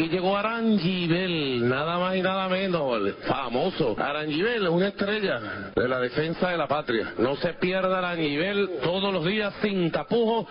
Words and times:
Aquí 0.00 0.08
llegó 0.08 0.34
Arangibel, 0.34 1.68
nada 1.68 1.98
más 1.98 2.16
y 2.16 2.22
nada 2.22 2.48
menos, 2.48 2.96
el 2.96 3.12
famoso. 3.16 3.94
Arangibel, 3.98 4.66
una 4.68 4.88
estrella 4.88 5.72
de 5.76 5.86
la 5.86 6.00
defensa 6.00 6.48
de 6.48 6.56
la 6.56 6.66
patria. 6.66 7.12
No 7.18 7.36
se 7.36 7.52
pierda 7.52 7.98
Arangibel 7.98 8.78
todos 8.82 9.12
los 9.12 9.26
días 9.26 9.52
sin 9.60 9.90
tapujos, 9.90 10.46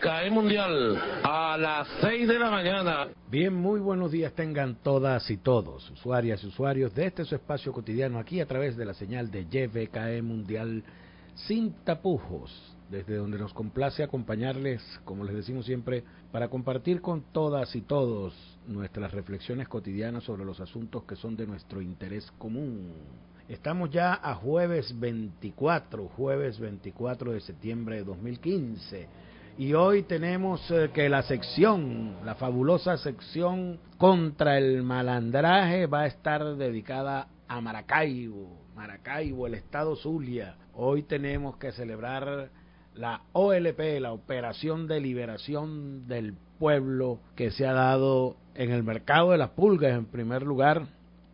CAE 0.00 0.30
Mundial 0.30 0.98
a 1.22 1.58
las 1.58 1.86
6 2.00 2.28
de 2.28 2.38
la 2.38 2.50
mañana. 2.50 3.08
Bien, 3.30 3.52
muy 3.52 3.78
buenos 3.78 4.10
días 4.10 4.32
tengan 4.32 4.76
todas 4.76 5.30
y 5.30 5.36
todos, 5.36 5.90
usuarias 5.90 6.42
y 6.42 6.46
usuarios 6.46 6.94
de 6.94 7.08
este 7.08 7.26
su 7.26 7.34
espacio 7.34 7.74
cotidiano 7.74 8.18
aquí 8.18 8.40
a 8.40 8.46
través 8.46 8.74
de 8.78 8.86
la 8.86 8.94
señal 8.94 9.30
de 9.30 9.44
YVKE 9.44 10.22
Mundial 10.22 10.82
sin 11.34 11.74
tapujos 11.84 12.77
desde 12.90 13.16
donde 13.16 13.38
nos 13.38 13.52
complace 13.52 14.02
acompañarles, 14.02 14.82
como 15.04 15.24
les 15.24 15.34
decimos 15.34 15.66
siempre, 15.66 16.04
para 16.32 16.48
compartir 16.48 17.00
con 17.00 17.22
todas 17.32 17.74
y 17.76 17.82
todos 17.82 18.34
nuestras 18.66 19.12
reflexiones 19.12 19.68
cotidianas 19.68 20.24
sobre 20.24 20.44
los 20.44 20.60
asuntos 20.60 21.04
que 21.04 21.16
son 21.16 21.36
de 21.36 21.46
nuestro 21.46 21.82
interés 21.82 22.30
común. 22.38 22.92
Estamos 23.48 23.90
ya 23.90 24.14
a 24.14 24.34
jueves 24.34 24.98
24, 24.98 26.08
jueves 26.08 26.58
24 26.58 27.32
de 27.32 27.40
septiembre 27.40 27.96
de 27.96 28.04
2015. 28.04 29.08
Y 29.58 29.74
hoy 29.74 30.04
tenemos 30.04 30.70
eh, 30.70 30.90
que 30.94 31.08
la 31.08 31.22
sección, 31.22 32.16
la 32.24 32.36
fabulosa 32.36 32.96
sección 32.96 33.80
contra 33.96 34.56
el 34.56 34.82
malandraje 34.82 35.86
va 35.86 36.02
a 36.02 36.06
estar 36.06 36.56
dedicada 36.56 37.28
a 37.48 37.60
Maracaibo, 37.60 38.66
Maracaibo, 38.76 39.46
el 39.46 39.54
estado 39.54 39.96
Zulia. 39.96 40.56
Hoy 40.74 41.02
tenemos 41.02 41.56
que 41.56 41.72
celebrar 41.72 42.50
la 42.98 43.20
OLP, 43.32 44.00
la 44.00 44.12
Operación 44.12 44.88
de 44.88 45.00
Liberación 45.00 46.08
del 46.08 46.34
Pueblo, 46.58 47.20
que 47.36 47.52
se 47.52 47.64
ha 47.64 47.72
dado 47.72 48.36
en 48.56 48.72
el 48.72 48.82
mercado 48.82 49.30
de 49.30 49.38
las 49.38 49.50
pulgas 49.50 49.92
en 49.92 50.06
primer 50.06 50.42
lugar 50.42 50.86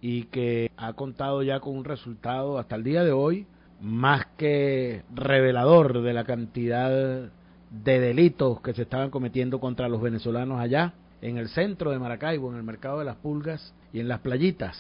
y 0.03 0.25
que 0.25 0.71
ha 0.77 0.93
contado 0.93 1.43
ya 1.43 1.61
con 1.61 1.79
un 1.79 1.85
resultado 1.85 2.59
hasta 2.59 2.77
el 2.77 2.85
día 2.85 3.03
de 3.03 3.13
hoy 3.13 3.47
más 3.81 4.27
que 4.37 5.03
revelador 5.15 6.03
de 6.03 6.13
la 6.13 6.25
cantidad 6.25 6.91
de 6.91 8.01
delitos 8.01 8.61
que 8.61 8.75
se 8.75 8.83
estaban 8.83 9.09
cometiendo 9.09 9.59
contra 9.59 9.89
los 9.89 10.03
venezolanos 10.03 10.61
allá 10.61 10.93
en 11.23 11.39
el 11.39 11.49
centro 11.49 11.91
de 11.91 11.99
Maracaibo, 11.99 12.51
en 12.51 12.59
el 12.59 12.63
mercado 12.63 12.99
de 12.99 13.07
las 13.07 13.17
pulgas 13.17 13.73
y 13.91 14.01
en 14.01 14.09
las 14.09 14.21
playitas. 14.21 14.77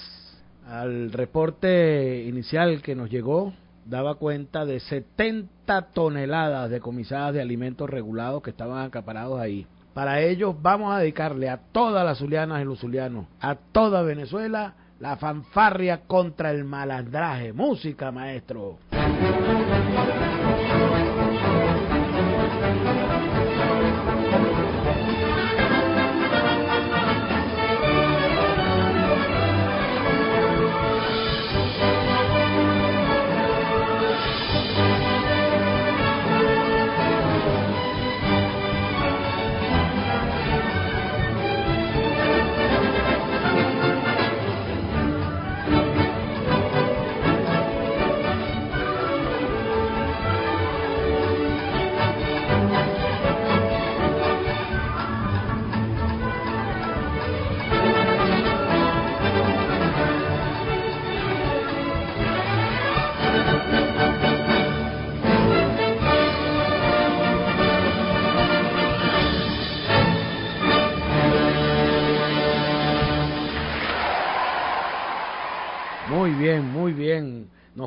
Al 0.66 1.12
reporte 1.12 2.24
inicial 2.26 2.82
que 2.82 2.94
nos 2.94 3.08
llegó 3.08 3.54
daba 3.86 4.16
cuenta 4.16 4.64
de 4.64 4.80
70 4.80 5.92
toneladas 5.92 6.70
decomisadas 6.70 7.34
de 7.34 7.42
alimentos 7.42 7.88
regulados 7.88 8.42
que 8.42 8.50
estaban 8.50 8.84
acaparados 8.84 9.40
ahí. 9.40 9.66
Para 9.92 10.20
ellos 10.20 10.56
vamos 10.60 10.92
a 10.92 10.98
dedicarle 10.98 11.48
a 11.48 11.58
todas 11.72 12.04
las 12.04 12.18
zulianas 12.18 12.60
y 12.60 12.64
los 12.64 12.80
zulianos, 12.80 13.26
a 13.40 13.54
toda 13.54 14.02
Venezuela, 14.02 14.74
la 14.98 15.16
fanfarria 15.16 16.02
contra 16.06 16.50
el 16.50 16.64
malandraje. 16.64 17.52
Música, 17.52 18.10
maestro. 18.10 18.78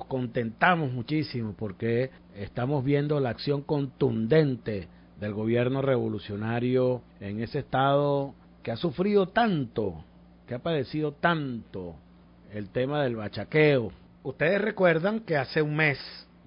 Contentamos 0.07 0.91
muchísimo 0.91 1.53
porque 1.57 2.11
estamos 2.35 2.83
viendo 2.83 3.19
la 3.19 3.29
acción 3.29 3.61
contundente 3.61 4.87
del 5.19 5.33
gobierno 5.33 5.81
revolucionario 5.81 7.01
en 7.19 7.41
ese 7.41 7.59
estado 7.59 8.33
que 8.63 8.71
ha 8.71 8.77
sufrido 8.77 9.27
tanto, 9.27 10.03
que 10.45 10.55
ha 10.55 10.59
padecido 10.59 11.13
tanto 11.13 11.95
el 12.53 12.69
tema 12.69 13.03
del 13.03 13.15
bachaqueo. 13.15 13.91
Ustedes 14.23 14.61
recuerdan 14.61 15.21
que 15.21 15.37
hace 15.37 15.61
un 15.61 15.75
mes, 15.75 15.99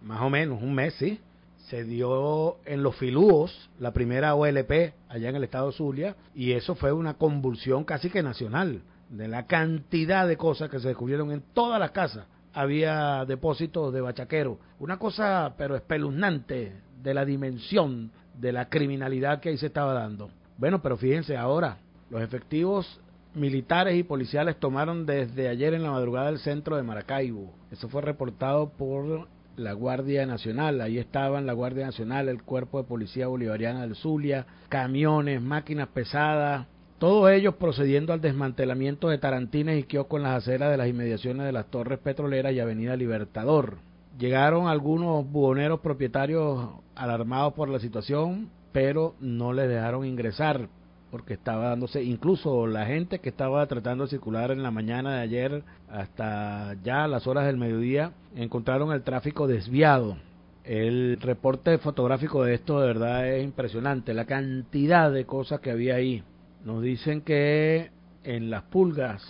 más 0.03 0.21
o 0.21 0.31
menos 0.31 0.63
un 0.63 0.75
mes, 0.75 0.95
sí, 0.95 1.21
se 1.69 1.85
dio 1.85 2.57
en 2.67 2.83
los 2.83 2.97
filúos 2.97 3.71
la 3.79 3.93
primera 3.93 4.35
OLP 4.35 4.93
allá 5.09 5.29
en 5.29 5.37
el 5.37 5.45
estado 5.45 5.71
Zulia 5.71 6.17
y 6.35 6.53
eso 6.53 6.75
fue 6.75 6.93
una 6.93 7.15
convulsión 7.15 7.85
casi 7.85 8.11
que 8.11 8.23
nacional 8.23 8.83
de 9.09 9.29
la 9.29 9.47
cantidad 9.47 10.27
de 10.27 10.37
cosas 10.37 10.69
que 10.69 10.81
se 10.81 10.89
descubrieron 10.89 11.31
en 11.31 11.43
todas 11.55 11.79
las 11.79 11.93
casas 11.93 12.27
había 12.53 13.25
depósitos 13.25 13.93
de 13.93 14.01
bachaquero. 14.01 14.59
Una 14.79 14.99
cosa, 14.99 15.55
pero 15.57 15.77
espeluznante, 15.77 16.73
de 17.03 17.15
la 17.15 17.25
dimensión 17.25 18.11
de 18.35 18.53
la 18.53 18.69
criminalidad 18.69 19.41
que 19.41 19.51
ahí 19.51 19.59
se 19.59 19.67
estaba 19.67 19.95
dando. 19.95 20.31
Bueno, 20.59 20.83
pero 20.83 20.97
fíjense 20.97 21.37
ahora, 21.37 21.79
los 22.11 22.23
efectivos 22.23 23.01
militares 23.35 23.97
y 23.97 24.03
policiales 24.03 24.57
tomaron 24.59 25.07
desde 25.07 25.49
ayer 25.49 25.75
en 25.75 25.83
la 25.83 25.93
madrugada 25.93 26.29
el 26.31 26.39
centro 26.39 26.77
de 26.77 26.83
Maracaibo. 26.83 27.55
Eso 27.71 27.89
fue 27.89 28.03
reportado 28.03 28.71
por 28.71 29.29
la 29.57 29.73
Guardia 29.73 30.27
Nacional. 30.27 30.81
Ahí 30.81 30.99
estaban 30.99 31.47
la 31.47 31.53
Guardia 31.53 31.87
Nacional, 31.87 32.29
el 32.29 32.43
Cuerpo 32.43 32.79
de 32.79 32.89
Policía 32.89 33.29
Bolivariana 33.29 33.83
del 33.83 33.95
Zulia, 33.95 34.47
camiones, 34.69 35.41
máquinas 35.41 35.89
pesadas, 35.89 36.67
todos 37.01 37.31
ellos 37.31 37.55
procediendo 37.55 38.13
al 38.13 38.21
desmantelamiento 38.21 39.09
de 39.09 39.17
tarantines 39.17 39.81
y 39.81 39.85
kioscos 39.85 40.19
en 40.19 40.25
las 40.25 40.43
aceras 40.43 40.71
de 40.71 40.77
las 40.77 40.87
inmediaciones 40.87 41.47
de 41.47 41.53
las 41.53 41.65
torres 41.71 41.99
petroleras 41.99 42.53
y 42.53 42.61
Avenida 42.61 42.95
Libertador. 42.95 43.79
Llegaron 44.19 44.69
algunos 44.69 45.27
buhoneros 45.27 45.81
propietarios 45.81 46.69
alarmados 46.95 47.55
por 47.55 47.71
la 47.71 47.81
situación, 47.81 48.51
pero 48.73 49.15
no 49.19 49.55
les 49.55 49.71
dejaron 49.71 50.05
ingresar 50.05 50.69
porque 51.11 51.33
estaba 51.33 51.71
dándose, 51.71 52.03
incluso 52.03 52.67
la 52.67 52.85
gente 52.85 53.19
que 53.19 53.31
estaba 53.31 53.67
tratando 53.67 54.05
de 54.05 54.11
circular 54.11 54.51
en 54.51 54.63
la 54.63 54.71
mañana 54.71 55.17
de 55.17 55.21
ayer 55.23 55.63
hasta 55.89 56.77
ya 56.85 57.09
las 57.09 57.27
horas 57.27 57.47
del 57.47 57.57
mediodía, 57.57 58.13
encontraron 58.37 58.93
el 58.93 59.03
tráfico 59.03 59.47
desviado. 59.47 60.19
El 60.65 61.19
reporte 61.19 61.79
fotográfico 61.79 62.45
de 62.45 62.53
esto 62.53 62.79
de 62.79 62.89
verdad 62.89 63.27
es 63.27 63.43
impresionante, 63.43 64.13
la 64.13 64.27
cantidad 64.27 65.11
de 65.11 65.25
cosas 65.25 65.61
que 65.61 65.71
había 65.71 65.95
ahí. 65.95 66.23
Nos 66.65 66.83
dicen 66.83 67.23
que 67.23 67.91
en 68.23 68.51
las 68.51 68.65
pulgas 68.65 69.23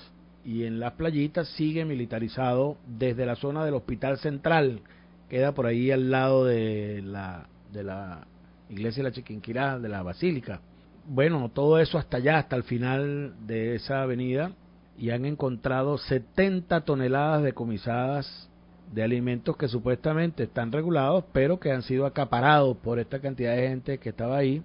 y 0.45 0.65
en 0.65 0.81
las 0.81 0.95
playitas 0.95 1.49
sigue 1.51 1.85
militarizado 1.85 2.77
desde 2.87 3.27
la 3.27 3.37
zona 3.37 3.65
del 3.65 3.75
Hospital 3.75 4.19
Central, 4.19 4.81
queda 5.29 5.53
por 5.53 5.67
ahí 5.67 5.93
al 5.93 6.11
lado 6.11 6.45
de 6.45 7.03
la, 7.03 7.47
de 7.73 7.85
la 7.85 8.27
iglesia 8.69 9.03
de 9.03 9.11
la 9.11 9.15
Chiquinquirá, 9.15 9.79
de 9.79 9.89
la 9.89 10.03
Basílica. 10.03 10.61
Bueno, 11.07 11.51
todo 11.55 11.79
eso 11.79 11.99
hasta 11.99 12.17
allá, 12.17 12.39
hasta 12.39 12.57
el 12.57 12.65
final 12.65 13.35
de 13.47 13.77
esa 13.77 14.03
avenida, 14.03 14.53
y 14.99 15.11
han 15.11 15.25
encontrado 15.25 15.99
70 15.99 16.81
toneladas 16.83 17.43
decomisadas 17.43 18.49
de 18.93 19.03
alimentos 19.05 19.57
que 19.57 19.69
supuestamente 19.69 20.43
están 20.45 20.73
regulados, 20.73 21.25
pero 21.33 21.61
que 21.61 21.71
han 21.71 21.83
sido 21.83 22.07
acaparados 22.07 22.77
por 22.79 22.99
esta 22.99 23.21
cantidad 23.21 23.55
de 23.55 23.69
gente 23.69 23.99
que 23.99 24.09
estaba 24.09 24.37
ahí. 24.37 24.63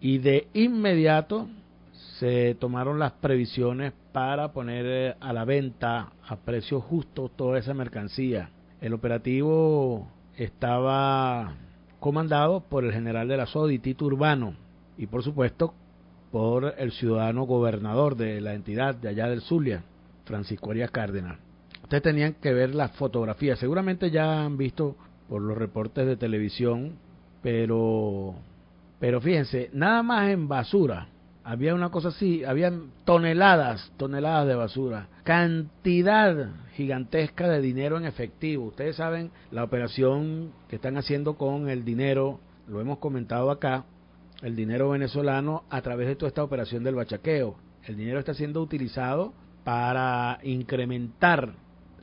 Y 0.00 0.18
de 0.18 0.48
inmediato 0.54 1.48
se 2.18 2.54
tomaron 2.54 2.98
las 2.98 3.12
previsiones 3.12 3.92
para 4.12 4.52
poner 4.52 4.86
eh, 4.86 5.14
a 5.20 5.32
la 5.32 5.44
venta 5.44 6.12
a 6.26 6.36
precios 6.36 6.82
justos 6.84 7.30
toda 7.36 7.58
esa 7.58 7.74
mercancía. 7.74 8.50
El 8.80 8.94
operativo 8.94 10.08
estaba 10.36 11.54
comandado 12.00 12.60
por 12.60 12.84
el 12.84 12.92
general 12.92 13.28
de 13.28 13.36
la 13.36 13.46
SODI, 13.46 13.78
Tito 13.80 14.06
Urbano, 14.06 14.54
y 14.96 15.06
por 15.06 15.22
supuesto 15.22 15.74
por 16.30 16.74
el 16.78 16.92
ciudadano 16.92 17.44
gobernador 17.44 18.16
de 18.16 18.40
la 18.40 18.54
entidad 18.54 18.94
de 18.94 19.08
allá 19.08 19.28
del 19.28 19.42
Zulia, 19.42 19.82
Francisco 20.24 20.70
Arias 20.70 20.90
Cárdenas. 20.90 21.38
Ustedes 21.82 22.02
tenían 22.02 22.34
que 22.34 22.52
ver 22.52 22.74
las 22.74 22.92
fotografías, 22.92 23.58
seguramente 23.58 24.10
ya 24.10 24.44
han 24.44 24.56
visto 24.56 24.96
por 25.28 25.42
los 25.42 25.56
reportes 25.56 26.06
de 26.06 26.16
televisión, 26.16 26.96
pero, 27.42 28.34
pero 28.98 29.20
fíjense, 29.20 29.70
nada 29.72 30.02
más 30.02 30.30
en 30.30 30.48
basura 30.48 31.08
había 31.46 31.76
una 31.76 31.90
cosa 31.90 32.08
así, 32.08 32.42
habían 32.42 32.90
toneladas, 33.04 33.92
toneladas 33.96 34.48
de 34.48 34.56
basura, 34.56 35.06
cantidad 35.22 36.50
gigantesca 36.74 37.48
de 37.48 37.60
dinero 37.60 37.96
en 37.96 38.04
efectivo. 38.04 38.64
Ustedes 38.64 38.96
saben 38.96 39.30
la 39.52 39.62
operación 39.62 40.50
que 40.68 40.74
están 40.74 40.96
haciendo 40.96 41.34
con 41.34 41.68
el 41.68 41.84
dinero, 41.84 42.40
lo 42.66 42.80
hemos 42.80 42.98
comentado 42.98 43.52
acá, 43.52 43.84
el 44.42 44.56
dinero 44.56 44.90
venezolano 44.90 45.62
a 45.70 45.82
través 45.82 46.08
de 46.08 46.16
toda 46.16 46.30
esta 46.30 46.42
operación 46.42 46.82
del 46.82 46.96
bachaqueo. 46.96 47.54
El 47.84 47.96
dinero 47.96 48.18
está 48.18 48.34
siendo 48.34 48.60
utilizado 48.60 49.32
para 49.62 50.40
incrementar 50.42 51.52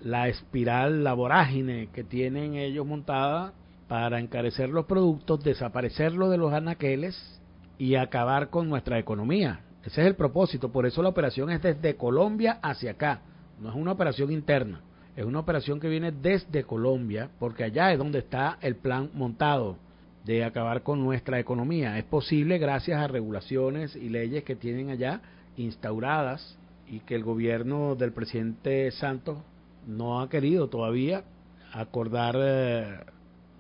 la 0.02 0.30
espiral, 0.30 1.04
la 1.04 1.14
vorágine 1.14 1.90
que 1.92 2.06
tienen 2.06 2.56
ellos 2.56 2.86
montada 2.86 3.52
para 3.90 4.22
encarecer 4.22 4.70
los 4.70 4.86
productos, 4.86 5.44
desaparecerlos 5.44 6.32
de 6.32 6.38
los 6.38 6.54
anaqueles 6.54 7.43
y 7.84 7.98
acabar 7.98 8.50
con 8.50 8.70
nuestra 8.70 8.98
economía. 8.98 9.60
Ese 9.84 10.00
es 10.00 10.08
el 10.08 10.16
propósito, 10.16 10.72
por 10.72 10.86
eso 10.86 11.04
la 11.04 11.10
operación 11.10 11.50
es 11.50 11.62
desde 11.62 11.98
Colombia 11.98 12.60
hacia 12.62 12.92
acá, 12.92 13.20
no 13.60 13.68
es 13.68 13.76
una 13.76 13.92
operación 13.92 14.32
interna, 14.32 14.80
es 15.18 15.26
una 15.26 15.40
operación 15.42 15.82
que 15.82 15.90
viene 15.90 16.14
desde 16.14 16.64
Colombia, 16.64 17.30
porque 17.40 17.66
allá 17.66 17.92
es 17.92 17.98
donde 17.98 18.20
está 18.20 18.58
el 18.62 18.78
plan 18.78 19.10
montado 19.14 19.76
de 20.24 20.46
acabar 20.46 20.82
con 20.84 21.04
nuestra 21.04 21.42
economía. 21.42 21.98
Es 21.98 22.06
posible 22.06 22.58
gracias 22.58 23.02
a 23.02 23.10
regulaciones 23.10 23.98
y 23.98 24.08
leyes 24.08 24.46
que 24.46 24.56
tienen 24.56 24.90
allá 24.90 25.20
instauradas 25.58 26.58
y 26.88 27.02
que 27.02 27.16
el 27.16 27.26
gobierno 27.26 27.96
del 27.96 28.14
presidente 28.14 28.90
Santos 28.92 29.40
no 29.86 30.22
ha 30.22 30.30
querido 30.30 30.70
todavía 30.70 31.26
acordar 31.74 32.36
eh, 32.40 33.00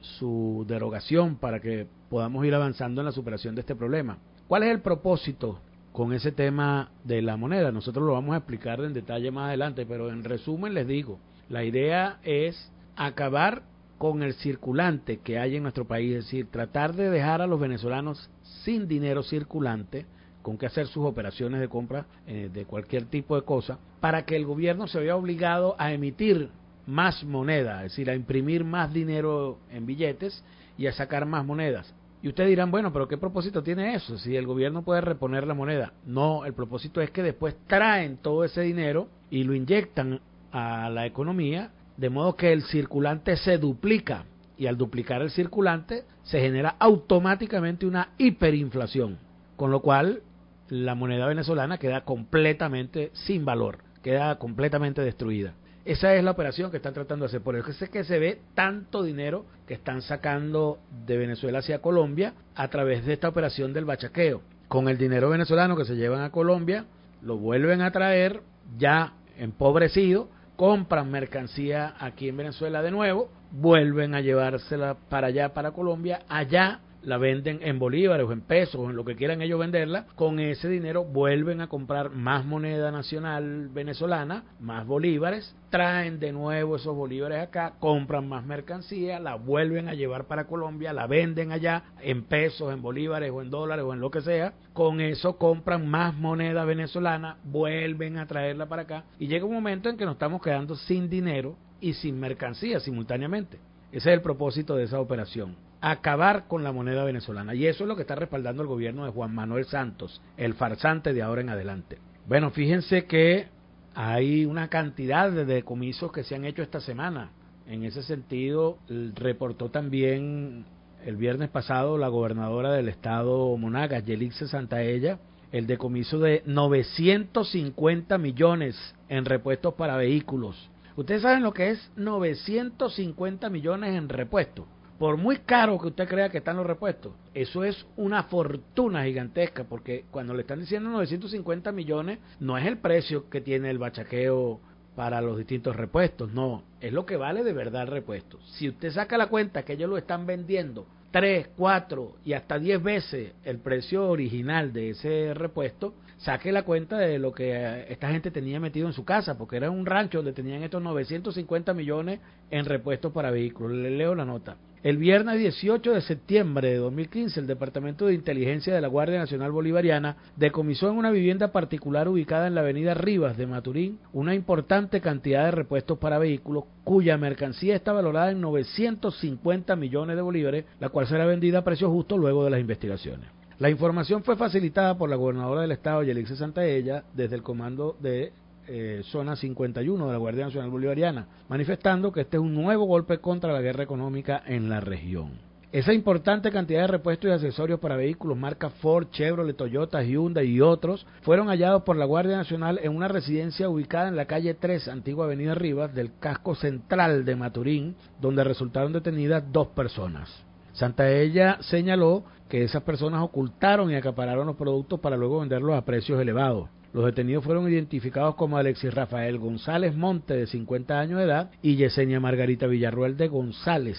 su 0.03 0.65
derogación 0.67 1.38
para 1.38 1.59
que 1.59 1.88
podamos 2.09 2.45
ir 2.45 2.53
avanzando 2.53 3.01
en 3.01 3.05
la 3.05 3.11
superación 3.11 3.55
de 3.55 3.61
este 3.61 3.75
problema. 3.75 4.17
¿Cuál 4.47 4.63
es 4.63 4.71
el 4.71 4.81
propósito 4.81 5.59
con 5.91 6.13
ese 6.13 6.31
tema 6.31 6.91
de 7.03 7.21
la 7.21 7.38
moneda? 7.38 7.71
Nosotros 7.71 8.05
lo 8.05 8.13
vamos 8.13 8.33
a 8.33 8.38
explicar 8.38 8.81
en 8.81 8.94
detalle 8.94 9.31
más 9.31 9.47
adelante, 9.47 9.85
pero 9.85 10.11
en 10.11 10.23
resumen 10.23 10.73
les 10.73 10.88
digo, 10.88 11.19
la 11.50 11.63
idea 11.63 12.19
es 12.23 12.71
acabar 12.95 13.63
con 13.97 14.21
el 14.21 14.33
circulante 14.33 15.19
que 15.19 15.39
hay 15.39 15.55
en 15.55 15.63
nuestro 15.63 15.85
país, 15.85 16.15
es 16.15 16.25
decir, 16.25 16.47
tratar 16.51 16.94
de 16.94 17.09
dejar 17.09 17.41
a 17.41 17.47
los 17.47 17.59
venezolanos 17.59 18.29
sin 18.63 18.88
dinero 18.88 19.23
circulante, 19.23 20.05
con 20.41 20.57
que 20.57 20.65
hacer 20.65 20.88
sus 20.88 21.05
operaciones 21.05 21.61
de 21.61 21.69
compra 21.69 22.05
eh, 22.27 22.50
de 22.51 22.65
cualquier 22.65 23.05
tipo 23.05 23.38
de 23.38 23.44
cosa, 23.44 23.79
para 24.01 24.25
que 24.25 24.35
el 24.35 24.45
gobierno 24.45 24.88
se 24.88 25.00
vea 25.00 25.15
obligado 25.15 25.75
a 25.79 25.94
emitir 25.94 26.50
más 26.85 27.24
moneda, 27.24 27.85
es 27.85 27.91
decir, 27.91 28.09
a 28.09 28.15
imprimir 28.15 28.63
más 28.63 28.94
dinero 28.94 29.59
en 29.69 29.85
billetes 29.85 30.44
y 30.77 30.88
a 30.88 30.94
sacar 30.94 31.25
más 31.25 31.45
monedas. 31.45 31.94
Y 32.21 32.30
ustedes 32.30 32.50
dirán, 32.50 32.71
bueno, 32.71 32.94
pero 32.94 33.07
¿qué 33.07 33.18
propósito 33.18 33.63
tiene 33.63 33.95
eso? 33.95 34.18
Si 34.18 34.35
el 34.35 34.47
gobierno 34.47 34.83
puede 34.83 35.01
reponer 35.01 35.45
la 35.45 35.53
moneda. 35.53 35.91
No, 36.06 36.45
el 36.45 36.53
propósito 36.53 37.01
es 37.01 37.12
que 37.12 37.21
después 37.21 37.56
traen 37.68 38.18
todo 38.18 38.45
ese 38.45 38.62
dinero 38.62 39.09
y 39.30 39.44
lo 39.44 39.53
inyectan 39.53 40.21
a 40.53 40.89
la 40.89 41.06
economía, 41.06 41.71
de 41.97 42.09
modo 42.09 42.38
que 42.38 42.53
el 42.53 42.63
circulante 42.63 43.36
se 43.36 43.57
duplica. 43.57 44.24
Y 44.57 44.68
al 44.68 44.77
duplicar 44.77 45.21
el 45.21 45.31
circulante 45.31 46.06
se 46.24 46.39
genera 46.39 46.77
automáticamente 46.79 47.86
una 47.86 48.12
hiperinflación. 48.18 49.18
Con 49.57 49.71
lo 49.71 49.81
cual 49.81 50.21
la 50.69 50.95
moneda 50.95 51.27
venezolana 51.27 51.77
queda 51.77 52.06
completamente 52.06 53.12
sin 53.13 53.44
valor, 53.44 53.79
queda 54.01 54.39
completamente 54.39 55.01
destruida. 55.01 55.56
Esa 55.85 56.15
es 56.15 56.24
la 56.24 56.31
operación 56.31 56.71
que 56.71 56.77
están 56.77 56.94
tratando 56.94 57.24
de 57.24 57.27
hacer. 57.27 57.41
Por 57.41 57.57
eso 57.57 57.69
es 57.69 57.89
que 57.89 58.06
se 58.06 58.18
ve 58.18 58.39
tanto 58.53 59.03
dinero 59.03 59.45
que 59.68 59.74
están 59.74 60.01
sacando 60.01 60.80
de 61.06 61.18
Venezuela 61.18 61.59
hacia 61.59 61.81
Colombia 61.81 62.33
a 62.56 62.69
través 62.69 63.06
de 63.06 63.13
esta 63.13 63.27
operación 63.27 63.74
del 63.74 63.83
bachaqueo. 63.83 64.41
Con 64.69 64.88
el 64.88 64.97
dinero 64.97 65.30
venezolano 65.30 65.75
que 65.75 65.83
se 65.83 65.95
llevan 65.95 66.21
a 66.21 66.31
Colombia, 66.31 66.85
lo 67.21 67.38
vuelven 67.38 67.81
a 67.81 67.91
traer 67.91 68.41
ya 68.77 69.13
empobrecido, 69.38 70.30
compran 70.56 71.12
mercancía 71.12 71.95
aquí 72.00 72.29
en 72.29 72.38
Venezuela 72.38 72.81
de 72.81 72.91
nuevo, 72.91 73.29
vuelven 73.51 74.15
a 74.15 74.21
llevársela 74.21 74.95
para 75.09 75.27
allá, 75.27 75.53
para 75.53 75.71
Colombia, 75.71 76.21
allá 76.29 76.79
la 77.05 77.17
venden 77.17 77.59
en 77.61 77.79
bolívares 77.79 78.27
o 78.27 78.31
en 78.31 78.41
pesos 78.41 78.75
o 78.75 78.89
en 78.89 78.95
lo 78.95 79.05
que 79.05 79.15
quieran 79.15 79.41
ellos 79.41 79.59
venderla, 79.59 80.07
con 80.15 80.39
ese 80.39 80.69
dinero 80.69 81.03
vuelven 81.03 81.61
a 81.61 81.67
comprar 81.67 82.11
más 82.11 82.45
moneda 82.45 82.91
nacional 82.91 83.69
venezolana, 83.69 84.44
más 84.59 84.85
bolívares, 84.85 85.55
traen 85.69 86.19
de 86.19 86.31
nuevo 86.31 86.75
esos 86.75 86.95
bolívares 86.95 87.41
acá, 87.41 87.73
compran 87.79 88.27
más 88.27 88.45
mercancía, 88.45 89.19
la 89.19 89.35
vuelven 89.35 89.89
a 89.89 89.94
llevar 89.94 90.25
para 90.25 90.45
Colombia, 90.45 90.94
la 90.94 91.07
venden 91.07 91.51
allá 91.51 91.83
en 92.01 92.23
pesos, 92.23 92.73
en 92.73 92.81
bolívares 92.81 93.31
o 93.31 93.41
en 93.41 93.50
dólares 93.50 93.85
o 93.85 93.94
en 93.94 94.00
lo 94.00 94.11
que 94.11 94.21
sea, 94.21 94.53
con 94.73 95.01
eso 95.01 95.38
compran 95.38 95.88
más 95.88 96.15
moneda 96.15 96.65
venezolana, 96.65 97.38
vuelven 97.44 98.17
a 98.17 98.27
traerla 98.27 98.67
para 98.67 98.83
acá 98.83 99.05
y 99.19 99.27
llega 99.27 99.45
un 99.45 99.53
momento 99.53 99.89
en 99.89 99.97
que 99.97 100.05
nos 100.05 100.15
estamos 100.15 100.41
quedando 100.41 100.75
sin 100.75 101.09
dinero 101.09 101.55
y 101.81 101.94
sin 101.94 102.19
mercancía 102.19 102.79
simultáneamente. 102.79 103.59
Ese 103.91 104.09
es 104.09 104.15
el 104.15 104.21
propósito 104.21 104.75
de 104.75 104.85
esa 104.85 105.00
operación 105.00 105.55
acabar 105.83 106.47
con 106.47 106.63
la 106.63 106.71
moneda 106.71 107.03
venezolana. 107.03 107.53
Y 107.53 107.68
eso 107.68 107.83
es 107.83 107.88
lo 107.89 107.97
que 107.97 108.03
está 108.03 108.15
respaldando 108.15 108.62
el 108.62 108.69
gobierno 108.69 109.03
de 109.03 109.12
Juan 109.12 109.35
Manuel 109.35 109.65
Santos, 109.65 110.21
el 110.38 110.53
farsante 110.53 111.12
de 111.12 111.21
ahora 111.21 111.41
en 111.41 111.50
adelante. 111.50 111.97
Bueno, 112.25 112.51
fíjense 112.51 113.06
que 113.06 113.47
hay 113.94 114.45
una 114.45 114.69
cantidad 114.69 115.30
de 115.30 115.44
decomisos 115.44 116.13
que 116.13 116.24
se 116.24 116.35
han 116.35 116.45
hecho 116.45 116.63
esta 116.63 116.80
semana. 116.80 117.31
En 117.68 117.83
ese 117.83 118.01
sentido, 118.01 118.77
reportó 118.88 119.71
también 119.71 120.63
el 121.06 121.18
viernes 121.18 121.50
pasado 121.50 121.97
la 121.97 122.07
gobernadora 122.07 122.71
del 122.71 122.88
estado 122.88 123.56
Monagas, 123.57 124.06
Yelixe 124.06 124.47
Santaella, 124.47 125.19
el 125.51 125.68
decomiso 125.68 126.18
de 126.18 126.44
950 126.45 128.18
millones 128.18 128.95
en 129.09 129.25
repuestos 129.25 129.74
para 129.74 129.97
vehículos. 129.97 130.69
Ustedes 130.95 131.24
saben 131.24 131.44
lo 131.44 131.53
que 131.53 131.71
es 131.71 131.91
950 131.97 133.50
millones 133.50 133.95
en 133.95 134.07
repuestos 134.07 134.65
por 135.03 135.17
muy 135.17 135.39
caro 135.39 135.77
que 135.77 135.88
usted 135.88 136.07
crea 136.07 136.29
que 136.29 136.38
están 136.38 136.55
los 136.55 136.65
repuestos, 136.65 137.11
eso 137.33 137.65
es 137.65 137.85
una 137.97 138.23
fortuna 138.23 139.03
gigantesca, 139.03 139.65
porque 139.65 140.05
cuando 140.09 140.33
le 140.33 140.44
están 140.44 140.61
diciendo 140.61 140.89
950 140.91 141.73
millones, 141.73 142.19
no 142.39 142.57
es 142.57 142.65
el 142.65 142.77
precio 142.77 143.29
que 143.29 143.41
tiene 143.41 143.69
el 143.69 143.79
bachaqueo 143.79 144.61
para 144.95 145.19
los 145.19 145.38
distintos 145.38 145.75
repuestos, 145.75 146.31
no, 146.31 146.63
es 146.79 146.94
lo 146.94 147.05
que 147.05 147.17
vale 147.17 147.44
de 147.44 147.51
verdad 147.51 147.81
el 147.81 147.89
repuesto. 147.89 148.39
Si 148.45 148.69
usted 148.69 148.91
saca 148.91 149.17
la 149.17 149.27
cuenta 149.27 149.63
que 149.63 149.73
ellos 149.73 149.89
lo 149.89 149.97
están 149.97 150.25
vendiendo 150.25 150.85
3, 151.11 151.50
4 151.57 152.15
y 152.23 152.31
hasta 152.31 152.57
10 152.57 152.81
veces 152.81 153.33
el 153.44 153.57
precio 153.57 154.07
original 154.07 154.71
de 154.71 154.91
ese 154.91 155.33
repuesto, 155.33 155.95
saque 156.19 156.53
la 156.53 156.63
cuenta 156.63 156.97
de 156.97 157.19
lo 157.19 157.33
que 157.33 157.88
esta 157.89 158.09
gente 158.09 158.31
tenía 158.31 158.61
metido 158.61 158.88
en 158.88 158.94
su 158.94 159.03
casa, 159.03 159.38
porque 159.38 159.57
era 159.57 159.69
un 159.69 159.85
rancho 159.85 160.19
donde 160.19 160.31
tenían 160.31 160.63
estos 160.63 160.81
950 160.81 161.74
millones 161.74 162.22
en 162.50 162.63
repuestos 162.63 163.12
para 163.12 163.31
vehículos. 163.31 163.74
Le 163.74 163.91
leo 163.91 164.15
la 164.15 164.24
nota. 164.24 164.55
El 164.84 164.98
viernes 164.98 165.40
18 165.40 165.94
de 165.94 166.02
septiembre 166.02 166.72
de 166.72 166.75
2015, 166.75 167.40
el 167.40 167.48
Departamento 167.48 168.06
de 168.06 168.16
Inteligencia 168.16 168.75
de 168.75 168.82
la 168.82 168.90
Guardia 168.90 169.18
Nacional 169.18 169.50
Bolivariana 169.50 170.18
decomisó 170.36 170.90
en 170.90 170.98
una 170.98 171.10
vivienda 171.10 171.54
particular 171.54 172.10
ubicada 172.10 172.48
en 172.48 172.56
la 172.56 172.60
avenida 172.60 172.94
Rivas 172.94 173.38
de 173.38 173.48
Maturín 173.48 174.00
una 174.12 174.36
importante 174.36 175.00
cantidad 175.00 175.46
de 175.46 175.52
repuestos 175.52 175.98
para 176.00 176.18
vehículos 176.18 176.66
cuya 176.84 177.18
mercancía 177.18 177.78
está 177.78 177.94
valorada 177.94 178.32
en 178.32 178.42
950 178.42 179.74
millones 179.78 180.18
de 180.18 180.22
bolívares, 180.22 180.66
la 180.82 180.90
cual 180.90 181.08
será 181.08 181.25
vendida 181.25 181.60
a 181.60 181.63
precio 181.63 181.90
justo 181.90 182.18
luego 182.18 182.44
de 182.44 182.50
las 182.50 182.60
investigaciones. 182.60 183.30
La 183.60 183.70
información 183.70 184.22
fue 184.25 184.36
facilitada 184.36 184.98
por 184.98 185.10
la 185.10 185.16
gobernadora 185.16 185.62
del 185.62 185.72
estado, 185.72 186.04
Yelixe 186.04 186.36
Santaella, 186.36 187.06
desde 187.13 187.36
el 187.36 187.42
comando 187.42 187.96
de 188.02 188.34
eh, 188.67 189.01
zona 189.05 189.36
51 189.36 190.05
de 190.05 190.12
la 190.12 190.17
Guardia 190.17 190.46
Nacional 190.46 190.70
Bolivariana, 190.70 191.27
manifestando 191.50 192.12
que 192.12 192.22
este 192.22 192.38
es 192.38 192.43
un 192.43 192.53
nuevo 192.53 192.86
golpe 192.86 193.20
contra 193.20 193.53
la 193.53 193.62
guerra 193.62 193.84
económica 193.84 194.43
en 194.46 194.70
la 194.70 194.79
región. 194.79 195.32
Esa 195.74 195.91
importante 195.91 196.51
cantidad 196.51 196.82
de 196.82 196.88
repuestos 196.88 197.29
y 197.29 197.34
accesorios 197.34 197.79
para 197.79 197.96
vehículos 197.96 198.38
marca 198.38 198.70
Ford, 198.70 199.08
Chevrolet, 199.10 199.58
Toyota, 199.58 200.03
Hyundai 200.03 200.46
y 200.46 200.62
otros 200.62 201.03
fueron 201.24 201.48
hallados 201.48 201.82
por 201.82 201.96
la 201.98 202.05
Guardia 202.05 202.38
Nacional 202.38 202.79
en 202.84 202.96
una 202.96 203.08
residencia 203.08 203.67
ubicada 203.67 204.08
en 204.08 204.15
la 204.15 204.25
calle 204.25 204.53
3, 204.53 204.88
antigua 204.88 205.25
Avenida 205.25 205.55
Rivas, 205.55 205.91
del 205.96 206.12
casco 206.20 206.53
central 206.53 207.25
de 207.25 207.36
Maturín, 207.36 207.96
donde 208.22 208.43
resultaron 208.43 208.93
detenidas 208.93 209.51
dos 209.51 209.70
personas. 209.70 210.29
Santa 210.74 211.10
Ella 211.10 211.58
señaló 211.62 212.24
que 212.50 212.63
esas 212.63 212.84
personas 212.84 213.24
ocultaron 213.24 213.89
y 213.89 213.96
acapararon 213.96 214.46
los 214.46 214.55
productos 214.55 215.00
para 215.00 215.17
luego 215.17 215.39
venderlos 215.39 215.75
a 215.75 215.86
precios 215.86 216.22
elevados. 216.22 216.70
Los 216.93 217.05
detenidos 217.05 217.43
fueron 217.43 217.67
identificados 217.67 218.35
como 218.35 218.55
Alexis 218.55 218.93
Rafael 218.93 219.39
González 219.39 219.95
Monte, 219.95 220.35
de 220.35 220.45
50 220.45 221.00
años 221.00 221.17
de 221.17 221.25
edad, 221.25 221.50
y 221.63 221.75
Yesenia 221.75 222.19
Margarita 222.19 222.67
Villarruel 222.67 223.17
de 223.17 223.29
González, 223.29 223.97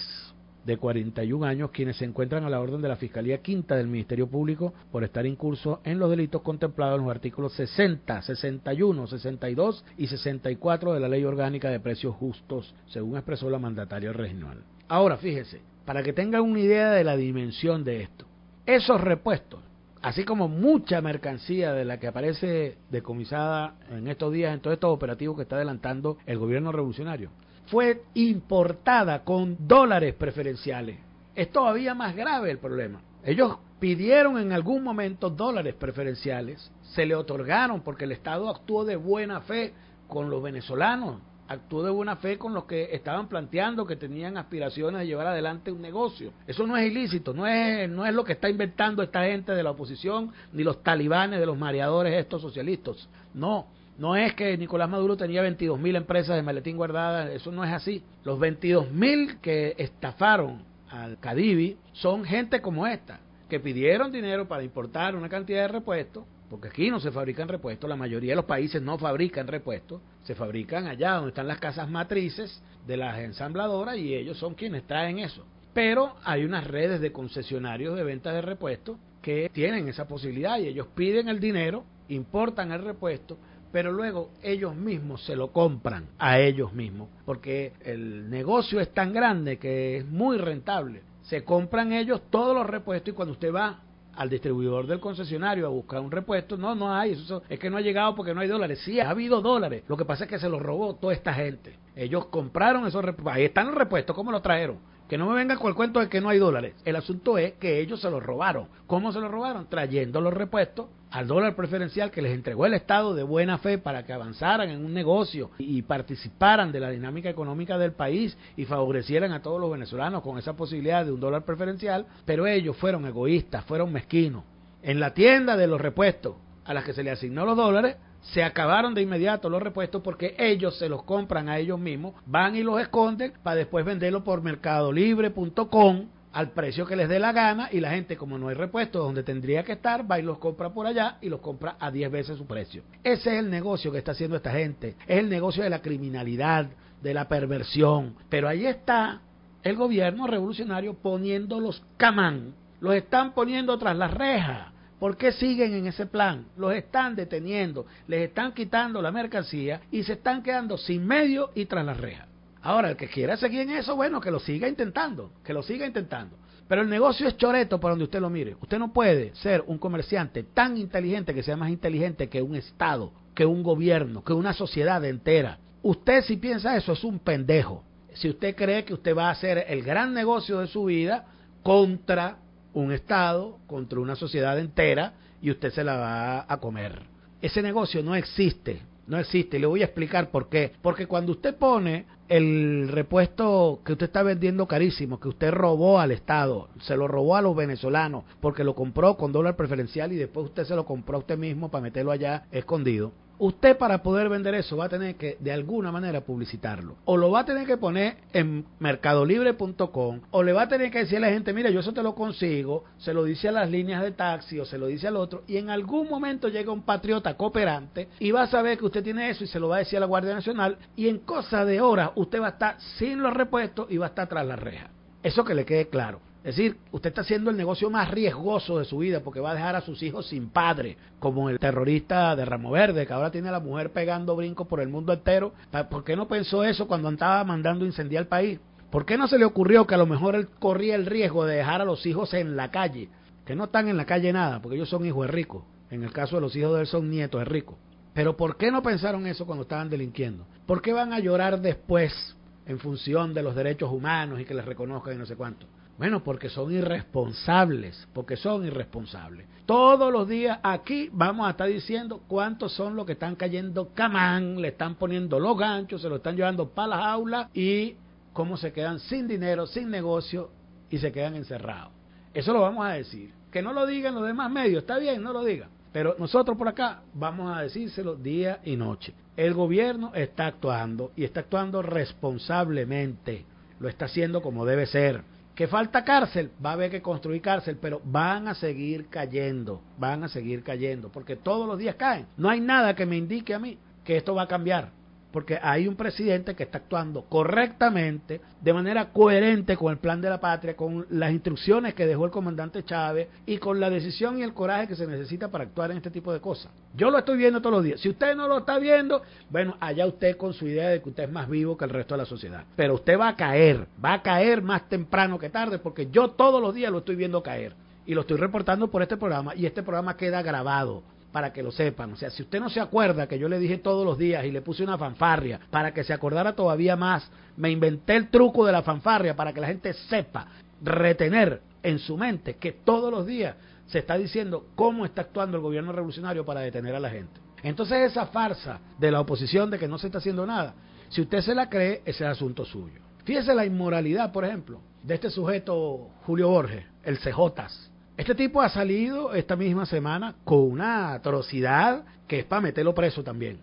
de 0.65 0.77
41 0.77 1.45
años, 1.45 1.73
quienes 1.73 1.97
se 1.97 2.05
encuentran 2.05 2.45
a 2.45 2.51
la 2.51 2.61
orden 2.61 2.81
de 2.81 2.89
la 2.89 2.95
Fiscalía 2.95 3.43
Quinta 3.43 3.75
del 3.75 3.89
Ministerio 3.89 4.29
Público 4.29 4.75
por 4.93 5.03
estar 5.03 5.27
incurso 5.27 5.81
en 5.83 5.99
los 5.99 6.09
delitos 6.09 6.43
contemplados 6.43 7.01
en 7.01 7.07
los 7.07 7.15
artículos 7.15 7.53
60, 7.55 8.23
61, 8.23 9.07
62 9.09 9.85
y 9.99 10.07
64 10.07 10.95
de 10.95 11.01
la 11.01 11.09
Ley 11.09 11.25
Orgánica 11.25 11.71
de 11.71 11.81
Precios 11.81 12.15
Justos, 12.15 12.77
según 12.87 13.17
expresó 13.17 13.51
la 13.51 13.59
mandataria 13.59 14.13
regional. 14.13 14.63
Ahora, 14.87 15.17
fíjese, 15.17 15.63
para 15.85 16.05
que 16.05 16.13
tengan 16.13 16.43
una 16.43 16.61
idea 16.61 16.93
de 16.93 17.03
la 17.03 17.17
dimensión 17.17 17.83
de 17.83 18.03
esto, 18.03 18.25
esos 18.67 19.01
repuestos 19.01 19.64
así 20.05 20.25
como 20.25 20.49
mucha 20.49 21.01
mercancía 21.01 21.73
de 21.73 21.87
la 21.87 21.99
que 21.99 22.07
aparece 22.07 22.77
decomisada 22.91 23.77
en 23.91 24.07
estos 24.07 24.31
días, 24.35 24.53
en 24.53 24.61
todos 24.61 24.75
estos 24.75 24.93
operativos 24.93 25.35
que 25.35 25.45
está 25.45 25.57
adelantando 25.57 26.19
el 26.27 26.39
gobierno 26.39 26.73
revolucionario, 26.73 27.31
fue 27.69 28.03
importada 28.13 29.25
con 29.25 29.57
dólares 29.67 30.15
preferenciales. 30.15 30.99
Es 31.35 31.51
todavía 31.51 31.95
más 31.95 32.15
grave 32.15 32.51
el 32.51 32.59
problema. 32.59 33.01
Ellos 33.25 33.57
pidieron 33.81 34.37
en 34.37 34.53
algún 34.53 34.85
momento 34.85 35.31
dólares 35.31 35.75
preferenciales, 35.75 36.71
se 36.83 37.07
le 37.07 37.15
otorgaron 37.15 37.81
porque 37.81 38.05
el 38.05 38.13
Estado 38.13 38.51
actuó 38.51 38.85
de 38.85 38.97
buena 38.97 39.41
fe 39.41 39.73
con 40.07 40.29
los 40.29 40.43
venezolanos, 40.43 41.23
actuó 41.49 41.83
de 41.83 41.91
buena 41.91 42.17
fe 42.17 42.39
con 42.39 42.55
los 42.55 42.65
que 42.65 42.95
estaban 42.95 43.29
planteando 43.29 43.87
que 43.87 43.97
tenían 43.97 44.37
aspiraciones 44.37 45.01
de 45.01 45.07
llevar 45.07 45.27
adelante 45.27 45.71
un 45.71 45.83
negocio. 45.83 46.33
Eso 46.47 46.67
no 46.67 46.77
es 46.77 46.91
ilícito, 46.91 47.35
no 47.35 47.47
es, 47.47 47.89
no 47.89 48.07
es 48.07 48.15
lo 48.15 48.25
que 48.25 48.33
está 48.33 48.49
inventando 48.49 49.03
esta 49.03 49.25
gente 49.25 49.53
de 49.53 49.63
la 49.63 49.71
oposición, 49.71 50.33
ni 50.53 50.63
los 50.63 50.83
talibanes 50.83 51.41
de 51.41 51.47
los 51.47 51.59
mareadores 51.59 52.15
estos 52.15 52.41
socialistas. 52.43 53.09
No, 53.35 53.67
no 53.99 54.17
es 54.17 54.35
que 54.35 54.57
Nicolás 54.57 54.89
Maduro 54.89 55.17
tenía 55.17 55.43
22 55.43 55.79
mil 55.79 55.97
empresas 55.97 56.37
de 56.37 56.43
maletín 56.43 56.77
guardadas, 56.77 57.31
eso 57.31 57.53
no 57.53 57.65
es 57.65 57.73
así. 57.73 58.03
Los 58.25 58.39
22 58.39 58.91
mil 58.91 59.39
que 59.41 59.75
estafaron 59.79 60.63
al 60.91 61.19
Cadivi 61.19 61.77
son 61.93 62.25
gente 62.25 62.61
como 62.61 62.87
esta, 62.87 63.21
que 63.49 63.61
pidieron 63.61 64.11
dinero 64.11 64.49
para 64.49 64.63
importar 64.63 65.15
una 65.15 65.29
cantidad 65.29 65.63
de 65.63 65.69
repuestos 65.69 66.25
porque 66.49 66.69
aquí 66.69 66.91
no 66.91 67.01
se 67.01 67.11
fabrican 67.11 67.49
repuestos, 67.49 67.89
la 67.89 67.97
mayoría 67.97 68.33
de 68.33 68.37
los 68.37 68.45
países 68.45 68.81
no 68.83 68.99
fabrican 68.99 69.47
repuestos, 69.47 70.01
se 70.25 70.35
fabrican 70.35 70.87
allá 70.87 71.15
donde 71.15 71.31
están 71.31 71.49
las 71.49 71.59
casas 71.59 71.89
matrices 71.89 72.63
de 72.87 72.97
las 72.97 73.19
ensambladoras 73.19 73.97
y 73.97 74.15
ellos 74.15 74.39
son 74.39 74.55
quienes 74.55 74.87
traen 74.87 75.19
eso. 75.19 75.45
Pero 75.73 76.15
hay 76.23 76.45
unas 76.45 76.67
redes 76.67 77.01
de 77.01 77.13
concesionarios 77.13 77.97
de 77.97 78.05
ventas 78.05 78.35
de 78.35 78.43
repuestos 78.43 78.97
que 79.21 79.51
tienen 79.53 79.89
esa 79.89 80.07
posibilidad 80.07 80.59
y 80.59 80.69
ellos 80.69 80.87
piden 80.95 81.29
el 81.29 81.41
dinero, 81.41 81.85
importan 82.09 82.71
el 82.73 82.85
repuesto, 82.85 83.39
pero 83.73 83.91
luego 83.91 84.31
ellos 84.43 84.77
mismos 84.77 85.25
se 85.25 85.35
lo 85.35 85.51
compran 85.51 86.11
a 86.19 86.39
ellos 86.39 86.73
mismos, 86.73 87.09
porque 87.25 87.73
el 87.85 88.31
negocio 88.31 88.79
es 88.79 88.95
tan 88.95 89.13
grande 89.13 89.59
que 89.59 89.97
es 89.97 90.07
muy 90.07 90.37
rentable. 90.37 91.03
Se 91.23 91.43
compran 91.43 91.93
ellos 91.93 92.23
todos 92.31 92.55
los 92.55 92.67
repuestos 92.67 93.13
y 93.13 93.17
cuando 93.17 93.33
usted 93.33 93.53
va 93.53 93.81
al 94.17 94.31
distribuidor 94.31 94.87
del 94.87 95.01
concesionario 95.01 95.67
a 95.67 95.71
buscar 95.71 96.01
un 96.01 96.11
repuesto. 96.11 96.57
No, 96.57 96.75
no 96.75 96.95
hay. 96.95 97.13
Eso, 97.13 97.43
es 97.49 97.59
que 97.59 97.71
no 97.71 97.77
ha 97.77 97.81
llegado 97.81 98.15
porque 98.15 98.35
no 98.35 98.41
hay 98.41 98.49
dólares. 98.49 98.81
Sí, 98.85 99.01
ha 99.01 99.11
habido 99.11 99.41
dólares. 99.41 99.85
Lo 99.89 99.97
que 99.97 100.05
pasa 100.05 100.25
es 100.25 100.31
que 100.31 100.39
se 100.39 100.49
los 100.49 100.61
robó 100.61 100.95
toda 100.97 101.13
esta 101.13 101.35
gente. 101.35 101.77
Ellos 101.97 102.27
compraron 102.27 102.87
esos 102.87 103.05
repuestos. 103.05 103.35
Ahí 103.35 103.45
están 103.45 103.67
los 103.67 103.75
repuestos. 103.75 104.15
¿Cómo 104.15 104.33
los 104.33 104.43
trajeron? 104.43 104.79
Que 105.09 105.19
no 105.19 105.29
me 105.29 105.35
venga 105.35 105.57
con 105.57 105.69
el 105.69 105.75
cuento 105.75 106.01
de 106.01 106.09
que 106.09 106.21
no 106.21 106.29
hay 106.29 106.39
dólares. 106.39 106.75
El 106.85 106.97
asunto 106.97 107.39
es 107.39 107.55
que 107.55 107.81
ellos 107.81 108.01
se 108.01 108.11
los 108.11 108.23
robaron. 108.23 108.69
¿Cómo 108.87 109.13
se 109.13 109.21
los 109.21 109.31
robaron? 109.31 109.69
Trayendo 109.69 110.21
los 110.21 110.33
repuestos 110.33 110.87
al 111.15 111.29
dólar 111.29 111.55
preferencial 111.55 112.11
que 112.11 112.21
les 112.21 112.35
entregó 112.35 112.67
el 112.67 112.75
Estado 112.75 113.15
de 113.15 113.23
buena 113.23 113.59
fe 113.59 113.79
para 113.79 114.05
que 114.05 114.13
avanzaran 114.13 114.69
en 114.69 114.85
un 114.85 114.93
negocio 114.93 115.53
y 115.59 115.81
participaran 115.83 116.73
de 116.73 116.81
la 116.81 116.91
dinámica 116.91 117.31
económica 117.31 117.79
del 117.79 117.93
país 117.93 118.37
y 118.57 118.65
favorecieran 118.65 119.31
a 119.31 119.41
todos 119.41 119.61
los 119.61 119.71
venezolanos 119.71 120.23
con 120.23 120.39
esa 120.39 120.57
posibilidad 120.57 121.05
de 121.05 121.13
un 121.13 121.21
dólar 121.21 121.45
preferencial, 121.45 122.05
pero 122.25 122.49
ellos 122.49 122.77
fueron 122.77 123.07
egoístas, 123.07 123.65
fueron 123.65 123.93
mezquinos. 123.93 124.43
En 124.83 124.99
la 124.99 125.15
tienda 125.15 125.57
de 125.57 125.69
los 125.69 125.81
repuestos 125.81 126.35
a 126.65 126.75
las 126.75 126.83
que 126.83 126.93
se 126.93 127.05
le 127.05 127.13
asignó 127.13 127.45
los 127.45 127.57
dólares, 127.57 127.97
se 128.33 128.43
acabaron 128.43 128.93
de 128.93 129.03
inmediato 129.03 129.49
los 129.49 129.63
repuestos 129.63 130.03
porque 130.03 130.35
ellos 130.37 130.77
se 130.79 130.89
los 130.89 131.05
compran 131.05 131.49
a 131.49 131.59
ellos 131.59 131.79
mismos, 131.79 132.15
van 132.27 132.57
y 132.57 132.65
los 132.65 132.81
esconden 132.81 133.35
para 133.45 133.55
después 133.55 133.85
venderlo 133.85 134.25
por 134.25 134.43
mercadolibre.com 134.43 136.07
al 136.35 136.51
precio 136.51 136.85
que 136.85 136.97
les 136.97 137.09
dé 137.09 137.21
la 137.21 137.33
gana 137.33 137.69
y 137.71 137.81
la 137.81 137.91
gente 137.91 138.17
como 138.17 138.37
no 138.37 138.49
hay 138.49 138.55
repuesto 138.55 138.99
donde 138.99 139.23
tendría 139.23 139.63
que 139.63 139.73
estar, 139.73 140.11
va 140.11 140.19
y 140.19 140.23
los 140.23 140.39
compra 140.39 140.71
por 140.71 140.87
allá 140.87 141.17
y 141.23 141.29
los 141.29 141.41
compra 141.41 141.77
a 141.79 141.91
10 141.91 142.11
veces 142.11 142.37
su 142.37 142.47
precio. 142.47 142.83
Ese 143.05 143.33
es 143.33 143.39
el 143.39 143.51
negocio 143.51 143.93
que 143.93 143.99
está 143.99 144.13
haciendo 144.13 144.37
esta 144.37 144.51
gente, 144.51 144.97
es 145.07 145.19
el 145.19 145.29
negocio 145.29 145.63
de 145.63 145.71
la 145.71 145.81
criminalidad, 145.81 146.67
de 147.01 147.15
la 147.15 147.29
perversión, 147.29 148.17
pero 148.29 148.49
ahí 148.49 148.67
está 148.67 149.21
el 149.63 149.77
gobierno 149.77 150.27
revolucionario 150.27 150.95
poniendo 150.95 151.61
los 151.61 151.83
camán, 151.97 152.55
los 152.81 152.95
están 152.95 153.33
poniendo 153.33 153.79
tras 153.79 153.97
las 153.97 154.13
rejas. 154.13 154.69
¿Por 154.99 155.17
qué 155.17 155.33
siguen 155.33 155.75
en 155.75 155.87
ese 155.87 156.07
plan? 156.07 156.47
Los 156.57 156.75
están 156.75 157.15
deteniendo, 157.15 157.87
les 158.09 158.29
están 158.29 158.53
quitando 158.53 159.03
la 159.03 159.13
mercancía 159.13 159.83
y 159.91 160.03
se 160.03 160.15
están 160.15 160.43
quedando 160.43 160.79
sin 160.79 161.07
medio 161.07 161.51
y 161.55 161.67
tras 161.67 161.85
las 161.85 161.99
rejas. 161.99 162.34
Ahora, 162.65 162.89
el 162.89 162.97
que 162.97 163.09
quiera 163.09 163.37
seguir 163.37 163.61
en 163.61 163.73
eso, 163.73 163.95
bueno, 163.95 164.23
que 164.23 164.31
lo 164.31 164.41
siga 164.41 164.67
intentando, 164.67 165.33
que 165.45 165.53
lo 165.53 165.63
siga 165.63 165.87
intentando. 165.87 166.39
Pero 166.67 166.81
el 166.81 166.89
negocio 166.89 167.29
es 167.29 167.37
choreto 167.37 167.79
por 167.79 167.91
donde 167.91 168.07
usted 168.07 168.23
lo 168.23 168.31
mire. 168.31 168.57
Usted 168.59 168.79
no 168.79 168.91
puede 168.91 169.35
ser 169.35 169.63
un 169.67 169.77
comerciante 169.77 170.45
tan 170.45 170.79
inteligente 170.79 171.35
que 171.35 171.43
sea 171.43 171.59
más 171.59 171.69
inteligente 171.69 172.31
que 172.31 172.41
un 172.41 172.57
Estado, 172.57 173.13
que 173.35 173.45
un 173.45 173.63
gobierno, 173.63 174.25
que 174.25 174.33
una 174.33 174.55
sociedad 174.55 175.05
entera. 175.05 175.59
Usted 175.83 176.25
si 176.25 176.39
piensa 176.39 176.75
eso 176.75 176.93
es 176.93 177.05
un 177.05 177.19
pendejo. 177.19 177.85
Si 178.15 178.31
usted 178.31 178.57
cree 178.57 178.87
que 178.87 178.95
usted 178.95 179.15
va 179.15 179.29
a 179.29 179.33
hacer 179.33 179.67
el 179.69 179.83
gran 179.83 180.15
negocio 180.15 180.61
de 180.61 180.67
su 180.67 180.87
vida 180.87 181.27
contra 181.63 182.39
un 182.73 182.93
Estado, 182.93 183.59
contra 183.67 184.01
una 184.01 184.17
sociedad 184.17 184.59
entera, 184.59 185.13
y 185.43 185.51
usted 185.51 185.71
se 185.71 185.85
la 185.85 185.97
va 185.97 186.47
a 186.49 186.57
comer. 186.61 187.03
Ese 187.43 187.61
negocio 187.61 188.03
no 188.03 188.15
existe. 188.15 188.81
No 189.07 189.19
existe. 189.19 189.59
Le 189.59 189.67
voy 189.67 189.83
a 189.83 189.87
explicar 189.87 190.31
por 190.31 190.49
qué. 190.49 190.73
Porque 190.81 191.07
cuando 191.07 191.33
usted 191.33 191.57
pone 191.57 192.07
el 192.29 192.89
repuesto 192.89 193.81
que 193.85 193.93
usted 193.93 194.07
está 194.07 194.23
vendiendo 194.23 194.67
carísimo, 194.67 195.21
que 195.21 195.29
usted 195.29 195.51
robó 195.51 196.01
al 196.01 196.11
Estado, 196.11 196.69
se 196.81 196.97
lo 196.97 197.07
robó 197.07 197.37
a 197.37 197.43
los 197.43 197.55
venezolanos 197.55 198.25
porque 198.41 198.65
lo 198.65 198.75
compró 198.75 199.17
con 199.17 199.33
dólar 199.33 199.57
preferencial 199.57 200.13
y 200.13 200.17
después 200.17 200.47
usted 200.47 200.65
se 200.65 200.75
lo 200.75 200.87
compró 200.87 201.17
a 201.17 201.21
usted 201.21 201.37
mismo 201.37 201.71
para 201.71 201.83
meterlo 201.83 202.13
allá 202.13 202.47
escondido. 202.51 203.13
Usted 203.39 203.77
para 203.77 204.03
poder 204.03 204.29
vender 204.29 204.55
eso 204.55 204.77
va 204.77 204.87
a 204.87 204.89
tener 204.89 205.17
que 205.17 205.37
de 205.41 205.53
alguna 205.53 205.91
manera 205.91 206.21
publicitarlo. 206.21 206.97
O 207.05 207.17
lo 207.17 207.31
va 207.31 207.41
a 207.41 207.45
tener 207.45 207.67
que 207.67 207.77
poner 207.77 208.17
en 208.33 208.65
mercadolibre.com 208.79 210.21
o 210.31 210.43
le 210.43 210.53
va 210.53 210.63
a 210.63 210.69
tener 210.69 210.91
que 210.91 211.01
decir 211.01 211.19
a 211.19 211.23
la 211.23 211.29
gente, 211.29 211.53
mira, 211.53 211.71
yo 211.71 211.81
eso 211.81 211.93
te 211.93 212.03
lo 212.03 212.15
consigo, 212.15 212.85
se 212.99 213.13
lo 213.13 213.25
dice 213.25 213.49
a 213.49 213.53
las 213.53 213.71
líneas 213.71 214.03
de 214.03 214.13
taxi 214.13 214.59
o 214.61 214.65
se 214.65 214.79
lo 214.79 214.87
dice 214.87 215.09
al 215.09 215.17
otro 215.17 215.43
y 215.47 215.57
en 215.57 215.71
algún 215.71 216.09
momento 216.09 216.49
llega 216.49 216.73
un 216.73 216.83
patriota 216.83 217.37
cooperante 217.37 218.09
y 218.21 218.31
va 218.31 218.43
a 218.43 218.47
saber 218.47 218.79
que 218.79 218.87
usted 218.87 219.03
tiene 219.03 219.31
eso 219.31 219.45
y 219.45 219.49
se 219.49 219.59
lo 219.59 219.69
va 219.69 219.77
a 219.77 219.81
decir 219.81 219.97
a 219.97 220.01
la 220.01 220.07
Guardia 220.07 220.35
Nacional 220.35 220.79
y 220.95 221.09
en 221.09 221.19
cosa 221.19 221.65
de 221.65 221.81
horas 221.81 222.11
usted 222.15 222.41
va 222.41 222.47
a 222.47 222.51
estar 222.51 222.81
sin 222.99 223.23
los 223.23 223.35
repuestos 223.35 223.87
y 223.91 223.97
va 223.97 224.07
a 224.07 224.09
estar 224.11 224.29
tras 224.29 224.47
la 224.47 224.57
reja. 224.57 224.91
Eso 225.23 225.45
que 225.45 225.55
le 225.55 225.65
quede 225.65 225.89
claro. 225.89 226.21
Es 226.45 226.57
decir, 226.57 226.77
usted 226.93 227.09
está 227.09 227.23
haciendo 227.23 227.51
el 227.51 227.57
negocio 227.57 227.89
más 227.89 228.11
riesgoso 228.11 228.79
de 228.79 228.85
su 228.85 228.99
vida 228.99 229.21
porque 229.21 229.41
va 229.41 229.53
a 229.53 229.55
dejar 229.55 229.77
a 229.77 229.81
sus 229.81 230.03
hijos 230.03 230.27
sin 230.27 230.51
padre, 230.51 230.99
como 231.19 231.49
el 231.49 231.59
terrorista 231.59 232.37
de 232.37 232.45
Ramo 232.45 232.71
Verde, 232.71 233.07
que 233.07 233.13
ahora 233.15 233.31
tiene 233.31 233.49
a 233.49 233.53
la 233.53 233.61
mujer 233.61 233.93
pegando 233.93 234.37
brincos 234.37 234.67
por 234.67 234.81
el 234.81 234.91
mundo 234.91 235.15
entero. 235.15 235.55
¿Por 235.91 236.05
qué 236.05 236.17
no 236.17 236.29
pensó 236.29 236.63
eso 236.63 236.87
cuando 236.87 237.09
estaba 237.09 237.43
mandando 237.45 237.87
incendiar 237.87 238.25
el 238.25 238.29
país? 238.29 238.61
¿Por 238.91 239.07
qué 239.07 239.17
no 239.17 239.27
se 239.27 239.39
le 239.39 239.47
ocurrió 239.47 239.87
que 239.87 239.95
a 239.95 239.99
lo 239.99 240.05
mejor 240.05 240.35
él 240.35 240.49
corría 240.59 240.97
el 240.97 241.07
riesgo 241.07 241.47
de 241.47 241.57
dejar 241.57 241.81
a 241.81 241.87
los 241.87 242.05
hijos 242.05 242.35
en 242.35 242.57
la 242.57 242.71
calle? 242.71 243.09
Que 243.47 243.57
no 243.57 243.65
están 243.65 243.89
en 243.89 243.97
la 243.97 244.05
calle 244.05 244.31
nada, 244.31 244.61
porque 244.61 244.77
ellos 244.77 244.91
son 244.91 245.07
hijos 245.07 245.27
de 245.27 245.33
ricos. 245.33 245.65
En 245.91 246.05
el 246.05 246.13
caso 246.13 246.37
de 246.37 246.43
los 246.43 246.55
hijos 246.55 246.75
de 246.75 246.83
él 246.83 246.87
son 246.87 247.09
nietos 247.09 247.41
de 247.41 247.47
ricos. 247.47 247.77
Pero 248.13 248.37
¿por 248.37 248.59
qué 248.59 248.71
no 248.71 248.83
pensaron 248.83 249.27
eso 249.27 249.47
cuando 249.47 249.63
estaban 249.63 249.89
delinquiendo? 249.89 250.47
¿Por 250.67 250.83
qué 250.83 250.93
van 250.93 251.15
a 251.15 251.21
llorar 251.21 251.63
después 251.63 252.37
en 252.67 252.79
función 252.79 253.33
de 253.33 253.43
los 253.43 253.55
derechos 253.55 253.91
humanos 253.91 254.41
y 254.41 254.45
que 254.45 254.53
les 254.53 254.67
reconozcan 254.67 255.15
y 255.15 255.17
no 255.17 255.25
sé 255.25 255.37
cuánto? 255.37 255.67
Bueno, 255.97 256.25
porque 256.25 256.49
son 256.49 256.73
irresponsables, 256.73 258.09
porque 258.13 258.37
son 258.37 258.67
irresponsables. 258.67 259.47
Todos 259.65 260.13
los 260.13 260.29
días 260.29 260.59
aquí 260.63 261.09
vamos 261.13 261.47
a 261.47 261.51
estar 261.51 261.69
diciendo 261.69 262.21
cuántos 262.27 262.73
son 262.73 262.97
los 262.97 263.07
que 263.07 263.13
están 263.13 263.37
cayendo 263.37 263.91
camán, 263.95 264.61
le 264.61 264.69
están 264.69 264.97
poniendo 264.97 265.39
los 265.39 265.57
ganchos, 265.57 266.03
se 266.03 266.09
lo 266.09 266.17
están 266.17 266.37
llevando 266.37 266.69
para 266.69 266.89
las 266.89 267.07
aulas 267.07 267.49
y 267.55 267.95
cómo 268.33 268.57
se 268.57 268.73
quedan 268.73 268.99
sin 268.99 269.29
dinero, 269.29 269.67
sin 269.67 269.89
negocio 269.89 270.51
y 270.91 270.99
se 270.99 271.13
quedan 271.13 271.37
encerrados. 271.37 271.93
Eso 272.35 272.53
lo 272.53 272.61
vamos 272.61 272.85
a 272.85 272.91
decir. 272.91 273.33
Que 273.53 273.63
no 273.63 273.73
lo 273.73 273.87
digan 273.87 274.17
los 274.17 274.27
demás 274.27 274.51
medios, 274.51 274.83
está 274.83 274.99
bien, 274.99 275.23
no 275.23 275.33
lo 275.33 275.45
digan. 275.45 275.71
Pero 275.93 276.17
nosotros 276.19 276.59
por 276.59 276.67
acá 276.67 277.03
vamos 277.15 277.57
a 277.57 277.63
decírselo 277.63 278.17
día 278.17 278.59
y 278.65 278.75
noche. 278.75 279.15
El 279.37 279.55
gobierno 279.55 280.11
está 280.13 280.49
actuando 280.49 281.13
y 281.15 281.23
está 281.23 281.41
actuando 281.41 281.83
responsablemente. 281.83 283.45
Lo 283.79 283.89
está 283.89 284.07
haciendo 284.07 284.43
como 284.43 284.67
debe 284.67 284.87
ser 284.87 285.23
que 285.55 285.69
falta 285.69 286.05
cárcel, 286.05 286.51
va 286.65 286.71
a 286.71 286.73
haber 286.73 286.91
que 286.91 287.03
construir 287.03 287.41
cárcel, 287.41 287.79
pero 287.81 288.01
van 288.05 288.49
a 288.49 288.55
seguir 288.55 289.09
cayendo, 289.09 289.81
van 289.99 290.25
a 290.25 290.29
seguir 290.29 290.63
cayendo, 290.63 291.11
porque 291.11 291.37
todos 291.37 291.69
los 291.69 291.79
días 291.79 291.95
caen. 291.95 292.27
No 292.37 292.51
hay 292.51 292.61
nada 292.61 292.95
que 292.95 293.07
me 293.07 293.17
indique 293.17 293.55
a 293.55 293.59
mí 293.59 293.79
que 294.05 294.17
esto 294.17 294.35
va 294.35 294.43
a 294.43 294.49
cambiar 294.49 294.91
porque 295.35 295.59
hay 295.61 295.89
un 295.89 295.97
presidente 295.97 296.55
que 296.55 296.63
está 296.63 296.79
actuando 296.79 297.23
correctamente, 297.23 298.41
de 298.61 298.73
manera 298.73 299.11
coherente 299.11 299.77
con 299.77 299.91
el 299.91 299.99
plan 299.99 300.21
de 300.21 300.31
la 300.31 300.39
patria, 300.39 300.77
con 300.77 301.07
las 301.11 301.33
instrucciones 301.33 301.93
que 301.95 302.07
dejó 302.07 302.25
el 302.25 302.31
comandante 302.31 302.85
Chávez 302.85 303.27
y 303.45 303.59
con 303.59 303.81
la 303.81 303.91
decisión 303.91 304.39
y 304.39 304.45
el 304.45 304.55
coraje 304.55 304.87
que 304.87 304.95
se 304.95 305.09
necesita 305.09 305.49
para 305.49 305.65
actuar 305.65 305.91
en 305.91 305.97
este 305.97 306.13
tipo 306.13 306.33
de 306.33 306.39
cosas. 306.41 306.71
Yo 306.95 307.11
lo 307.11 307.19
estoy 307.19 307.37
viendo 307.37 307.61
todos 307.61 307.75
los 307.75 307.85
días. 307.85 307.99
Si 307.99 308.11
usted 308.11 308.37
no 308.37 308.47
lo 308.47 308.59
está 308.59 308.79
viendo, 308.79 309.23
bueno, 309.51 309.77
allá 309.81 310.07
usted 310.07 310.37
con 310.37 310.53
su 310.53 310.69
idea 310.69 310.89
de 310.91 311.03
que 311.03 311.09
usted 311.09 311.25
es 311.25 311.33
más 311.33 311.49
vivo 311.49 311.77
que 311.77 311.85
el 311.85 311.91
resto 311.91 312.15
de 312.15 312.19
la 312.19 312.27
sociedad. 312.27 312.63
Pero 312.77 312.95
usted 312.95 313.19
va 313.19 313.31
a 313.31 313.35
caer, 313.35 313.89
va 314.03 314.13
a 314.13 314.23
caer 314.23 314.63
más 314.63 314.89
temprano 314.89 315.37
que 315.37 315.51
tarde, 315.51 315.81
porque 315.81 316.11
yo 316.13 316.31
todos 316.31 316.63
los 316.63 316.73
días 316.73 316.93
lo 316.93 316.99
estoy 316.99 317.17
viendo 317.17 317.43
caer. 317.43 317.75
y 318.07 318.15
lo 318.15 318.21
estoy 318.21 318.37
reportando 318.37 318.89
por 318.89 319.03
este 319.03 319.17
programa 319.17 319.55
y 319.55 319.67
este 319.67 319.83
programa 319.83 320.17
queda 320.17 320.43
grabado 320.43 321.03
para 321.35 321.53
que 321.53 321.65
lo 321.65 321.73
sepan. 321.73 322.13
O 322.13 322.17
sea, 322.17 322.31
si 322.31 322.45
usted 322.45 322.61
no 322.61 322.71
se 322.71 322.79
acuerda 322.79 323.27
que 323.27 323.41
yo 323.41 323.49
le 323.49 323.59
dije 323.59 323.79
todos 323.79 324.07
los 324.07 324.17
días 324.17 324.45
y 324.45 324.53
le 324.53 324.63
puse 324.63 324.85
una 324.85 324.97
fanfarria 324.97 325.59
para 325.69 325.93
que 325.93 326.05
se 326.05 326.13
acordara 326.13 326.55
todavía 326.55 326.95
más, 326.95 327.29
me 327.57 327.73
inventé 327.73 328.15
el 328.15 328.29
truco 328.29 328.65
de 328.65 328.71
la 328.71 328.83
fanfarria 328.83 329.35
para 329.35 329.53
que 329.53 329.61
la 329.61 329.67
gente 329.67 329.93
sepa 329.95 330.47
retener 330.81 331.61
en 331.83 331.99
su 331.99 332.17
mente 332.17 332.55
que 332.55 332.71
todos 332.71 333.11
los 333.11 333.27
días 333.27 333.57
se 333.87 333.99
está 333.99 334.17
diciendo 334.17 334.67
cómo 334.77 335.05
está 335.05 335.23
actuando 335.23 335.57
el 335.57 335.63
gobierno 335.65 335.91
revolucionario 335.91 336.45
para 336.45 336.61
detener 336.61 336.95
a 336.95 337.01
la 337.01 337.11
gente. 337.11 337.41
Entonces 337.65 338.13
esa 338.13 338.27
farsa 338.27 338.79
de 339.01 339.11
la 339.11 339.21
oposición 339.21 339.73
de 339.73 339.81
que 339.81 339.89
no 339.89 339.99
se 339.99 340.07
está 340.07 340.19
haciendo 340.19 340.47
nada, 340.47 340.77
si 341.09 341.21
usted 341.21 341.41
se 341.41 341.57
la 341.57 341.69
cree, 341.69 342.01
ese 342.05 342.23
es 342.23 342.31
asunto 342.31 342.65
suyo. 342.65 343.01
Fíjese 343.25 343.57
la 343.57 343.67
inmoralidad, 343.67 344.31
por 344.31 344.45
ejemplo, 344.45 344.81
de 345.03 345.15
este 345.15 345.31
sujeto 345.31 346.11
Julio 346.27 346.51
Borges, 346.51 346.85
el 347.03 347.19
CJs. 347.19 347.91
Este 348.17 348.37
tipo 348.37 348.63
ha 348.63 348.69
salido 348.69 349.35
esta 349.35 349.57
misma 349.57 349.87
semana 349.87 350.37
con 350.45 350.61
una 350.71 351.15
atrocidad 351.15 352.05
que 352.29 352.39
es 352.39 352.45
para 352.45 352.61
meterlo 352.61 352.95
preso 352.95 353.25
también. 353.25 353.59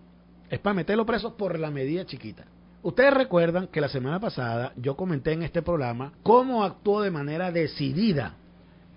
Es 0.50 0.60
para 0.60 0.74
meterlo 0.74 1.06
preso 1.06 1.38
por 1.38 1.58
la 1.58 1.72
medida 1.72 2.06
chiquita. 2.06 2.44
Ustedes 2.84 3.14
recuerdan 3.14 3.68
que 3.68 3.80
la 3.80 3.88
semana 3.88 4.20
pasada 4.20 4.74
yo 4.76 4.98
comenté 4.98 5.32
en 5.32 5.44
este 5.44 5.62
programa 5.62 6.12
cómo 6.22 6.66
actuó 6.66 7.02
de 7.02 7.12
manera 7.12 7.50
decidida 7.52 8.36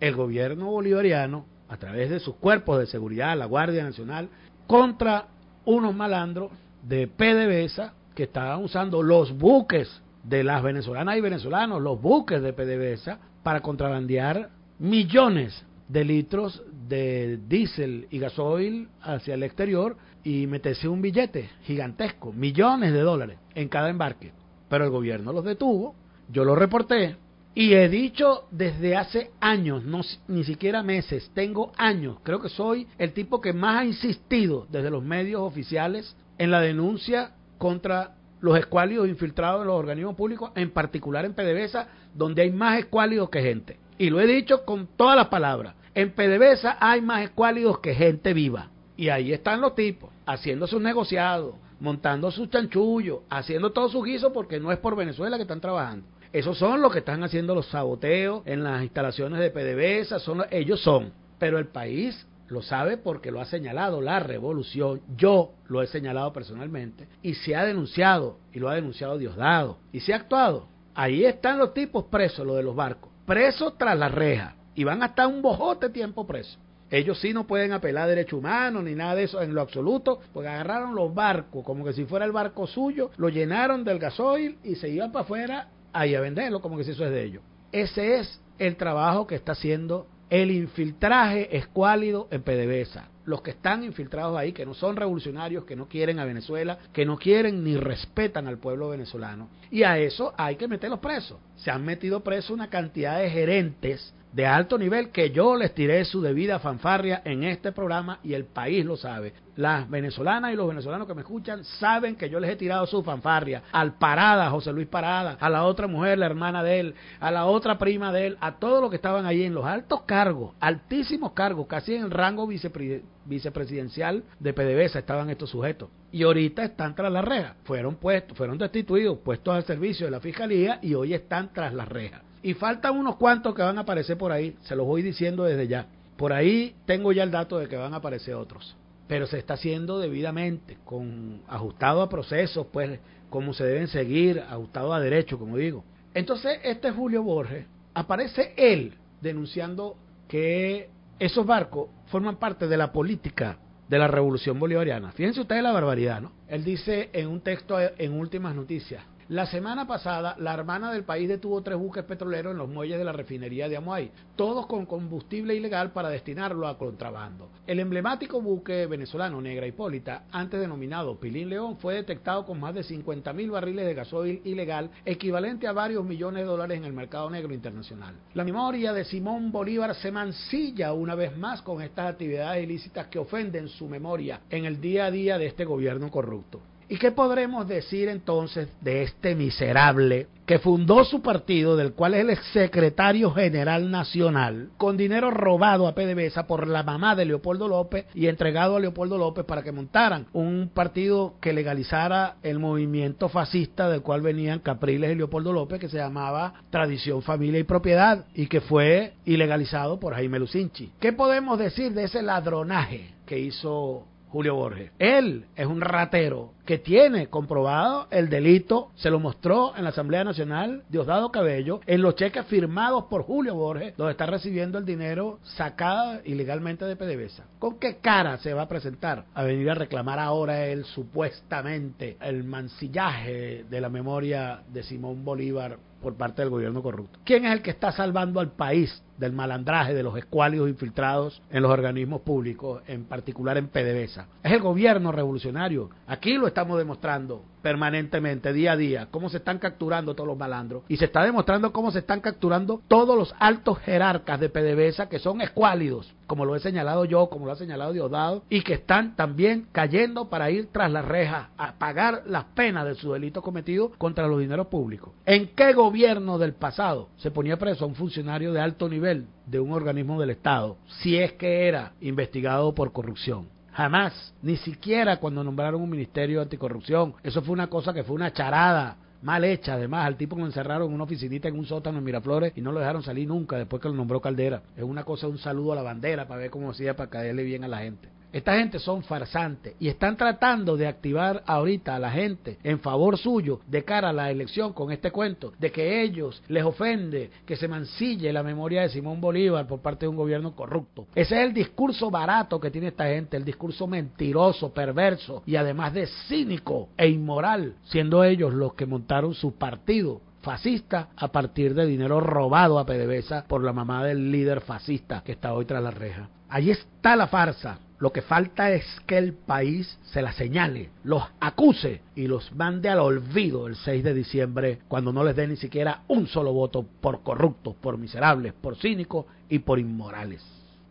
el 0.00 0.16
gobierno 0.16 0.70
bolivariano 0.70 1.46
a 1.68 1.76
través 1.76 2.10
de 2.10 2.18
sus 2.18 2.34
cuerpos 2.34 2.80
de 2.80 2.86
seguridad, 2.86 3.38
la 3.38 3.46
Guardia 3.46 3.84
Nacional, 3.84 4.30
contra 4.66 5.28
unos 5.64 5.94
malandros 5.94 6.50
de 6.82 7.06
PDVSA 7.06 7.92
que 8.16 8.24
estaban 8.24 8.64
usando 8.64 9.04
los 9.04 9.36
buques 9.38 10.02
de 10.24 10.42
las 10.42 10.64
venezolanas 10.64 11.16
y 11.16 11.20
venezolanos, 11.20 11.80
los 11.80 12.00
buques 12.00 12.42
de 12.42 12.52
PDVSA, 12.52 13.18
para 13.44 13.60
contrabandear 13.60 14.50
millones 14.78 15.64
de 15.88 16.04
litros 16.04 16.62
de 16.88 17.38
diésel 17.48 18.06
y 18.10 18.18
gasoil 18.18 18.88
hacia 19.00 19.34
el 19.34 19.42
exterior 19.42 19.96
y 20.22 20.46
meterse 20.46 20.88
un 20.88 21.02
billete 21.02 21.50
gigantesco, 21.62 22.32
millones 22.32 22.92
de 22.92 23.00
dólares 23.00 23.38
en 23.54 23.68
cada 23.68 23.90
embarque. 23.90 24.32
Pero 24.68 24.84
el 24.84 24.90
gobierno 24.90 25.32
los 25.32 25.44
detuvo, 25.44 25.94
yo 26.30 26.44
lo 26.44 26.54
reporté 26.54 27.16
y 27.54 27.74
he 27.74 27.88
dicho 27.88 28.48
desde 28.50 28.96
hace 28.96 29.30
años, 29.40 29.84
no 29.84 30.00
ni 30.26 30.42
siquiera 30.42 30.82
meses, 30.82 31.30
tengo 31.34 31.72
años, 31.76 32.18
creo 32.22 32.40
que 32.40 32.48
soy 32.48 32.88
el 32.98 33.12
tipo 33.12 33.40
que 33.40 33.52
más 33.52 33.80
ha 33.80 33.84
insistido 33.84 34.66
desde 34.70 34.90
los 34.90 35.04
medios 35.04 35.42
oficiales 35.42 36.16
en 36.38 36.50
la 36.50 36.60
denuncia 36.60 37.32
contra 37.58 38.16
los 38.40 38.58
escuálidos 38.58 39.08
infiltrados 39.08 39.62
en 39.62 39.68
los 39.68 39.78
organismos 39.78 40.16
públicos, 40.16 40.50
en 40.54 40.70
particular 40.70 41.24
en 41.24 41.34
PDVSA, 41.34 41.88
donde 42.14 42.42
hay 42.42 42.50
más 42.50 42.78
escuálidos 42.78 43.30
que 43.30 43.40
gente. 43.40 43.78
Y 43.96 44.10
lo 44.10 44.20
he 44.20 44.26
dicho 44.26 44.64
con 44.64 44.88
todas 44.96 45.16
las 45.16 45.28
palabras. 45.28 45.74
En 45.94 46.10
PDVSA 46.10 46.78
hay 46.80 47.00
más 47.00 47.22
escuálidos 47.22 47.78
que 47.78 47.94
gente 47.94 48.34
viva. 48.34 48.70
Y 48.96 49.08
ahí 49.08 49.32
están 49.32 49.60
los 49.60 49.74
tipos, 49.74 50.10
haciendo 50.26 50.66
sus 50.66 50.80
negociados, 50.80 51.54
montando 51.80 52.30
sus 52.30 52.50
chanchullos, 52.50 53.20
haciendo 53.30 53.72
todo 53.72 53.88
su 53.88 54.02
guiso 54.02 54.32
porque 54.32 54.58
no 54.58 54.72
es 54.72 54.78
por 54.78 54.96
Venezuela 54.96 55.36
que 55.36 55.42
están 55.42 55.60
trabajando. 55.60 56.06
Esos 56.32 56.58
son 56.58 56.80
los 56.80 56.92
que 56.92 56.98
están 56.98 57.22
haciendo 57.22 57.54
los 57.54 57.66
saboteos 57.68 58.42
en 58.44 58.64
las 58.64 58.82
instalaciones 58.82 59.38
de 59.38 59.50
PDVSA, 59.50 60.18
son, 60.18 60.42
ellos 60.50 60.80
son. 60.80 61.12
Pero 61.38 61.58
el 61.58 61.66
país 61.66 62.26
lo 62.48 62.62
sabe 62.62 62.96
porque 62.96 63.30
lo 63.30 63.40
ha 63.40 63.44
señalado 63.44 64.00
la 64.00 64.18
revolución, 64.18 65.00
yo 65.16 65.52
lo 65.68 65.82
he 65.82 65.86
señalado 65.86 66.32
personalmente, 66.32 67.06
y 67.22 67.34
se 67.34 67.54
ha 67.54 67.64
denunciado, 67.64 68.38
y 68.52 68.58
lo 68.58 68.68
ha 68.68 68.74
denunciado 68.74 69.18
Diosdado, 69.18 69.78
y 69.92 70.00
se 70.00 70.12
ha 70.12 70.16
actuado. 70.16 70.66
Ahí 70.94 71.24
están 71.24 71.58
los 71.58 71.74
tipos 71.74 72.04
presos, 72.04 72.46
los 72.46 72.56
de 72.56 72.62
los 72.64 72.74
barcos 72.74 73.13
presos 73.26 73.76
tras 73.78 73.98
la 73.98 74.08
reja 74.08 74.54
y 74.74 74.84
van 74.84 75.02
a 75.02 75.06
estar 75.06 75.26
un 75.26 75.42
bojote 75.42 75.90
tiempo 75.90 76.26
presos. 76.26 76.58
Ellos 76.90 77.18
sí 77.20 77.32
no 77.32 77.46
pueden 77.46 77.72
apelar 77.72 78.04
a 78.04 78.08
derechos 78.08 78.38
humanos 78.38 78.84
ni 78.84 78.94
nada 78.94 79.14
de 79.14 79.24
eso 79.24 79.40
en 79.42 79.54
lo 79.54 79.62
absoluto, 79.62 80.20
porque 80.32 80.48
agarraron 80.48 80.94
los 80.94 81.12
barcos 81.14 81.64
como 81.64 81.84
que 81.84 81.92
si 81.92 82.04
fuera 82.04 82.24
el 82.24 82.32
barco 82.32 82.66
suyo, 82.66 83.10
lo 83.16 83.28
llenaron 83.28 83.84
del 83.84 83.98
gasoil 83.98 84.58
y 84.62 84.76
se 84.76 84.90
iban 84.90 85.10
para 85.10 85.24
afuera 85.24 85.68
ahí 85.92 86.14
a 86.14 86.20
venderlo 86.20 86.60
como 86.60 86.76
que 86.76 86.84
si 86.84 86.92
eso 86.92 87.04
es 87.04 87.10
de 87.10 87.24
ellos. 87.24 87.42
Ese 87.72 88.20
es 88.20 88.40
el 88.58 88.76
trabajo 88.76 89.26
que 89.26 89.34
está 89.34 89.52
haciendo 89.52 90.06
el 90.30 90.50
infiltraje 90.50 91.56
escuálido 91.56 92.28
en 92.30 92.42
PDVSA. 92.42 93.08
Los 93.24 93.42
que 93.42 93.52
están 93.52 93.84
infiltrados 93.84 94.36
ahí, 94.36 94.52
que 94.52 94.66
no 94.66 94.74
son 94.74 94.96
revolucionarios, 94.96 95.64
que 95.64 95.76
no 95.76 95.88
quieren 95.88 96.18
a 96.18 96.24
Venezuela, 96.24 96.78
que 96.92 97.06
no 97.06 97.16
quieren 97.16 97.64
ni 97.64 97.76
respetan 97.76 98.46
al 98.46 98.58
pueblo 98.58 98.90
venezolano. 98.90 99.48
Y 99.70 99.82
a 99.82 99.98
eso 99.98 100.34
hay 100.36 100.56
que 100.56 100.68
meterlos 100.68 101.00
presos. 101.00 101.38
Se 101.56 101.70
han 101.70 101.84
metido 101.84 102.20
presos 102.20 102.50
una 102.50 102.68
cantidad 102.68 103.18
de 103.18 103.30
gerentes 103.30 104.12
de 104.34 104.46
alto 104.46 104.76
nivel 104.76 105.10
que 105.10 105.30
yo 105.30 105.54
les 105.54 105.72
tiré 105.74 106.04
su 106.04 106.20
debida 106.20 106.58
fanfarria 106.58 107.22
en 107.24 107.44
este 107.44 107.70
programa 107.70 108.18
y 108.24 108.34
el 108.34 108.46
país 108.46 108.84
lo 108.84 108.96
sabe. 108.96 109.32
Las 109.54 109.88
venezolanas 109.88 110.52
y 110.52 110.56
los 110.56 110.66
venezolanos 110.66 111.06
que 111.06 111.14
me 111.14 111.20
escuchan 111.20 111.62
saben 111.62 112.16
que 112.16 112.28
yo 112.28 112.40
les 112.40 112.50
he 112.50 112.56
tirado 112.56 112.84
su 112.86 113.04
fanfarria 113.04 113.62
al 113.70 113.94
Parada, 113.96 114.50
José 114.50 114.72
Luis 114.72 114.88
Parada, 114.88 115.36
a 115.38 115.48
la 115.48 115.62
otra 115.62 115.86
mujer, 115.86 116.18
la 116.18 116.26
hermana 116.26 116.64
de 116.64 116.80
él, 116.80 116.94
a 117.20 117.30
la 117.30 117.44
otra 117.44 117.78
prima 117.78 118.12
de 118.12 118.26
él, 118.26 118.36
a 118.40 118.56
todos 118.56 118.80
los 118.80 118.90
que 118.90 118.96
estaban 118.96 119.24
allí 119.24 119.44
en 119.44 119.54
los 119.54 119.64
altos 119.64 120.02
cargos, 120.02 120.56
altísimos 120.58 121.30
cargos, 121.30 121.68
casi 121.68 121.94
en 121.94 122.02
el 122.02 122.10
rango 122.10 122.48
vicepresidencial 122.48 124.24
de 124.40 124.52
PDVSA 124.52 124.98
estaban 124.98 125.30
estos 125.30 125.50
sujetos. 125.50 125.90
Y 126.10 126.24
ahorita 126.24 126.64
están 126.64 126.96
tras 126.96 127.12
la 127.12 127.22
reja. 127.22 127.54
Fueron 127.62 127.94
puestos, 127.94 128.36
fueron 128.36 128.58
destituidos, 128.58 129.18
puestos 129.18 129.54
al 129.54 129.64
servicio 129.64 130.06
de 130.06 130.10
la 130.10 130.18
fiscalía 130.18 130.80
y 130.82 130.94
hoy 130.94 131.14
están 131.14 131.52
tras 131.52 131.72
la 131.72 131.84
reja. 131.84 132.22
Y 132.44 132.52
faltan 132.52 132.98
unos 132.98 133.16
cuantos 133.16 133.54
que 133.54 133.62
van 133.62 133.78
a 133.78 133.80
aparecer 133.80 134.18
por 134.18 134.30
ahí, 134.30 134.54
se 134.64 134.76
los 134.76 134.86
voy 134.86 135.00
diciendo 135.00 135.44
desde 135.44 135.66
ya. 135.66 135.86
Por 136.18 136.34
ahí 136.34 136.76
tengo 136.84 137.10
ya 137.10 137.22
el 137.22 137.30
dato 137.30 137.58
de 137.58 137.68
que 137.68 137.76
van 137.76 137.94
a 137.94 137.96
aparecer 137.96 138.34
otros. 138.34 138.76
Pero 139.08 139.26
se 139.26 139.38
está 139.38 139.54
haciendo 139.54 139.98
debidamente, 139.98 140.76
con 140.84 141.40
ajustado 141.48 142.02
a 142.02 142.10
procesos, 142.10 142.66
pues 142.70 143.00
como 143.30 143.54
se 143.54 143.64
deben 143.64 143.88
seguir, 143.88 144.40
ajustado 144.46 144.92
a 144.92 145.00
derecho, 145.00 145.38
como 145.38 145.56
digo. 145.56 145.84
Entonces, 146.12 146.60
este 146.64 146.90
Julio 146.90 147.22
Borges, 147.22 147.64
aparece 147.94 148.52
él 148.58 148.92
denunciando 149.22 149.96
que 150.28 150.90
esos 151.18 151.46
barcos 151.46 151.88
forman 152.08 152.36
parte 152.36 152.68
de 152.68 152.76
la 152.76 152.92
política 152.92 153.56
de 153.88 153.98
la 153.98 154.06
revolución 154.06 154.58
bolivariana. 154.58 155.12
Fíjense 155.12 155.40
ustedes 155.40 155.62
la 155.62 155.72
barbaridad, 155.72 156.20
¿no? 156.20 156.32
Él 156.48 156.62
dice 156.62 157.08
en 157.14 157.28
un 157.28 157.40
texto 157.40 157.78
en 157.80 158.12
Últimas 158.12 158.54
Noticias, 158.54 159.02
la 159.28 159.46
semana 159.46 159.86
pasada, 159.86 160.36
la 160.38 160.52
hermana 160.52 160.92
del 160.92 161.04
país 161.04 161.28
detuvo 161.28 161.62
tres 161.62 161.78
buques 161.78 162.04
petroleros 162.04 162.52
en 162.52 162.58
los 162.58 162.68
muelles 162.68 162.98
de 162.98 163.04
la 163.04 163.12
refinería 163.12 163.70
de 163.70 163.78
Amuay, 163.78 164.10
todos 164.36 164.66
con 164.66 164.84
combustible 164.84 165.54
ilegal 165.54 165.92
para 165.92 166.10
destinarlo 166.10 166.68
a 166.68 166.76
contrabando. 166.76 167.48
El 167.66 167.80
emblemático 167.80 168.42
buque 168.42 168.86
venezolano 168.86 169.40
Negra 169.40 169.66
Hipólita, 169.66 170.24
antes 170.30 170.60
denominado 170.60 171.18
Pilín 171.18 171.48
León, 171.48 171.78
fue 171.78 171.94
detectado 171.94 172.44
con 172.44 172.60
más 172.60 172.74
de 172.74 172.82
50 172.82 173.32
mil 173.32 173.50
barriles 173.50 173.86
de 173.86 173.94
gasoil 173.94 174.42
ilegal, 174.44 174.90
equivalente 175.06 175.66
a 175.66 175.72
varios 175.72 176.04
millones 176.04 176.42
de 176.42 176.48
dólares 176.48 176.76
en 176.76 176.84
el 176.84 176.92
mercado 176.92 177.30
negro 177.30 177.54
internacional. 177.54 178.14
La 178.34 178.44
memoria 178.44 178.92
de 178.92 179.04
Simón 179.04 179.50
Bolívar 179.50 179.94
se 179.94 180.12
mancilla 180.12 180.92
una 180.92 181.14
vez 181.14 181.34
más 181.38 181.62
con 181.62 181.80
estas 181.80 182.10
actividades 182.10 182.62
ilícitas 182.62 183.06
que 183.06 183.18
ofenden 183.18 183.68
su 183.68 183.88
memoria 183.88 184.42
en 184.50 184.66
el 184.66 184.82
día 184.82 185.06
a 185.06 185.10
día 185.10 185.38
de 185.38 185.46
este 185.46 185.64
gobierno 185.64 186.10
corrupto. 186.10 186.60
¿Y 186.88 186.96
qué 186.98 187.12
podremos 187.12 187.66
decir 187.66 188.08
entonces 188.08 188.68
de 188.80 189.02
este 189.02 189.34
miserable 189.34 190.28
que 190.46 190.58
fundó 190.58 191.04
su 191.04 191.22
partido, 191.22 191.76
del 191.76 191.94
cual 191.94 192.14
es 192.14 192.28
el 192.28 192.36
secretario 192.52 193.30
general 193.32 193.90
nacional, 193.90 194.68
con 194.76 194.96
dinero 194.96 195.30
robado 195.30 195.86
a 195.86 195.94
PDVSA 195.94 196.46
por 196.46 196.68
la 196.68 196.82
mamá 196.82 197.16
de 197.16 197.24
Leopoldo 197.24 197.66
López 197.66 198.06
y 198.14 198.26
entregado 198.26 198.76
a 198.76 198.80
Leopoldo 198.80 199.16
López 199.16 199.44
para 199.46 199.62
que 199.62 199.72
montaran 199.72 200.26
un 200.32 200.70
partido 200.72 201.34
que 201.40 201.54
legalizara 201.54 202.36
el 202.42 202.58
movimiento 202.58 203.30
fascista 203.30 203.88
del 203.88 204.02
cual 204.02 204.20
venían 204.20 204.58
Capriles 204.58 205.12
y 205.12 205.14
Leopoldo 205.14 205.52
López, 205.52 205.80
que 205.80 205.88
se 205.88 205.96
llamaba 205.96 206.54
Tradición, 206.70 207.22
Familia 207.22 207.60
y 207.60 207.64
Propiedad, 207.64 208.26
y 208.34 208.46
que 208.46 208.60
fue 208.60 209.14
ilegalizado 209.24 209.98
por 209.98 210.14
Jaime 210.14 210.38
Lucinchi. 210.38 210.92
¿Qué 211.00 211.12
podemos 211.12 211.58
decir 211.58 211.92
de 211.94 212.04
ese 212.04 212.22
ladronaje 212.22 213.14
que 213.24 213.38
hizo 213.38 214.06
Julio 214.34 214.56
Borges. 214.56 214.90
Él 214.98 215.44
es 215.54 215.64
un 215.64 215.80
ratero 215.80 216.54
que 216.66 216.78
tiene 216.78 217.28
comprobado 217.28 218.08
el 218.10 218.28
delito, 218.28 218.90
se 218.96 219.08
lo 219.08 219.20
mostró 219.20 219.76
en 219.76 219.84
la 219.84 219.90
Asamblea 219.90 220.24
Nacional 220.24 220.82
Diosdado 220.88 221.30
Cabello, 221.30 221.80
en 221.86 222.02
los 222.02 222.16
cheques 222.16 222.44
firmados 222.46 223.04
por 223.04 223.22
Julio 223.22 223.54
Borges, 223.54 223.96
donde 223.96 224.10
está 224.10 224.26
recibiendo 224.26 224.76
el 224.78 224.84
dinero 224.84 225.38
sacado 225.44 226.20
ilegalmente 226.24 226.84
de 226.84 226.96
PDVSA. 226.96 227.44
¿Con 227.60 227.78
qué 227.78 227.98
cara 227.98 228.38
se 228.38 228.54
va 228.54 228.62
a 228.62 228.68
presentar 228.68 229.26
a 229.34 229.44
venir 229.44 229.70
a 229.70 229.74
reclamar 229.74 230.18
ahora 230.18 230.66
él 230.66 230.84
supuestamente 230.84 232.16
el 232.20 232.42
mancillaje 232.42 233.64
de 233.70 233.80
la 233.80 233.88
memoria 233.88 234.62
de 234.66 234.82
Simón 234.82 235.24
Bolívar 235.24 235.78
por 236.02 236.16
parte 236.16 236.42
del 236.42 236.50
gobierno 236.50 236.82
corrupto? 236.82 237.20
¿Quién 237.22 237.44
es 237.44 237.52
el 237.52 237.62
que 237.62 237.70
está 237.70 237.92
salvando 237.92 238.40
al 238.40 238.50
país 238.50 239.00
del 239.18 239.32
malandraje 239.32 239.94
de 239.94 240.02
los 240.02 240.16
escuálidos 240.16 240.68
infiltrados 240.68 241.42
en 241.50 241.62
los 241.62 241.70
organismos 241.70 242.22
públicos, 242.22 242.82
en 242.86 243.04
particular 243.04 243.56
en 243.56 243.68
PDVSA. 243.68 244.26
Es 244.42 244.52
el 244.52 244.60
gobierno 244.60 245.12
revolucionario. 245.12 245.90
Aquí 246.06 246.34
lo 246.34 246.46
estamos 246.46 246.78
demostrando 246.78 247.42
permanentemente, 247.64 248.52
día 248.52 248.72
a 248.72 248.76
día, 248.76 249.08
cómo 249.10 249.30
se 249.30 249.38
están 249.38 249.58
capturando 249.58 250.14
todos 250.14 250.28
los 250.28 250.36
malandros 250.36 250.82
y 250.86 250.98
se 250.98 251.06
está 251.06 251.24
demostrando 251.24 251.72
cómo 251.72 251.90
se 251.90 252.00
están 252.00 252.20
capturando 252.20 252.82
todos 252.88 253.16
los 253.16 253.34
altos 253.38 253.78
jerarcas 253.78 254.38
de 254.38 254.50
PDVSA 254.50 255.08
que 255.08 255.18
son 255.18 255.40
escuálidos, 255.40 256.12
como 256.26 256.44
lo 256.44 256.56
he 256.56 256.60
señalado 256.60 257.06
yo, 257.06 257.30
como 257.30 257.46
lo 257.46 257.52
ha 257.52 257.56
señalado 257.56 257.94
Diosdado, 257.94 258.42
y 258.50 258.60
que 258.60 258.74
están 258.74 259.16
también 259.16 259.66
cayendo 259.72 260.28
para 260.28 260.50
ir 260.50 260.68
tras 260.72 260.92
las 260.92 261.06
rejas 261.06 261.48
a 261.56 261.72
pagar 261.78 262.24
las 262.26 262.44
penas 262.54 262.84
de 262.84 262.96
su 262.96 263.14
delito 263.14 263.40
cometido 263.40 263.92
contra 263.96 264.28
los 264.28 264.40
dineros 264.40 264.66
públicos. 264.66 265.14
¿En 265.24 265.48
qué 265.54 265.72
gobierno 265.72 266.36
del 266.36 266.52
pasado 266.52 267.08
se 267.16 267.30
ponía 267.30 267.56
preso 267.56 267.86
a 267.86 267.88
un 267.88 267.94
funcionario 267.94 268.52
de 268.52 268.60
alto 268.60 268.90
nivel 268.90 269.03
de 269.04 269.60
un 269.60 269.72
organismo 269.72 270.20
del 270.20 270.30
Estado 270.30 270.76
si 271.00 271.16
es 271.16 271.32
que 271.34 271.68
era 271.68 271.92
investigado 272.00 272.74
por 272.74 272.92
corrupción? 272.92 273.48
Jamás, 273.72 274.34
ni 274.40 274.56
siquiera 274.56 275.18
cuando 275.18 275.42
nombraron 275.42 275.82
un 275.82 275.90
ministerio 275.90 276.38
de 276.38 276.44
anticorrupción. 276.44 277.14
Eso 277.22 277.42
fue 277.42 277.52
una 277.52 277.66
cosa 277.66 277.92
que 277.92 278.04
fue 278.04 278.14
una 278.14 278.32
charada 278.32 278.96
mal 279.20 279.42
hecha. 279.42 279.74
Además, 279.74 280.06
al 280.06 280.16
tipo 280.16 280.36
lo 280.36 280.46
encerraron 280.46 280.88
en 280.88 280.94
una 280.94 281.04
oficinita 281.04 281.48
en 281.48 281.58
un 281.58 281.66
sótano 281.66 281.98
en 281.98 282.04
Miraflores 282.04 282.52
y 282.54 282.60
no 282.60 282.70
lo 282.70 282.78
dejaron 282.78 283.02
salir 283.02 283.26
nunca 283.26 283.56
después 283.56 283.82
que 283.82 283.88
lo 283.88 283.94
nombró 283.94 284.20
Caldera. 284.20 284.62
Es 284.76 284.84
una 284.84 285.02
cosa, 285.02 285.26
un 285.26 285.38
saludo 285.38 285.72
a 285.72 285.76
la 285.76 285.82
bandera 285.82 286.28
para 286.28 286.40
ver 286.40 286.50
cómo 286.50 286.70
hacía 286.70 286.94
para 286.94 287.10
caerle 287.10 287.42
bien 287.42 287.64
a 287.64 287.68
la 287.68 287.78
gente. 287.78 288.08
Esta 288.34 288.56
gente 288.56 288.80
son 288.80 289.04
farsantes 289.04 289.76
y 289.78 289.86
están 289.86 290.16
tratando 290.16 290.76
de 290.76 290.88
activar 290.88 291.44
ahorita 291.46 291.94
a 291.94 292.00
la 292.00 292.10
gente 292.10 292.58
en 292.64 292.80
favor 292.80 293.16
suyo 293.16 293.60
de 293.68 293.84
cara 293.84 294.08
a 294.08 294.12
la 294.12 294.28
elección 294.28 294.72
con 294.72 294.90
este 294.90 295.12
cuento 295.12 295.52
de 295.60 295.70
que 295.70 296.02
ellos 296.02 296.42
les 296.48 296.64
ofende 296.64 297.30
que 297.46 297.54
se 297.54 297.68
mancille 297.68 298.32
la 298.32 298.42
memoria 298.42 298.82
de 298.82 298.88
Simón 298.88 299.20
Bolívar 299.20 299.68
por 299.68 299.78
parte 299.82 300.06
de 300.06 300.08
un 300.08 300.16
gobierno 300.16 300.56
corrupto. 300.56 301.06
Ese 301.14 301.36
es 301.36 301.46
el 301.46 301.54
discurso 301.54 302.10
barato 302.10 302.58
que 302.58 302.72
tiene 302.72 302.88
esta 302.88 303.06
gente, 303.06 303.36
el 303.36 303.44
discurso 303.44 303.86
mentiroso, 303.86 304.74
perverso 304.74 305.44
y 305.46 305.54
además 305.54 305.94
de 305.94 306.08
cínico 306.26 306.88
e 306.96 307.06
inmoral, 307.06 307.76
siendo 307.84 308.24
ellos 308.24 308.52
los 308.52 308.74
que 308.74 308.84
montaron 308.84 309.34
su 309.34 309.52
partido 309.52 310.20
fascista 310.42 311.10
a 311.16 311.28
partir 311.28 311.72
de 311.72 311.86
dinero 311.86 312.18
robado 312.18 312.80
a 312.80 312.84
PDVSA 312.84 313.44
por 313.46 313.62
la 313.62 313.72
mamá 313.72 314.04
del 314.04 314.32
líder 314.32 314.60
fascista 314.60 315.22
que 315.22 315.30
está 315.30 315.54
hoy 315.54 315.66
tras 315.66 315.84
la 315.84 315.92
reja. 315.92 316.28
Allí 316.48 316.72
está 316.72 317.16
la 317.16 317.28
farsa. 317.28 317.78
Lo 318.04 318.12
que 318.12 318.20
falta 318.20 318.70
es 318.70 318.84
que 319.06 319.16
el 319.16 319.32
país 319.32 319.98
se 320.02 320.20
la 320.20 320.30
señale, 320.32 320.90
los 321.04 321.22
acuse 321.40 322.02
y 322.14 322.26
los 322.26 322.54
mande 322.54 322.90
al 322.90 322.98
olvido 322.98 323.66
el 323.66 323.76
6 323.76 324.04
de 324.04 324.12
diciembre 324.12 324.80
cuando 324.88 325.10
no 325.10 325.24
les 325.24 325.34
dé 325.34 325.48
ni 325.48 325.56
siquiera 325.56 326.02
un 326.08 326.26
solo 326.26 326.52
voto 326.52 326.84
por 327.00 327.22
corruptos, 327.22 327.74
por 327.76 327.96
miserables, 327.96 328.52
por 328.52 328.76
cínicos 328.76 329.24
y 329.48 329.60
por 329.60 329.78
inmorales. 329.78 330.44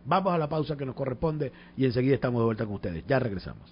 Vamos 0.06 0.34
a 0.34 0.40
la 0.40 0.50
pausa 0.50 0.76
que 0.76 0.88
nos 0.88 0.96
corresponde 0.96 1.52
y 1.78 1.86
enseguida 1.86 2.16
estamos 2.16 2.42
de 2.42 2.46
vuelta 2.46 2.66
con 2.66 2.74
ustedes. 2.74 3.06
Ya 3.06 3.20
regresamos. 3.20 3.72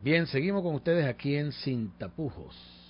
Bien, 0.00 0.28
seguimos 0.28 0.62
con 0.62 0.76
ustedes 0.76 1.04
aquí 1.04 1.34
en 1.34 1.50
Sin 1.50 1.90
Tapujos. 1.98 2.81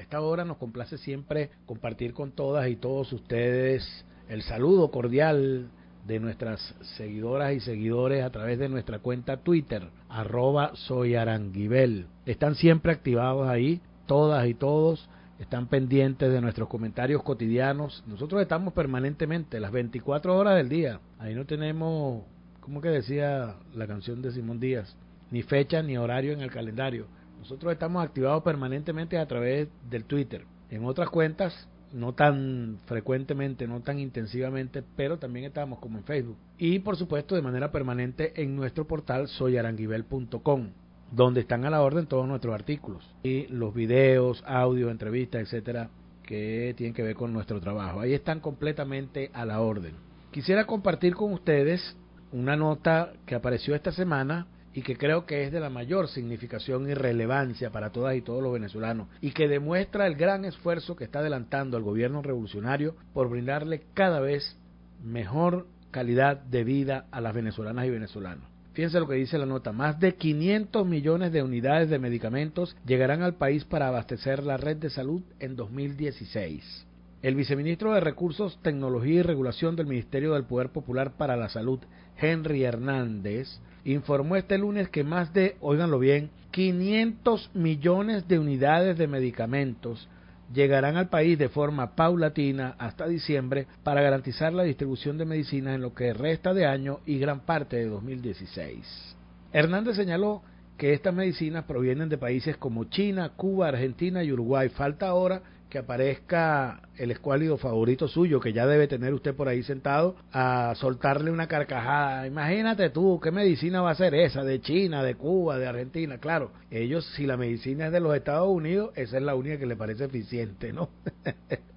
Esta 0.00 0.20
hora 0.22 0.46
nos 0.46 0.56
complace 0.56 0.96
siempre 0.96 1.50
compartir 1.66 2.14
con 2.14 2.32
todas 2.32 2.68
y 2.68 2.76
todos 2.76 3.12
ustedes 3.12 4.04
el 4.30 4.42
saludo 4.42 4.90
cordial 4.90 5.68
de 6.06 6.18
nuestras 6.18 6.74
seguidoras 6.96 7.52
y 7.52 7.60
seguidores 7.60 8.24
a 8.24 8.30
través 8.30 8.58
de 8.58 8.70
nuestra 8.70 9.00
cuenta 9.00 9.36
Twitter, 9.38 9.88
arroba 10.08 10.72
soyaranguibel. 10.74 12.06
Están 12.24 12.54
siempre 12.54 12.92
activados 12.92 13.46
ahí, 13.46 13.82
todas 14.06 14.48
y 14.48 14.54
todos, 14.54 15.08
están 15.38 15.66
pendientes 15.66 16.32
de 16.32 16.40
nuestros 16.40 16.68
comentarios 16.68 17.22
cotidianos. 17.22 18.02
Nosotros 18.06 18.40
estamos 18.40 18.72
permanentemente, 18.72 19.60
las 19.60 19.70
24 19.70 20.34
horas 20.34 20.56
del 20.56 20.70
día. 20.70 21.00
Ahí 21.18 21.34
no 21.34 21.44
tenemos, 21.44 22.22
como 22.60 22.80
que 22.80 22.88
decía 22.88 23.56
la 23.74 23.86
canción 23.86 24.22
de 24.22 24.32
Simón 24.32 24.60
Díaz, 24.60 24.96
ni 25.30 25.42
fecha 25.42 25.82
ni 25.82 25.98
horario 25.98 26.32
en 26.32 26.40
el 26.40 26.50
calendario. 26.50 27.06
Nosotros 27.40 27.72
estamos 27.72 28.04
activados 28.04 28.42
permanentemente 28.42 29.18
a 29.18 29.26
través 29.26 29.68
del 29.88 30.04
Twitter. 30.04 30.44
En 30.70 30.84
otras 30.84 31.08
cuentas, 31.08 31.68
no 31.92 32.12
tan 32.12 32.78
frecuentemente, 32.84 33.66
no 33.66 33.80
tan 33.80 33.98
intensivamente, 33.98 34.84
pero 34.94 35.18
también 35.18 35.46
estamos 35.46 35.78
como 35.78 35.98
en 35.98 36.04
Facebook. 36.04 36.36
Y 36.58 36.80
por 36.80 36.96
supuesto 36.96 37.34
de 37.34 37.42
manera 37.42 37.72
permanente 37.72 38.40
en 38.42 38.54
nuestro 38.54 38.86
portal 38.86 39.26
soyaranguibel.com, 39.26 40.68
donde 41.10 41.40
están 41.40 41.64
a 41.64 41.70
la 41.70 41.80
orden 41.80 42.06
todos 42.06 42.28
nuestros 42.28 42.54
artículos 42.54 43.02
y 43.22 43.46
los 43.46 43.74
videos, 43.74 44.44
audio, 44.46 44.90
entrevistas, 44.90 45.40
etcétera, 45.40 45.88
que 46.22 46.74
tienen 46.76 46.94
que 46.94 47.02
ver 47.02 47.16
con 47.16 47.32
nuestro 47.32 47.58
trabajo. 47.58 48.00
Ahí 48.00 48.12
están 48.12 48.40
completamente 48.40 49.30
a 49.32 49.46
la 49.46 49.62
orden. 49.62 49.94
Quisiera 50.30 50.66
compartir 50.66 51.14
con 51.14 51.32
ustedes 51.32 51.96
una 52.32 52.54
nota 52.54 53.14
que 53.24 53.34
apareció 53.34 53.74
esta 53.74 53.92
semana 53.92 54.46
y 54.72 54.82
que 54.82 54.96
creo 54.96 55.26
que 55.26 55.44
es 55.44 55.52
de 55.52 55.60
la 55.60 55.70
mayor 55.70 56.08
significación 56.08 56.88
y 56.88 56.94
relevancia 56.94 57.70
para 57.70 57.90
todas 57.90 58.16
y 58.16 58.22
todos 58.22 58.42
los 58.42 58.52
venezolanos 58.52 59.08
y 59.20 59.32
que 59.32 59.48
demuestra 59.48 60.06
el 60.06 60.14
gran 60.14 60.44
esfuerzo 60.44 60.96
que 60.96 61.04
está 61.04 61.20
adelantando 61.20 61.76
el 61.76 61.82
gobierno 61.82 62.22
revolucionario 62.22 62.94
por 63.12 63.28
brindarle 63.28 63.82
cada 63.94 64.20
vez 64.20 64.56
mejor 65.02 65.66
calidad 65.90 66.36
de 66.36 66.64
vida 66.64 67.06
a 67.10 67.20
las 67.20 67.34
venezolanas 67.34 67.86
y 67.86 67.90
venezolanos. 67.90 68.44
Fíjense 68.72 69.00
lo 69.00 69.08
que 69.08 69.16
dice 69.16 69.36
la 69.36 69.46
nota, 69.46 69.72
más 69.72 69.98
de 69.98 70.14
500 70.14 70.86
millones 70.86 71.32
de 71.32 71.42
unidades 71.42 71.90
de 71.90 71.98
medicamentos 71.98 72.76
llegarán 72.86 73.22
al 73.22 73.34
país 73.34 73.64
para 73.64 73.88
abastecer 73.88 74.44
la 74.44 74.56
red 74.56 74.76
de 74.76 74.90
salud 74.90 75.22
en 75.40 75.56
2016. 75.56 76.86
El 77.22 77.34
viceministro 77.34 77.92
de 77.92 78.00
Recursos, 78.00 78.58
Tecnología 78.62 79.20
y 79.20 79.22
Regulación 79.22 79.76
del 79.76 79.86
Ministerio 79.86 80.34
del 80.34 80.44
Poder 80.44 80.70
Popular 80.70 81.16
para 81.18 81.36
la 81.36 81.48
Salud, 81.48 81.80
Henry 82.16 82.64
Hernández, 82.64 83.60
informó 83.84 84.36
este 84.36 84.58
lunes 84.58 84.88
que 84.88 85.04
más 85.04 85.32
de, 85.32 85.56
oiganlo 85.60 85.98
bien, 85.98 86.30
500 86.50 87.50
millones 87.54 88.26
de 88.28 88.38
unidades 88.38 88.98
de 88.98 89.06
medicamentos 89.06 90.08
llegarán 90.52 90.96
al 90.96 91.08
país 91.08 91.38
de 91.38 91.48
forma 91.48 91.94
paulatina 91.94 92.74
hasta 92.78 93.06
diciembre 93.06 93.66
para 93.84 94.02
garantizar 94.02 94.52
la 94.52 94.64
distribución 94.64 95.16
de 95.16 95.24
medicinas 95.24 95.76
en 95.76 95.82
lo 95.82 95.94
que 95.94 96.12
resta 96.12 96.52
de 96.52 96.66
año 96.66 97.00
y 97.06 97.18
gran 97.18 97.40
parte 97.40 97.76
de 97.76 97.86
2016. 97.86 99.16
Hernández 99.52 99.96
señaló 99.96 100.42
que 100.76 100.92
estas 100.92 101.14
medicinas 101.14 101.64
provienen 101.64 102.08
de 102.08 102.18
países 102.18 102.56
como 102.56 102.84
China, 102.84 103.32
Cuba, 103.36 103.68
Argentina 103.68 104.24
y 104.24 104.32
Uruguay. 104.32 104.70
Falta 104.70 105.08
ahora 105.08 105.42
que 105.70 105.78
aparezca 105.78 106.82
el 106.98 107.10
escuálido 107.10 107.56
favorito 107.56 108.08
suyo, 108.08 108.40
que 108.40 108.52
ya 108.52 108.66
debe 108.66 108.88
tener 108.88 109.14
usted 109.14 109.34
por 109.34 109.48
ahí 109.48 109.62
sentado, 109.62 110.16
a 110.32 110.74
soltarle 110.76 111.30
una 111.30 111.46
carcajada. 111.46 112.26
Imagínate 112.26 112.90
tú, 112.90 113.20
¿qué 113.22 113.30
medicina 113.30 113.80
va 113.80 113.92
a 113.92 113.94
ser 113.94 114.14
esa? 114.14 114.44
De 114.44 114.60
China, 114.60 115.02
de 115.02 115.14
Cuba, 115.14 115.58
de 115.58 115.66
Argentina. 115.66 116.18
Claro, 116.18 116.50
ellos, 116.70 117.06
si 117.16 117.24
la 117.24 117.36
medicina 117.36 117.86
es 117.86 117.92
de 117.92 118.00
los 118.00 118.14
Estados 118.14 118.48
Unidos, 118.48 118.90
esa 118.96 119.16
es 119.16 119.22
la 119.22 119.34
única 119.34 119.58
que 119.58 119.66
le 119.66 119.76
parece 119.76 120.04
eficiente, 120.04 120.72
¿no? 120.72 120.90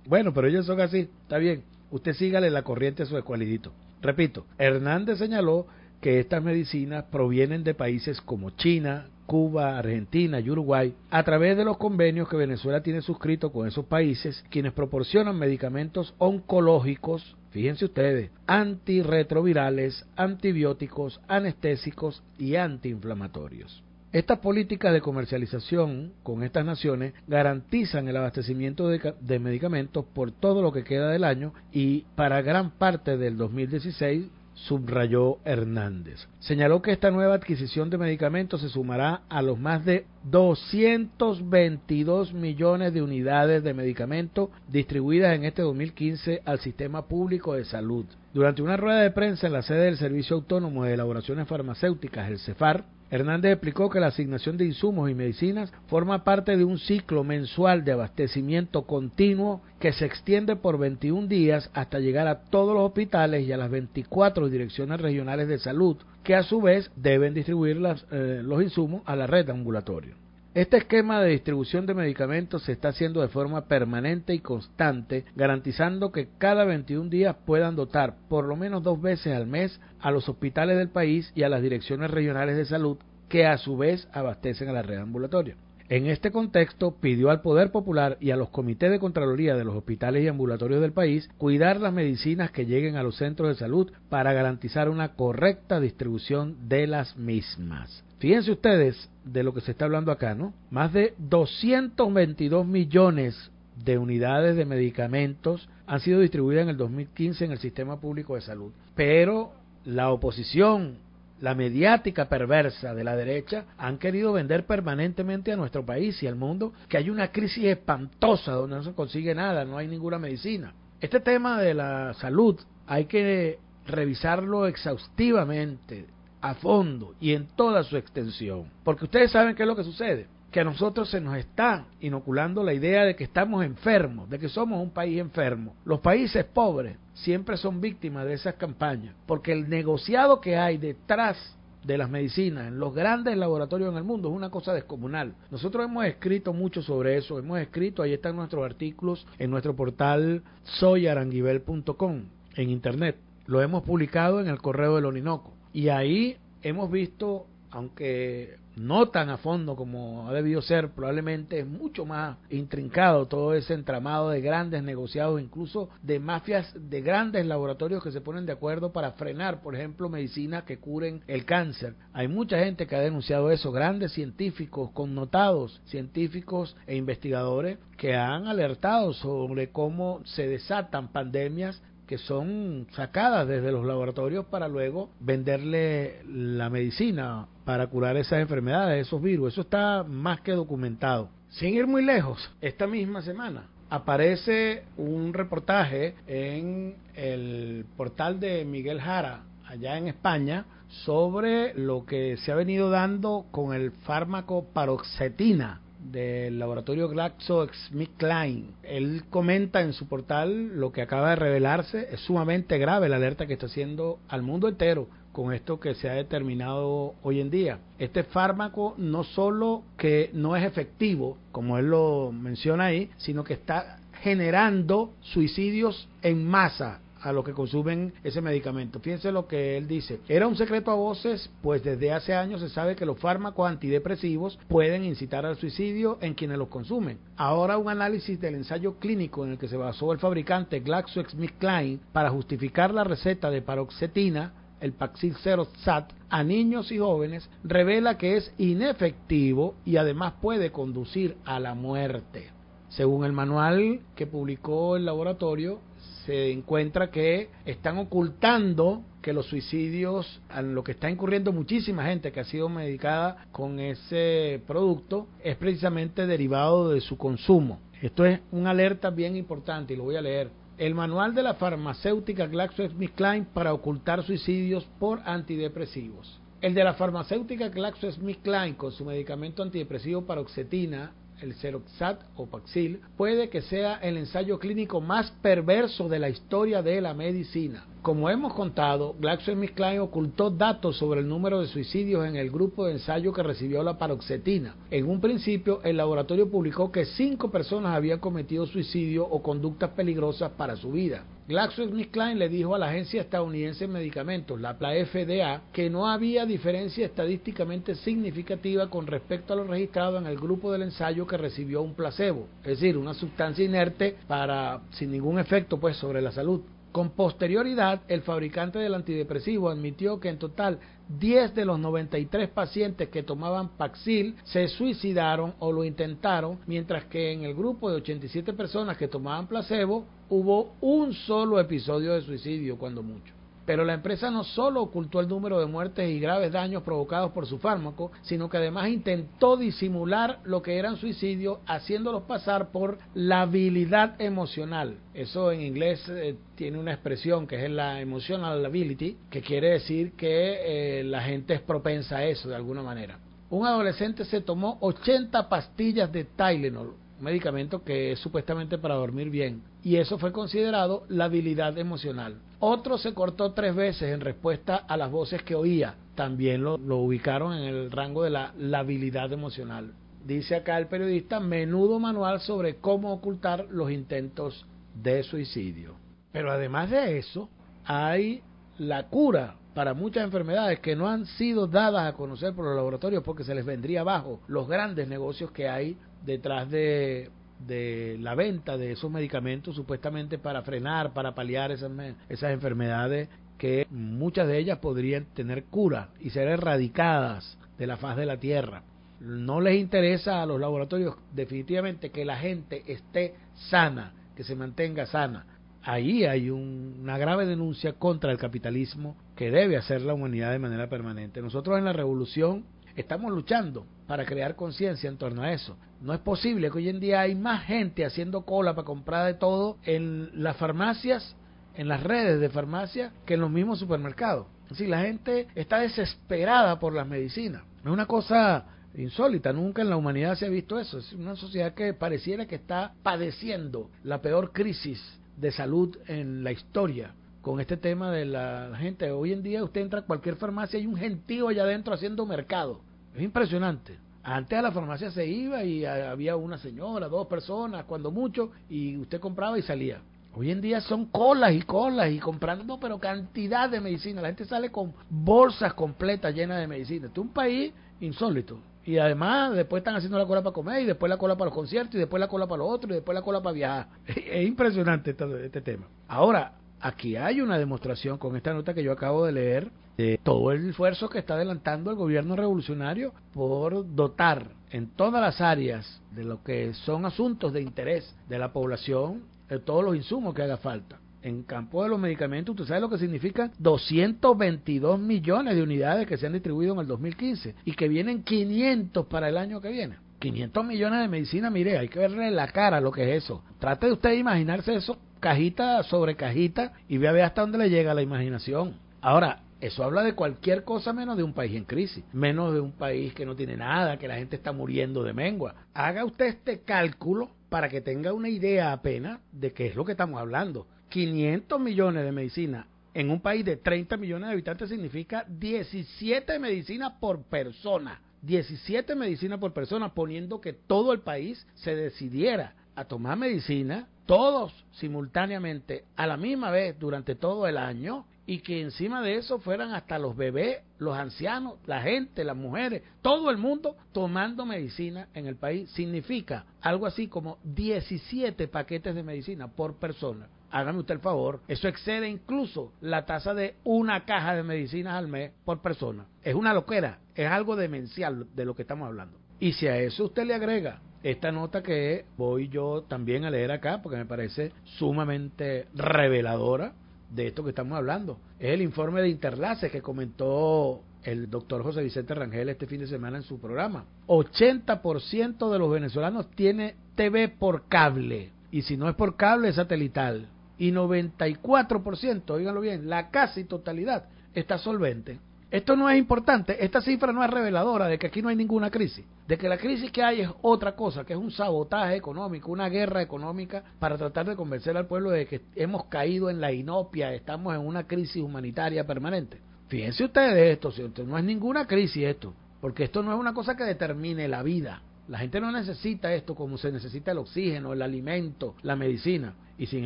bueno, 0.07 0.33
pero 0.33 0.47
ellos 0.47 0.65
son 0.65 0.81
así, 0.81 1.09
está 1.21 1.37
bien. 1.37 1.63
Usted 1.91 2.13
sígale 2.13 2.49
la 2.49 2.63
corriente 2.63 3.03
a 3.03 3.05
su 3.05 3.17
escualidito. 3.17 3.71
Repito, 4.01 4.45
Hernández 4.57 5.19
señaló 5.19 5.67
que 6.01 6.19
estas 6.19 6.43
medicinas 6.43 7.05
provienen 7.05 7.63
de 7.63 7.75
países 7.75 8.19
como 8.19 8.49
China, 8.49 9.05
Cuba, 9.25 9.77
Argentina 9.77 10.39
y 10.39 10.49
Uruguay, 10.49 10.93
a 11.09 11.23
través 11.23 11.57
de 11.57 11.65
los 11.65 11.77
convenios 11.77 12.29
que 12.29 12.37
Venezuela 12.37 12.83
tiene 12.83 13.01
suscrito 13.01 13.51
con 13.51 13.67
esos 13.67 13.85
países, 13.85 14.43
quienes 14.49 14.73
proporcionan 14.73 15.37
medicamentos 15.37 16.13
oncológicos, 16.17 17.35
fíjense 17.51 17.85
ustedes, 17.85 18.31
antirretrovirales, 18.47 20.05
antibióticos, 20.15 21.21
anestésicos 21.27 22.23
y 22.37 22.55
antiinflamatorios. 22.55 23.83
Estas 24.13 24.37
políticas 24.39 24.93
de 24.93 25.01
comercialización 25.01 26.13
con 26.21 26.43
estas 26.43 26.63
naciones 26.63 27.13
garantizan 27.25 28.07
el 28.07 28.17
abastecimiento 28.17 28.87
de, 28.87 29.15
de, 29.19 29.39
medicamentos 29.39 30.05
por 30.05 30.31
todo 30.31 30.61
lo 30.61 30.71
que 30.71 30.83
queda 30.83 31.09
del 31.09 31.23
año 31.23 31.51
y 31.71 32.01
para 32.15 32.43
gran 32.43 32.69
parte 32.69 33.17
del 33.17 33.37
2016 33.37 34.27
subrayó 34.55 35.37
Hernández. 35.45 36.27
Señaló 36.39 36.81
que 36.81 36.91
esta 36.91 37.11
nueva 37.11 37.35
adquisición 37.35 37.89
de 37.89 37.97
medicamentos 37.97 38.59
se 38.61 38.69
sumará 38.69 39.21
a 39.29 39.41
los 39.41 39.59
más 39.59 39.83
de 39.85 40.05
222 40.29 42.33
millones 42.33 42.93
de 42.93 43.01
unidades 43.01 43.63
de 43.63 43.73
medicamentos 43.73 44.49
distribuidas 44.67 45.35
en 45.35 45.45
este 45.45 45.61
2015 45.61 46.41
al 46.45 46.59
sistema 46.59 47.07
público 47.07 47.53
de 47.53 47.63
salud. 47.65 48.05
Durante 48.33 48.61
una 48.61 48.77
rueda 48.77 49.01
de 49.01 49.11
prensa 49.11 49.47
en 49.47 49.53
la 49.53 49.61
sede 49.61 49.85
del 49.85 49.97
Servicio 49.97 50.37
Autónomo 50.37 50.85
de 50.85 50.93
Elaboraciones 50.93 51.47
Farmacéuticas, 51.47 52.29
el 52.29 52.39
CEFAR, 52.39 52.85
Hernández 53.13 53.51
explicó 53.51 53.91
que 53.91 53.99
la 53.99 54.07
asignación 54.07 54.57
de 54.57 54.65
insumos 54.65 55.07
y 55.07 55.13
medicinas 55.13 55.71
forma 55.85 56.23
parte 56.23 56.57
de 56.57 56.65
un 56.65 56.79
ciclo 56.79 57.23
mensual 57.23 57.85
de 57.85 57.91
abastecimiento 57.91 58.87
continuo 58.87 59.61
que 59.79 59.93
se 59.93 60.05
extiende 60.05 60.55
por 60.55 60.79
21 60.79 61.27
días 61.27 61.69
hasta 61.75 61.99
llegar 61.99 62.27
a 62.27 62.45
todos 62.45 62.73
los 62.73 62.85
hospitales 62.87 63.45
y 63.45 63.51
a 63.51 63.57
las 63.57 63.69
24 63.69 64.49
direcciones 64.49 64.99
regionales 64.99 65.47
de 65.47 65.59
salud, 65.59 65.97
que 66.23 66.33
a 66.33 66.41
su 66.41 66.59
vez 66.59 66.89
deben 66.95 67.35
distribuir 67.35 67.77
las, 67.77 68.03
eh, 68.11 68.41
los 68.43 68.63
insumos 68.63 69.03
a 69.05 69.15
la 69.15 69.27
red 69.27 69.47
ambulatoria. 69.47 70.15
Este 70.53 70.77
esquema 70.77 71.19
de 71.19 71.31
distribución 71.31 71.87
de 71.87 71.95
medicamentos 71.95 72.61
se 72.61 72.73
está 72.73 72.89
haciendo 72.89 73.21
de 73.21 73.27
forma 73.27 73.65
permanente 73.65 74.35
y 74.35 74.39
constante, 74.39 75.25
garantizando 75.35 76.11
que 76.11 76.29
cada 76.37 76.63
21 76.63 77.09
días 77.09 77.35
puedan 77.43 77.75
dotar 77.75 78.17
por 78.29 78.45
lo 78.45 78.55
menos 78.55 78.83
dos 78.83 79.01
veces 79.01 79.35
al 79.35 79.47
mes 79.47 79.81
a 79.99 80.11
los 80.11 80.29
hospitales 80.29 80.77
del 80.77 80.89
país 80.89 81.31
y 81.33 81.41
a 81.41 81.49
las 81.49 81.63
direcciones 81.63 82.11
regionales 82.11 82.55
de 82.55 82.65
salud 82.65 82.99
que 83.29 83.47
a 83.47 83.57
su 83.57 83.77
vez 83.77 84.07
abastecen 84.13 84.69
a 84.69 84.73
la 84.73 84.83
red 84.83 84.99
ambulatoria. 84.99 85.55
En 85.89 86.07
este 86.07 86.31
contexto, 86.31 86.95
pidió 86.99 87.29
al 87.29 87.41
Poder 87.41 87.71
Popular 87.71 88.17
y 88.21 88.31
a 88.31 88.37
los 88.37 88.49
comités 88.49 88.89
de 88.89 88.99
Contraloría 88.99 89.55
de 89.55 89.65
los 89.65 89.75
hospitales 89.75 90.23
y 90.23 90.27
ambulatorios 90.27 90.81
del 90.81 90.93
país 90.93 91.29
cuidar 91.37 91.79
las 91.81 91.93
medicinas 91.93 92.51
que 92.51 92.65
lleguen 92.65 92.95
a 92.95 93.03
los 93.03 93.17
centros 93.17 93.49
de 93.49 93.55
salud 93.55 93.91
para 94.09 94.33
garantizar 94.33 94.89
una 94.89 95.15
correcta 95.15 95.79
distribución 95.79 96.69
de 96.69 96.87
las 96.87 97.17
mismas. 97.17 98.03
Fíjense 98.19 98.51
ustedes 98.51 99.09
de 99.25 99.43
lo 99.43 99.53
que 99.53 99.59
se 99.59 99.71
está 99.71 99.83
hablando 99.85 100.11
acá, 100.11 100.35
¿no? 100.35 100.53
Más 100.71 100.93
de 100.93 101.13
222 101.17 102.65
millones 102.65 103.51
de 103.83 103.97
unidades 103.97 104.55
de 104.55 104.65
medicamentos 104.65 105.67
han 105.85 105.99
sido 105.99 106.21
distribuidas 106.21 106.63
en 106.63 106.69
el 106.69 106.77
2015 106.77 107.43
en 107.43 107.51
el 107.51 107.59
sistema 107.59 107.99
público 107.99 108.35
de 108.35 108.41
salud. 108.41 108.71
Pero 108.95 109.51
la 109.83 110.11
oposición 110.11 110.99
la 111.43 111.55
mediática 111.55 112.29
perversa 112.29 112.95
de 112.95 113.03
la 113.03 113.17
derecha 113.17 113.65
han 113.77 113.97
querido 113.97 114.31
vender 114.31 114.65
permanentemente 114.65 115.51
a 115.51 115.57
nuestro 115.57 115.85
país 115.85 116.23
y 116.23 116.27
al 116.27 116.37
mundo 116.37 116.71
que 116.87 116.95
hay 116.95 117.09
una 117.09 117.33
crisis 117.33 117.65
espantosa 117.65 118.53
donde 118.53 118.77
no 118.77 118.83
se 118.83 118.93
consigue 118.93 119.35
nada, 119.35 119.65
no 119.65 119.77
hay 119.77 119.89
ninguna 119.89 120.17
medicina. 120.17 120.73
Este 121.01 121.19
tema 121.19 121.61
de 121.61 121.73
la 121.73 122.13
salud 122.13 122.57
hay 122.87 123.07
que 123.07 123.59
revisarlo 123.85 124.67
exhaustivamente, 124.67 126.05
a 126.39 126.53
fondo 126.53 127.13
y 127.19 127.33
en 127.33 127.47
toda 127.57 127.83
su 127.83 127.97
extensión, 127.97 128.69
porque 128.85 129.03
ustedes 129.03 129.31
saben 129.31 129.53
qué 129.53 129.63
es 129.63 129.67
lo 129.67 129.75
que 129.75 129.83
sucede 129.83 130.27
que 130.53 130.59
a 130.59 130.63
nosotros 130.63 131.09
se 131.09 131.19
nos 131.19 131.35
está 131.35 131.87
inoculando 131.99 132.63
la 132.63 132.75
idea 132.75 133.03
de 133.05 133.15
que 133.15 133.23
estamos 133.23 133.65
enfermos, 133.65 134.29
de 134.29 134.37
que 134.37 134.47
somos 134.47 134.79
un 134.81 134.91
país 134.91 135.19
enfermo. 135.19 135.75
Los 135.83 135.99
países 135.99 136.45
pobres 136.45 136.95
siempre 137.15 137.57
son 137.57 137.81
víctimas 137.81 138.25
de 138.25 138.35
esas 138.35 138.53
campañas, 138.53 139.15
porque 139.25 139.51
el 139.51 139.67
negociado 139.67 140.39
que 140.39 140.55
hay 140.55 140.77
detrás 140.77 141.57
de 141.83 141.97
las 141.97 142.07
medicinas 142.07 142.67
en 142.67 142.79
los 142.79 142.93
grandes 142.93 143.35
laboratorios 143.35 143.91
en 143.91 143.97
el 143.97 144.03
mundo 144.03 144.29
es 144.29 144.35
una 144.35 144.51
cosa 144.51 144.73
descomunal. 144.73 145.33
Nosotros 145.49 145.85
hemos 145.85 146.05
escrito 146.05 146.53
mucho 146.53 146.83
sobre 146.83 147.17
eso, 147.17 147.39
hemos 147.39 147.59
escrito, 147.59 148.03
ahí 148.03 148.13
están 148.13 148.35
nuestros 148.35 148.63
artículos 148.63 149.25
en 149.39 149.49
nuestro 149.49 149.75
portal 149.75 150.43
soyaranguibel.com 150.63 152.21
en 152.55 152.69
internet. 152.69 153.17
Lo 153.47 153.59
hemos 153.63 153.81
publicado 153.81 154.39
en 154.39 154.47
el 154.47 154.61
correo 154.61 154.97
del 154.97 155.05
Orinoco 155.05 155.51
y 155.73 155.89
ahí 155.89 156.37
hemos 156.61 156.91
visto 156.91 157.47
aunque 157.71 158.57
no 158.75 159.09
tan 159.09 159.29
a 159.29 159.37
fondo 159.37 159.75
como 159.75 160.27
ha 160.27 160.33
debido 160.33 160.61
ser, 160.61 160.89
probablemente 160.89 161.59
es 161.59 161.67
mucho 161.67 162.05
más 162.05 162.37
intrincado 162.49 163.27
todo 163.27 163.53
ese 163.53 163.73
entramado 163.73 164.29
de 164.29 164.41
grandes 164.41 164.83
negociados, 164.83 165.41
incluso 165.41 165.89
de 166.01 166.19
mafias 166.19 166.73
de 166.75 167.01
grandes 167.01 167.45
laboratorios 167.45 168.03
que 168.03 168.11
se 168.11 168.21
ponen 168.21 168.45
de 168.45 168.53
acuerdo 168.53 168.91
para 168.91 169.11
frenar, 169.13 169.61
por 169.61 169.75
ejemplo, 169.75 170.09
medicinas 170.09 170.63
que 170.63 170.79
curen 170.79 171.21
el 171.27 171.45
cáncer. 171.45 171.95
Hay 172.13 172.27
mucha 172.27 172.59
gente 172.59 172.87
que 172.87 172.95
ha 172.95 173.01
denunciado 173.01 173.51
eso, 173.51 173.71
grandes 173.71 174.13
científicos, 174.13 174.91
connotados 174.91 175.81
científicos 175.85 176.75
e 176.87 176.95
investigadores 176.95 177.77
que 177.97 178.15
han 178.15 178.47
alertado 178.47 179.13
sobre 179.13 179.69
cómo 179.69 180.21
se 180.25 180.47
desatan 180.47 181.11
pandemias 181.11 181.81
que 182.07 182.17
son 182.17 182.87
sacadas 182.91 183.47
desde 183.47 183.71
los 183.71 183.85
laboratorios 183.85 184.45
para 184.45 184.67
luego 184.67 185.09
venderle 185.19 186.21
la 186.25 186.69
medicina 186.69 187.47
para 187.65 187.87
curar 187.87 188.17
esas 188.17 188.39
enfermedades, 188.39 189.07
esos 189.07 189.21
virus. 189.21 189.53
Eso 189.53 189.61
está 189.61 190.03
más 190.03 190.41
que 190.41 190.51
documentado. 190.51 191.29
Sin 191.49 191.73
ir 191.73 191.87
muy 191.87 192.03
lejos, 192.03 192.51
esta 192.61 192.87
misma 192.87 193.21
semana 193.21 193.67
aparece 193.89 194.85
un 194.97 195.33
reportaje 195.33 196.15
en 196.25 196.95
el 197.13 197.85
portal 197.95 198.39
de 198.39 198.65
Miguel 198.65 198.99
Jara, 198.99 199.43
allá 199.67 199.99
en 199.99 200.07
España, 200.07 200.65
sobre 201.05 201.75
lo 201.75 202.05
que 202.05 202.37
se 202.37 202.51
ha 202.51 202.55
venido 202.55 202.89
dando 202.89 203.45
con 203.51 203.73
el 203.75 203.91
fármaco 203.91 204.65
paroxetina 204.73 205.81
del 206.11 206.59
laboratorio 206.59 207.07
GlaxoSmithKline. 207.07 208.75
Él 208.83 209.23
comenta 209.29 209.81
en 209.81 209.93
su 209.93 210.07
portal 210.07 210.79
lo 210.79 210.91
que 210.91 211.01
acaba 211.01 211.29
de 211.29 211.35
revelarse. 211.35 212.07
Es 212.11 212.19
sumamente 212.21 212.77
grave 212.77 213.09
la 213.09 213.17
alerta 213.17 213.45
que 213.45 213.53
está 213.53 213.67
haciendo 213.67 214.19
al 214.27 214.41
mundo 214.41 214.67
entero 214.67 215.07
con 215.33 215.51
esto 215.51 215.79
que 215.79 215.95
se 215.95 216.09
ha 216.09 216.13
determinado 216.13 217.15
hoy 217.23 217.41
en 217.41 217.49
día. 217.49 217.79
Este 217.99 218.23
fármaco 218.23 218.93
no 218.97 219.25
solo 219.25 219.83
que 219.97 220.29
no 220.33 220.55
es 220.55 220.63
efectivo, 220.63 221.37
como 221.51 221.77
él 221.77 221.87
lo 221.87 222.31
menciona 222.31 222.85
ahí, 222.85 223.09
sino 223.17 223.43
que 223.43 223.55
está 223.55 223.97
generando 224.21 225.11
suicidios 225.21 226.07
en 226.21 226.47
masa 226.47 227.01
a 227.23 227.31
los 227.31 227.45
que 227.45 227.53
consumen 227.53 228.13
ese 228.23 228.41
medicamento. 228.41 228.99
Fíjense 228.99 229.31
lo 229.31 229.47
que 229.47 229.77
él 229.77 229.87
dice. 229.87 230.19
Era 230.27 230.47
un 230.47 230.57
secreto 230.57 230.91
a 230.91 230.95
voces, 230.95 231.49
pues 231.61 231.83
desde 231.83 232.11
hace 232.11 232.33
años 232.33 232.61
se 232.61 232.69
sabe 232.69 232.95
que 232.95 233.05
los 233.05 233.17
fármacos 233.17 233.69
antidepresivos 233.69 234.59
pueden 234.67 235.05
incitar 235.05 235.45
al 235.45 235.55
suicidio 235.55 236.17
en 236.21 236.33
quienes 236.33 236.57
los 236.57 236.67
consumen. 236.67 237.19
Ahora 237.37 237.77
un 237.77 237.89
análisis 237.89 238.39
del 238.39 238.55
ensayo 238.55 238.99
clínico 238.99 239.45
en 239.45 239.53
el 239.53 239.57
que 239.57 239.69
se 239.69 239.77
basó 239.77 240.11
el 240.11 240.19
fabricante 240.19 240.81
GlaxoSmithKline 240.81 242.01
para 242.11 242.29
justificar 242.29 242.93
la 242.93 243.05
receta 243.05 243.49
de 243.49 243.61
paroxetina 243.61 244.53
el 244.83 244.91
Paxil 244.91 245.33
0 245.41 245.65
SAT 245.85 246.11
a 246.29 246.43
niños 246.43 246.91
y 246.91 246.97
jóvenes 246.97 247.49
revela 247.63 248.17
que 248.17 248.35
es 248.35 248.53
inefectivo 248.57 249.75
y 249.85 249.95
además 249.95 250.33
puede 250.41 250.71
conducir 250.71 251.37
a 251.45 251.57
la 251.61 251.73
muerte. 251.73 252.49
Según 252.89 253.23
el 253.23 253.31
manual 253.31 254.01
que 254.13 254.27
publicó 254.27 254.97
el 254.97 255.05
laboratorio, 255.05 255.79
se 256.25 256.51
encuentra 256.51 257.09
que 257.09 257.49
están 257.65 257.97
ocultando 257.97 259.03
que 259.21 259.31
los 259.31 259.45
suicidios, 259.45 260.41
a 260.49 260.61
lo 260.61 260.83
que 260.83 260.91
está 260.91 261.09
incurriendo 261.09 261.53
muchísima 261.53 262.03
gente 262.03 262.33
que 262.33 262.41
ha 262.41 262.43
sido 262.43 262.67
medicada 262.67 263.47
con 263.53 263.79
ese 263.79 264.61
producto, 264.67 265.27
es 265.41 265.55
precisamente 265.55 266.27
derivado 266.27 266.89
de 266.89 266.99
su 266.99 267.17
consumo. 267.17 267.79
Esto 268.01 268.25
es 268.25 268.41
una 268.51 268.71
alerta 268.71 269.09
bien 269.11 269.37
importante 269.37 269.93
y 269.93 269.97
lo 269.97 270.03
voy 270.03 270.17
a 270.17 270.21
leer. 270.21 270.49
El 270.77 270.95
manual 270.95 271.35
de 271.35 271.43
la 271.43 271.53
farmacéutica 271.53 272.47
GlaxoSmithKline 272.47 273.45
para 273.53 273.73
ocultar 273.73 274.23
suicidios 274.23 274.85
por 274.99 275.21
antidepresivos. 275.25 276.39
El 276.61 276.73
de 276.73 276.83
la 276.83 276.95
farmacéutica 276.95 277.69
GlaxoSmithKline 277.69 278.75
con 278.75 278.91
su 278.91 279.05
medicamento 279.05 279.61
antidepresivo 279.61 280.25
paroxetina 280.25 281.11
el 281.41 281.53
Ceroxat 281.55 282.21
o 282.35 282.47
Paxil, 282.47 283.01
puede 283.17 283.49
que 283.49 283.61
sea 283.61 283.95
el 283.95 284.17
ensayo 284.17 284.59
clínico 284.59 285.01
más 285.01 285.31
perverso 285.41 286.07
de 286.07 286.19
la 286.19 286.29
historia 286.29 286.81
de 286.81 287.01
la 287.01 287.13
medicina. 287.13 287.85
Como 288.03 288.29
hemos 288.29 288.53
contado, 288.53 289.15
GlaxoSmithKline 289.17 290.01
ocultó 290.01 290.49
datos 290.49 290.97
sobre 290.97 291.21
el 291.21 291.29
número 291.29 291.61
de 291.61 291.67
suicidios 291.67 292.27
en 292.27 292.35
el 292.35 292.51
grupo 292.51 292.85
de 292.85 292.91
ensayo 292.91 293.31
que 293.31 293.41
recibió 293.41 293.81
la 293.81 293.97
paroxetina. 293.97 294.75
En 294.91 295.09
un 295.09 295.21
principio, 295.21 295.79
el 295.83 295.95
laboratorio 295.95 296.51
publicó 296.51 296.91
que 296.91 297.05
cinco 297.05 297.49
personas 297.49 297.95
habían 297.95 298.19
cometido 298.19 298.65
suicidio 298.65 299.25
o 299.25 299.41
conductas 299.41 299.91
peligrosas 299.91 300.51
para 300.51 300.75
su 300.75 300.91
vida. 300.91 301.23
GlaxoSmithKline 301.47 302.39
le 302.39 302.49
dijo 302.49 302.75
a 302.75 302.79
la 302.79 302.89
Agencia 302.89 303.21
Estadounidense 303.21 303.87
de 303.87 303.93
Medicamentos, 303.93 304.59
la 304.59 304.73
FDA, 304.73 305.61
que 305.71 305.89
no 305.89 306.09
había 306.09 306.45
diferencia 306.45 307.05
estadísticamente 307.05 307.95
significativa 307.95 308.89
con 308.89 309.07
respecto 309.07 309.53
a 309.53 309.55
lo 309.55 309.63
registrado 309.63 310.17
en 310.17 310.25
el 310.25 310.37
grupo 310.37 310.73
del 310.73 310.81
ensayo 310.81 311.25
que 311.25 311.37
recibió 311.37 311.81
un 311.81 311.93
placebo, 311.93 312.49
es 312.63 312.81
decir, 312.81 312.97
una 312.97 313.13
sustancia 313.13 313.63
inerte 313.63 314.17
para 314.27 314.81
sin 314.91 315.09
ningún 315.09 315.39
efecto 315.39 315.79
pues 315.79 315.95
sobre 315.95 316.21
la 316.21 316.33
salud. 316.33 316.59
Con 316.93 317.09
posterioridad, 317.09 318.03
el 318.07 318.21
fabricante 318.21 318.77
del 318.77 318.93
antidepresivo 318.93 319.71
admitió 319.71 320.19
que 320.19 320.29
en 320.29 320.37
total 320.37 320.77
10 321.09 321.55
de 321.55 321.65
los 321.65 321.79
93 321.79 322.49
pacientes 322.49 323.09
que 323.09 323.23
tomaban 323.23 323.69
Paxil 323.69 324.35
se 324.43 324.67
suicidaron 324.67 325.55
o 325.57 325.71
lo 325.71 325.83
intentaron, 325.83 326.59
mientras 326.67 327.05
que 327.05 327.31
en 327.31 327.45
el 327.45 327.55
grupo 327.55 327.89
de 327.89 327.95
87 327.95 328.53
personas 328.53 328.95
que 328.95 329.07
tomaban 329.07 329.47
placebo 329.47 330.05
hubo 330.29 330.75
un 330.81 331.13
solo 331.13 331.59
episodio 331.59 332.13
de 332.13 332.21
suicidio, 332.21 332.77
cuando 332.77 333.01
mucho. 333.01 333.33
Pero 333.65 333.85
la 333.85 333.93
empresa 333.93 334.29
no 334.29 334.43
solo 334.43 334.81
ocultó 334.81 335.19
el 335.19 335.27
número 335.27 335.59
de 335.59 335.65
muertes 335.65 336.09
y 336.09 336.19
graves 336.19 336.51
daños 336.51 336.83
provocados 336.83 337.31
por 337.31 337.45
su 337.45 337.59
fármaco, 337.59 338.11
sino 338.21 338.49
que 338.49 338.57
además 338.57 338.89
intentó 338.89 339.55
disimular 339.55 340.39
lo 340.43 340.61
que 340.61 340.77
eran 340.77 340.97
suicidios, 340.97 341.59
haciéndolos 341.65 342.23
pasar 342.23 342.71
por 342.71 342.97
la 343.13 343.41
habilidad 343.41 344.19
emocional. 344.21 344.97
Eso 345.13 345.51
en 345.51 345.61
inglés 345.61 346.03
eh, 346.09 346.35
tiene 346.55 346.77
una 346.77 346.93
expresión 346.93 347.47
que 347.47 347.63
es 347.63 347.71
la 347.71 348.01
emotional 348.01 348.65
ability, 348.65 349.17
que 349.29 349.41
quiere 349.41 349.69
decir 349.69 350.13
que 350.13 350.99
eh, 350.99 351.03
la 351.03 351.21
gente 351.21 351.53
es 351.53 351.61
propensa 351.61 352.17
a 352.17 352.25
eso 352.25 352.49
de 352.49 352.55
alguna 352.55 352.83
manera. 352.83 353.19
Un 353.49 353.67
adolescente 353.67 354.25
se 354.25 354.41
tomó 354.41 354.77
80 354.81 355.47
pastillas 355.47 356.11
de 356.11 356.25
Tylenol, 356.25 356.95
medicamento 357.19 357.83
que 357.83 358.11
es 358.11 358.19
supuestamente 358.19 358.77
para 358.77 358.95
dormir 358.95 359.29
bien, 359.29 359.61
y 359.83 359.97
eso 359.97 360.17
fue 360.17 360.31
considerado 360.31 361.03
la 361.07 361.25
habilidad 361.25 361.77
emocional. 361.77 362.37
Otro 362.65 362.97
se 362.97 363.13
cortó 363.13 363.51
tres 363.51 363.75
veces 363.75 364.13
en 364.13 364.21
respuesta 364.21 364.77
a 364.77 364.95
las 364.95 365.11
voces 365.11 365.43
que 365.43 365.53
oía. 365.53 365.95
También 366.15 366.63
lo, 366.63 366.75
ubicaron 366.75 367.53
en 367.55 367.63
el 367.63 367.91
rango 367.91 368.23
de 368.23 368.29
la, 368.29 368.53
habilidad 368.73 369.33
emocional. 369.33 369.93
dice 370.23 370.55
acá 370.55 370.77
el 370.77 370.87
periodista, 370.87 371.41
menudo 371.41 371.99
manual 371.99 372.39
sobre 372.39 372.77
cómo 372.77 373.11
ocultar 373.11 373.67
los 373.69 373.91
intentos 373.91 374.65
de 374.95 375.23
suicidio. 375.23 375.95
Pero 376.31 376.53
además 376.53 376.89
de 376.89 377.17
eso, 377.17 377.49
hay 377.83 378.41
la 378.77 379.09
cura 379.09 379.55
para 379.73 379.93
muchas 379.93 380.23
enfermedades 380.23 380.79
que 380.79 380.95
no 380.95 381.09
han 381.09 381.25
sido 381.25 381.67
dadas 381.67 382.07
a 382.07 382.15
conocer 382.15 382.53
por 382.53 382.63
los 382.63 382.77
laboratorios 382.77 383.23
porque 383.23 383.43
se 383.43 383.55
les 383.55 383.65
vendría 383.65 383.99
abajo 383.99 384.39
los 384.47 384.69
grandes 384.69 385.09
negocios 385.09 385.51
que 385.51 385.67
hay 385.67 385.97
detrás 386.25 386.71
de, 386.71 387.29
de 387.67 388.17
la 388.19 388.35
venta 388.35 388.77
de 388.77 388.91
esos 388.91 389.11
medicamentos 389.11 389.75
supuestamente 389.75 390.37
para 390.37 390.61
frenar, 390.63 391.13
para 391.13 391.35
paliar 391.35 391.71
esas, 391.71 391.91
esas 392.29 392.51
enfermedades 392.51 393.29
que 393.57 393.87
muchas 393.89 394.47
de 394.47 394.57
ellas 394.57 394.79
podrían 394.79 395.25
tener 395.33 395.65
cura 395.65 396.09
y 396.19 396.31
ser 396.31 396.47
erradicadas 396.47 397.57
de 397.77 397.87
la 397.87 397.97
faz 397.97 398.17
de 398.17 398.25
la 398.25 398.37
tierra. 398.37 398.83
No 399.19 399.61
les 399.61 399.79
interesa 399.79 400.41
a 400.41 400.45
los 400.45 400.59
laboratorios 400.59 401.15
definitivamente 401.33 402.11
que 402.11 402.25
la 402.25 402.37
gente 402.37 402.83
esté 402.87 403.35
sana, 403.69 404.13
que 404.35 404.43
se 404.43 404.55
mantenga 404.55 405.05
sana. 405.05 405.45
Ahí 405.81 406.25
hay 406.25 406.49
una 406.49 407.17
grave 407.17 407.45
denuncia 407.45 407.93
contra 407.93 408.31
el 408.31 408.37
capitalismo 408.37 409.15
que 409.35 409.51
debe 409.51 409.77
hacer 409.77 410.01
la 410.01 410.13
humanidad 410.13 410.51
de 410.51 410.59
manera 410.59 410.89
permanente. 410.89 411.41
Nosotros 411.41 411.77
en 411.77 411.85
la 411.85 411.93
revolución 411.93 412.65
estamos 412.95 413.31
luchando 413.31 413.85
para 414.07 414.25
crear 414.25 414.55
conciencia 414.55 415.09
en 415.09 415.17
torno 415.17 415.43
a 415.43 415.53
eso. 415.53 415.77
No 416.01 416.13
es 416.13 416.19
posible 416.19 416.69
que 416.69 416.77
hoy 416.77 416.89
en 416.89 416.99
día 416.99 417.21
hay 417.21 417.35
más 417.35 417.65
gente 417.65 418.05
haciendo 418.05 418.43
cola 418.43 418.75
para 418.75 418.85
comprar 418.85 419.25
de 419.25 419.33
todo 419.35 419.77
en 419.83 420.43
las 420.43 420.57
farmacias, 420.57 421.35
en 421.75 421.87
las 421.87 422.03
redes 422.03 422.39
de 422.39 422.49
farmacia, 422.49 423.11
que 423.25 423.35
en 423.35 423.41
los 423.41 423.49
mismos 423.49 423.79
supermercados. 423.79 424.47
Si 424.75 424.87
la 424.87 425.01
gente 425.01 425.47
está 425.55 425.79
desesperada 425.79 426.79
por 426.79 426.93
las 426.93 427.07
medicinas. 427.07 427.63
Es 427.83 427.89
una 427.89 428.05
cosa 428.05 428.65
insólita, 428.95 429.53
nunca 429.53 429.81
en 429.81 429.89
la 429.89 429.97
humanidad 429.97 430.35
se 430.35 430.45
ha 430.45 430.49
visto 430.49 430.79
eso. 430.79 430.99
Es 430.99 431.13
una 431.13 431.35
sociedad 431.35 431.73
que 431.73 431.93
pareciera 431.93 432.45
que 432.45 432.55
está 432.55 432.93
padeciendo 433.01 433.89
la 434.03 434.21
peor 434.21 434.51
crisis 434.51 435.01
de 435.37 435.51
salud 435.51 435.97
en 436.07 436.43
la 436.43 436.51
historia 436.51 437.13
con 437.43 437.59
este 437.59 437.75
tema 437.75 438.09
de 438.09 438.25
la 438.25 438.71
gente. 438.79 439.11
Hoy 439.11 439.33
en 439.33 439.43
día 439.43 439.63
usted 439.63 439.81
entra 439.81 439.99
a 439.99 440.03
cualquier 440.03 440.37
farmacia 440.37 440.79
y 440.79 440.83
hay 440.83 440.87
un 440.87 440.95
gentío 440.95 441.49
allá 441.49 441.63
adentro 441.63 441.93
haciendo 441.93 442.25
mercado. 442.25 442.79
Es 443.13 443.21
impresionante. 443.21 443.99
Antes 444.23 444.57
a 444.57 444.61
la 444.61 444.71
farmacia 444.71 445.11
se 445.11 445.27
iba 445.27 445.61
y 445.65 445.85
había 445.85 446.37
una 446.37 446.57
señora, 446.57 447.09
dos 447.09 447.27
personas, 447.27 447.83
cuando 447.83 448.11
mucho, 448.11 448.51
y 448.69 448.97
usted 448.97 449.19
compraba 449.19 449.59
y 449.59 449.61
salía. 449.61 450.01
Hoy 450.33 450.51
en 450.51 450.61
día 450.61 450.79
son 450.79 451.07
colas 451.07 451.53
y 451.53 451.61
colas 451.63 452.09
y 452.11 452.19
comprando, 452.19 452.79
pero 452.79 452.97
cantidad 452.97 453.69
de 453.69 453.81
medicina. 453.81 454.21
La 454.21 454.29
gente 454.29 454.45
sale 454.45 454.71
con 454.71 454.93
bolsas 455.09 455.73
completas 455.73 456.33
llenas 456.33 456.61
de 456.61 456.67
medicina. 456.67 457.07
Este 457.07 457.19
es 457.19 457.25
un 457.25 457.33
país 457.33 457.73
insólito. 457.99 458.57
Y 458.85 458.97
además, 458.97 459.53
después 459.53 459.81
están 459.81 459.95
haciendo 459.95 460.17
la 460.17 460.25
cola 460.25 460.41
para 460.41 460.53
comer, 460.53 460.81
y 460.83 460.85
después 460.85 461.09
la 461.09 461.17
cola 461.17 461.35
para 461.35 461.49
los 461.49 461.53
conciertos, 461.53 461.95
y 461.95 461.99
después 461.99 462.21
la 462.21 462.29
cola 462.29 462.47
para 462.47 462.59
los 462.59 462.69
otros, 462.71 462.91
y 462.91 462.95
después 462.95 463.13
la 463.13 463.21
cola 463.21 463.43
para 463.43 463.53
viajar. 463.53 463.87
Es 464.07 464.47
impresionante 464.47 465.11
este, 465.11 465.45
este 465.45 465.61
tema. 465.61 465.87
Ahora, 466.07 466.53
aquí 466.83 467.15
hay 467.15 467.41
una 467.41 467.57
demostración 467.57 468.17
con 468.17 468.35
esta 468.35 468.53
nota 468.53 468.73
que 468.73 468.83
yo 468.83 468.91
acabo 468.91 469.25
de 469.25 469.31
leer 469.31 469.71
de 469.97 470.19
todo 470.21 470.51
el 470.51 470.69
esfuerzo 470.69 471.09
que 471.09 471.19
está 471.19 471.35
adelantando 471.35 471.91
el 471.91 471.97
gobierno 471.97 472.35
revolucionario 472.35 473.13
por 473.33 473.95
dotar 473.95 474.47
en 474.71 474.89
todas 474.89 475.21
las 475.21 475.39
áreas 475.39 476.01
de 476.11 476.23
lo 476.23 476.43
que 476.43 476.73
son 476.73 477.05
asuntos 477.05 477.53
de 477.53 477.61
interés 477.61 478.15
de 478.27 478.39
la 478.39 478.51
población 478.51 479.23
de 479.49 479.59
todos 479.59 479.83
los 479.83 479.95
insumos 479.95 480.33
que 480.33 480.41
haga 480.41 480.57
falta. 480.57 480.99
En 481.21 481.43
campo 481.43 481.83
de 481.83 481.89
los 481.89 481.99
medicamentos, 481.99 482.53
usted 482.53 482.67
sabe 482.67 482.81
lo 482.81 482.89
que 482.89 482.97
significa 482.97 483.49
222 483.59 484.99
millones 484.99 485.55
de 485.55 485.63
unidades 485.63 486.05
que 486.05 486.17
se 486.17 486.25
han 486.25 486.33
distribuido 486.33 486.73
en 486.73 486.81
el 486.81 486.87
2015 486.87 487.55
y 487.63 487.71
que 487.73 487.87
vienen 487.87 488.23
500 488.23 489.05
para 489.05 489.29
el 489.29 489.37
año 489.37 489.61
que 489.61 489.69
viene. 489.69 489.95
500 490.19 490.65
millones 490.65 491.01
de 491.01 491.07
medicina, 491.07 491.49
mire, 491.49 491.77
hay 491.77 491.87
que 491.87 491.99
verle 491.99 492.29
la 492.31 492.47
cara 492.47 492.81
lo 492.81 492.91
que 492.91 493.03
es 493.03 493.23
eso. 493.23 493.41
Trate 493.59 493.91
usted 493.91 494.09
de 494.09 494.17
imaginarse 494.17 494.73
eso 494.73 494.97
cajita 495.23 495.81
sobre 495.83 496.17
cajita 496.17 496.73
y 496.89 496.97
vea, 496.97 497.13
vea 497.13 497.27
hasta 497.27 497.41
dónde 497.41 497.57
le 497.57 497.69
llega 497.69 497.93
la 497.93 498.01
imaginación. 498.01 498.75
Ahora, 498.99 499.43
eso 499.61 499.85
habla 499.85 500.03
de 500.03 500.15
cualquier 500.15 500.65
cosa 500.65 500.91
menos 500.91 501.15
de 501.15 501.23
un 501.23 501.31
país 501.31 501.55
en 501.55 501.63
crisis, 501.63 502.03
menos 502.11 502.53
de 502.53 502.59
un 502.59 502.73
país 502.73 503.13
que 503.13 503.25
no 503.25 503.33
tiene 503.33 503.55
nada, 503.55 503.97
que 503.97 504.09
la 504.09 504.17
gente 504.17 504.35
está 504.35 504.51
muriendo 504.51 505.01
de 505.01 505.13
mengua. 505.13 505.55
Haga 505.73 506.03
usted 506.03 506.25
este 506.25 506.59
cálculo 506.59 507.31
para 507.47 507.69
que 507.69 507.79
tenga 507.79 508.11
una 508.11 508.27
idea 508.27 508.73
apenas 508.73 509.21
de 509.31 509.53
qué 509.53 509.67
es 509.67 509.75
lo 509.77 509.85
que 509.85 509.93
estamos 509.93 510.19
hablando. 510.19 510.67
500 510.89 511.57
millones 511.57 512.03
de 512.03 512.11
medicina 512.11 512.67
en 512.93 513.09
un 513.09 513.21
país 513.21 513.45
de 513.45 513.55
30 513.55 513.95
millones 513.95 514.27
de 514.27 514.33
habitantes 514.33 514.69
significa 514.69 515.25
17 515.29 516.37
medicinas 516.37 516.95
por 516.99 517.21
persona. 517.23 518.01
17 518.23 518.93
medicinas 518.95 519.39
por 519.39 519.53
persona, 519.53 519.93
poniendo 519.93 520.41
que 520.41 520.51
todo 520.51 520.91
el 520.91 520.99
país 520.99 521.47
se 521.55 521.75
decidiera 521.75 522.55
a 522.75 522.83
tomar 522.83 523.17
medicina 523.17 523.87
todos 524.05 524.53
simultáneamente 524.71 525.85
a 525.95 526.07
la 526.07 526.17
misma 526.17 526.51
vez 526.51 526.77
durante 526.79 527.15
todo 527.15 527.47
el 527.47 527.57
año 527.57 528.05
y 528.25 528.39
que 528.39 528.61
encima 528.61 529.01
de 529.01 529.17
eso 529.17 529.39
fueran 529.39 529.73
hasta 529.73 529.99
los 529.99 530.15
bebés, 530.15 530.61
los 530.77 530.97
ancianos, 530.97 531.55
la 531.65 531.81
gente, 531.81 532.23
las 532.23 532.37
mujeres, 532.37 532.83
todo 533.01 533.29
el 533.29 533.37
mundo 533.37 533.75
tomando 533.91 534.45
medicina 534.45 535.09
en 535.13 535.27
el 535.27 535.35
país 535.35 535.69
significa 535.71 536.45
algo 536.61 536.85
así 536.85 537.07
como 537.07 537.37
17 537.43 538.47
paquetes 538.47 538.95
de 538.95 539.03
medicina 539.03 539.49
por 539.49 539.75
persona. 539.75 540.29
Hágame 540.51 540.79
usted 540.79 540.95
el 540.95 541.01
favor, 541.01 541.41
eso 541.47 541.67
excede 541.67 542.07
incluso 542.07 542.73
la 542.79 543.05
tasa 543.05 543.33
de 543.33 543.55
una 543.63 544.05
caja 544.05 544.35
de 544.35 544.43
medicinas 544.43 544.93
al 544.93 545.07
mes 545.07 545.31
por 545.43 545.61
persona. 545.61 546.05
Es 546.23 546.35
una 546.35 546.53
loquera, 546.53 546.99
es 547.15 547.27
algo 547.27 547.55
demencial 547.55 548.27
de 548.35 548.45
lo 548.45 548.55
que 548.55 548.61
estamos 548.61 548.87
hablando. 548.87 549.17
Y 549.39 549.53
si 549.53 549.67
a 549.67 549.77
eso 549.77 550.05
usted 550.05 550.25
le 550.25 550.35
agrega 550.35 550.79
esta 551.03 551.31
nota 551.31 551.61
que 551.61 552.05
voy 552.17 552.47
yo 552.47 552.83
también 552.87 553.25
a 553.25 553.29
leer 553.29 553.51
acá 553.51 553.81
porque 553.81 553.97
me 553.97 554.05
parece 554.05 554.51
sumamente 554.63 555.67
reveladora 555.75 556.73
de 557.09 557.27
esto 557.27 557.43
que 557.43 557.49
estamos 557.49 557.77
hablando. 557.77 558.17
Es 558.39 558.53
el 558.53 558.61
informe 558.61 559.01
de 559.01 559.09
Interlace 559.09 559.69
que 559.69 559.81
comentó 559.81 560.81
el 561.03 561.29
doctor 561.29 561.61
José 561.61 561.83
Vicente 561.83 562.15
Rangel 562.15 562.49
este 562.49 562.67
fin 562.67 562.79
de 562.79 562.87
semana 562.87 563.17
en 563.17 563.23
su 563.23 563.39
programa. 563.39 563.85
80% 564.07 565.51
de 565.51 565.59
los 565.59 565.69
venezolanos 565.69 566.31
tiene 566.31 566.75
TV 566.95 567.27
por 567.27 567.67
cable 567.67 568.31
y 568.51 568.61
si 568.61 568.77
no 568.77 568.87
es 568.87 568.95
por 568.95 569.17
cable 569.17 569.49
es 569.49 569.55
satelital. 569.55 570.29
Y 570.57 570.71
94%, 570.71 572.29
oíganlo 572.29 572.61
bien, 572.61 572.89
la 572.89 573.09
casi 573.09 573.43
totalidad 573.43 574.05
está 574.33 574.57
solvente. 574.57 575.19
Esto 575.53 575.75
no 575.75 575.87
es 575.87 575.99
importante, 575.99 576.65
esta 576.65 576.81
cifra 576.81 577.13
no 577.13 577.23
es 577.23 577.29
reveladora 577.29 577.85
de 577.85 577.99
que 577.99 578.07
aquí 578.07 578.23
no 578.23 578.29
hay 578.29 578.35
ninguna 578.35 578.71
crisis, 578.71 579.05
de 579.27 579.37
que 579.37 579.47
la 579.47 579.59
crisis 579.59 579.91
que 579.91 580.01
hay 580.01 580.21
es 580.21 580.29
otra 580.41 580.75
cosa, 580.75 581.05
que 581.05 581.13
es 581.13 581.19
un 581.19 581.29
sabotaje 581.29 581.95
económico, 581.95 582.51
una 582.51 582.69
guerra 582.69 583.03
económica 583.03 583.63
para 583.77 583.95
tratar 583.95 584.25
de 584.25 584.35
convencer 584.35 584.75
al 584.75 584.87
pueblo 584.87 585.11
de 585.11 585.27
que 585.27 585.41
hemos 585.55 585.85
caído 585.85 586.31
en 586.31 586.41
la 586.41 586.51
inopia, 586.51 587.13
estamos 587.13 587.53
en 587.53 587.61
una 587.61 587.85
crisis 587.85 588.23
humanitaria 588.23 588.87
permanente. 588.87 589.41
Fíjense 589.67 590.05
ustedes 590.05 590.53
esto, 590.53 590.73
no 591.05 591.19
es 591.19 591.23
ninguna 591.23 591.67
crisis 591.67 592.03
esto, 592.03 592.33
porque 592.59 592.85
esto 592.85 593.03
no 593.03 593.13
es 593.13 593.19
una 593.19 593.35
cosa 593.35 593.55
que 593.55 593.63
determine 593.63 594.27
la 594.27 594.41
vida. 594.41 594.81
La 595.07 595.17
gente 595.17 595.41
no 595.41 595.51
necesita 595.51 596.13
esto 596.13 596.33
como 596.33 596.57
se 596.57 596.71
necesita 596.71 597.11
el 597.11 597.17
oxígeno, 597.17 597.73
el 597.73 597.81
alimento, 597.81 598.55
la 598.61 598.75
medicina. 598.75 599.33
Y 599.57 599.65
sin 599.65 599.85